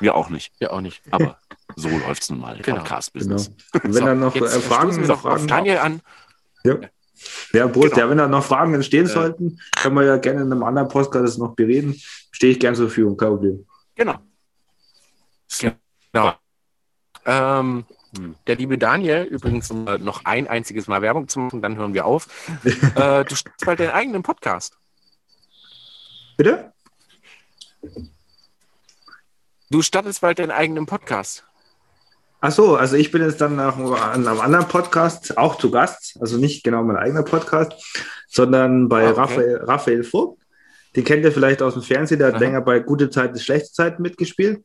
Wir 0.00 0.14
auch 0.14 0.28
nicht. 0.28 0.52
Wir 0.58 0.72
auch 0.72 0.80
nicht. 0.80 1.02
Aber 1.10 1.38
so 1.76 1.88
läuft 1.88 2.22
es 2.22 2.30
nun 2.30 2.40
mal. 2.40 2.58
Genau. 2.62 2.78
Podcast-Business. 2.78 3.50
Genau. 3.72 3.84
Wenn 3.84 3.92
so, 3.92 4.04
dann 4.04 4.20
noch 4.20 4.36
äh, 4.36 4.48
Fragen, 4.48 5.06
noch 5.06 5.22
Fragen 5.22 5.46
Daniel 5.46 5.78
an. 5.78 6.00
Ja. 6.64 6.78
Ja, 7.52 7.68
Prost. 7.68 7.90
Genau. 7.90 8.04
Ja, 8.04 8.10
wenn 8.10 8.18
da 8.18 8.28
noch 8.28 8.44
Fragen 8.44 8.74
entstehen 8.74 9.06
äh, 9.06 9.08
sollten, 9.08 9.60
können 9.76 9.94
wir 9.94 10.04
ja 10.04 10.16
gerne 10.16 10.42
in 10.42 10.52
einem 10.52 10.62
anderen 10.62 10.88
Podcast 10.88 11.24
das 11.24 11.38
noch 11.38 11.54
bereden. 11.54 12.00
Stehe 12.32 12.52
ich 12.52 12.60
gerne 12.60 12.76
zur 12.76 12.86
Verfügung, 12.86 13.16
kein 13.16 13.28
Problem. 13.28 13.66
Genau. 13.94 14.14
Genau. 16.12 16.34
Ähm, 17.26 17.84
hm. 18.16 18.34
Der 18.46 18.56
liebe 18.56 18.78
Daniel, 18.78 19.22
übrigens 19.24 19.70
um 19.70 19.84
noch 19.84 20.24
ein 20.24 20.48
einziges 20.48 20.88
Mal 20.88 21.02
Werbung 21.02 21.28
zu 21.28 21.38
machen, 21.38 21.62
dann 21.62 21.76
hören 21.76 21.94
wir 21.94 22.06
auf. 22.06 22.26
äh, 22.64 23.24
du 23.24 23.34
startest 23.34 23.64
bald 23.64 23.80
deinen 23.80 23.90
eigenen 23.90 24.22
Podcast. 24.22 24.76
Bitte? 26.36 26.72
Du 29.70 29.82
startest 29.82 30.20
bald 30.20 30.38
deinen 30.38 30.50
eigenen 30.50 30.86
Podcast. 30.86 31.44
Ach 32.42 32.52
so, 32.52 32.76
also 32.76 32.96
ich 32.96 33.10
bin 33.10 33.22
jetzt 33.22 33.40
dann 33.40 33.56
nach 33.56 33.76
einem 33.76 34.40
anderen 34.40 34.66
Podcast 34.66 35.36
auch 35.36 35.56
zu 35.56 35.70
Gast, 35.70 36.16
also 36.20 36.38
nicht 36.38 36.64
genau 36.64 36.82
mein 36.82 36.96
eigener 36.96 37.22
Podcast, 37.22 37.72
sondern 38.28 38.88
bei 38.88 39.06
ah, 39.06 39.10
okay. 39.10 39.20
Raphael, 39.20 39.56
Raphael 39.56 40.04
Vogt. 40.04 40.40
Den 40.96 41.04
kennt 41.04 41.22
ihr 41.24 41.32
vielleicht 41.32 41.60
aus 41.60 41.74
dem 41.74 41.82
Fernsehen, 41.82 42.18
der 42.18 42.28
hat 42.28 42.36
Aha. 42.36 42.40
länger 42.40 42.60
bei 42.62 42.80
Gute 42.80 43.10
Zeiten, 43.10 43.38
Schlechte 43.38 43.72
Zeiten 43.72 44.02
mitgespielt. 44.02 44.64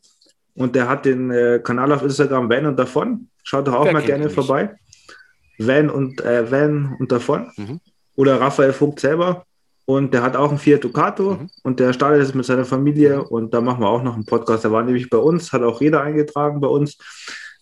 Und 0.55 0.73
der 0.73 0.87
hat 0.87 1.03
den 1.03 1.31
äh, 1.31 1.59
Kanal 1.61 1.91
auf 1.91 2.01
Instagram 2.01 2.49
Van 2.49 2.65
und 2.65 2.79
davon. 2.79 3.27
Schaut 3.43 3.67
doch 3.67 3.73
auch 3.73 3.85
Wer 3.85 3.91
mal 3.91 4.03
gerne 4.03 4.29
vorbei. 4.29 4.75
Van 5.59 5.89
und 5.89 6.21
äh, 6.21 6.49
Van 6.49 6.95
und 6.97 7.11
davon. 7.11 7.51
Mhm. 7.57 7.81
Oder 8.15 8.39
Raphael 8.39 8.71
Vogt 8.71 9.01
selber. 9.01 9.45
Und 9.83 10.13
der 10.13 10.23
hat 10.23 10.35
auch 10.35 10.49
einen 10.49 10.57
Fiat 10.57 10.83
Ducato 10.83 11.33
mhm. 11.33 11.49
und 11.61 11.79
der 11.79 11.93
startet 11.93 12.21
jetzt 12.23 12.33
mit 12.33 12.45
seiner 12.45 12.65
Familie 12.65 13.23
und 13.23 13.53
da 13.53 13.61
machen 13.61 13.81
wir 13.81 13.89
auch 13.89 14.01
noch 14.01 14.15
einen 14.15 14.25
Podcast. 14.25 14.63
Der 14.63 14.71
war 14.71 14.81
nämlich 14.81 15.09
bei 15.09 15.17
uns, 15.17 15.53
hat 15.53 15.61
auch 15.61 15.79
jeder 15.79 16.01
eingetragen 16.01 16.59
bei 16.59 16.67
uns. 16.67 16.97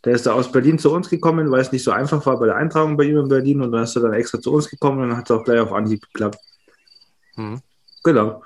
Der 0.05 0.13
ist 0.13 0.25
da 0.25 0.33
aus 0.33 0.51
Berlin 0.51 0.77
zu 0.77 0.91
uns 0.91 1.09
gekommen, 1.09 1.49
weil 1.49 1.61
es 1.61 1.71
nicht 1.71 1.83
so 1.83 1.91
einfach 1.91 2.25
war 2.25 2.37
bei 2.37 2.47
der 2.47 2.57
Eintragung 2.57 2.97
bei 2.97 3.05
ihm 3.05 3.17
in 3.17 3.29
Berlin 3.29 3.61
und 3.61 3.71
dann 3.71 3.83
ist 3.83 3.95
er 3.95 4.01
dann 4.01 4.13
extra 4.13 4.39
zu 4.39 4.53
uns 4.53 4.69
gekommen 4.69 5.01
und 5.01 5.09
dann 5.09 5.17
hat 5.17 5.29
es 5.29 5.35
auch 5.35 5.43
gleich 5.43 5.59
auf 5.59 5.71
Anhieb 5.71 6.01
geklappt. 6.01 6.39
Mhm. 7.35 7.61
Genau. 8.03 8.43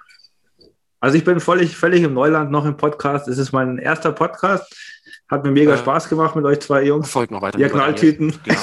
Also 1.00 1.18
ich 1.18 1.24
bin 1.24 1.40
völlig, 1.40 1.76
völlig 1.76 2.04
im 2.04 2.14
Neuland 2.14 2.52
noch 2.52 2.66
im 2.66 2.78
Podcast. 2.78 3.28
Es 3.28 3.38
ist 3.38 3.52
mein 3.52 3.78
erster 3.78 4.12
Podcast. 4.12 4.76
Hat 5.30 5.44
mir 5.44 5.52
mega 5.52 5.74
äh, 5.74 5.78
Spaß 5.78 6.10
gemacht 6.10 6.36
mit 6.36 6.46
euch 6.46 6.60
zwei 6.60 6.84
Jungs. 6.84 7.10
Folgt 7.10 7.32
noch 7.32 7.42
weiter. 7.42 7.60
Ihr 7.60 7.70
Knalltüten. 7.70 8.34
Genau. 8.44 8.62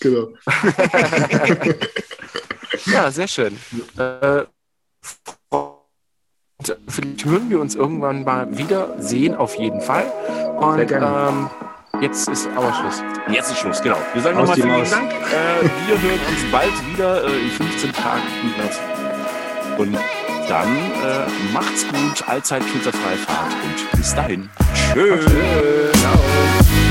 genau. 0.00 0.28
ja, 2.86 3.10
sehr 3.10 3.28
schön. 3.28 3.58
Äh, 3.96 4.44
vielleicht 6.88 7.24
hören 7.24 7.50
wir 7.50 7.60
uns 7.60 7.74
irgendwann 7.74 8.24
mal 8.24 8.56
wieder 8.56 8.88
sehen, 8.98 9.34
auf 9.34 9.54
jeden 9.56 9.80
Fall. 9.80 10.04
Und 10.58 10.90
ähm, 10.90 11.50
jetzt 12.00 12.28
ist 12.28 12.48
aber 12.56 12.72
Schluss. 12.74 13.02
Jetzt 13.30 13.50
ist 13.50 13.58
Schluss, 13.58 13.82
genau. 13.82 13.96
Wir 14.12 14.22
sagen 14.22 14.38
nochmal 14.38 14.54
vielen 14.54 14.68
Dank. 14.68 15.10
Äh, 15.12 15.64
wir 15.86 16.00
hören 16.00 16.20
uns 16.28 16.52
bald 16.52 16.92
wieder 16.92 17.24
äh, 17.24 17.40
in 17.44 17.50
15 17.50 17.92
Tagen. 17.92 18.22
Und 19.78 19.96
dann 20.48 20.68
äh, 20.68 21.52
macht's 21.52 21.86
gut, 21.88 22.28
allzeit 22.28 22.62
kinderfreie 22.66 23.16
Fahrt 23.16 23.52
und 23.64 23.98
bis 23.98 24.14
dahin. 24.14 24.50
Tschö. 24.92 25.18
Ciao. 25.94 26.81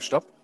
Stopp. 0.00 0.39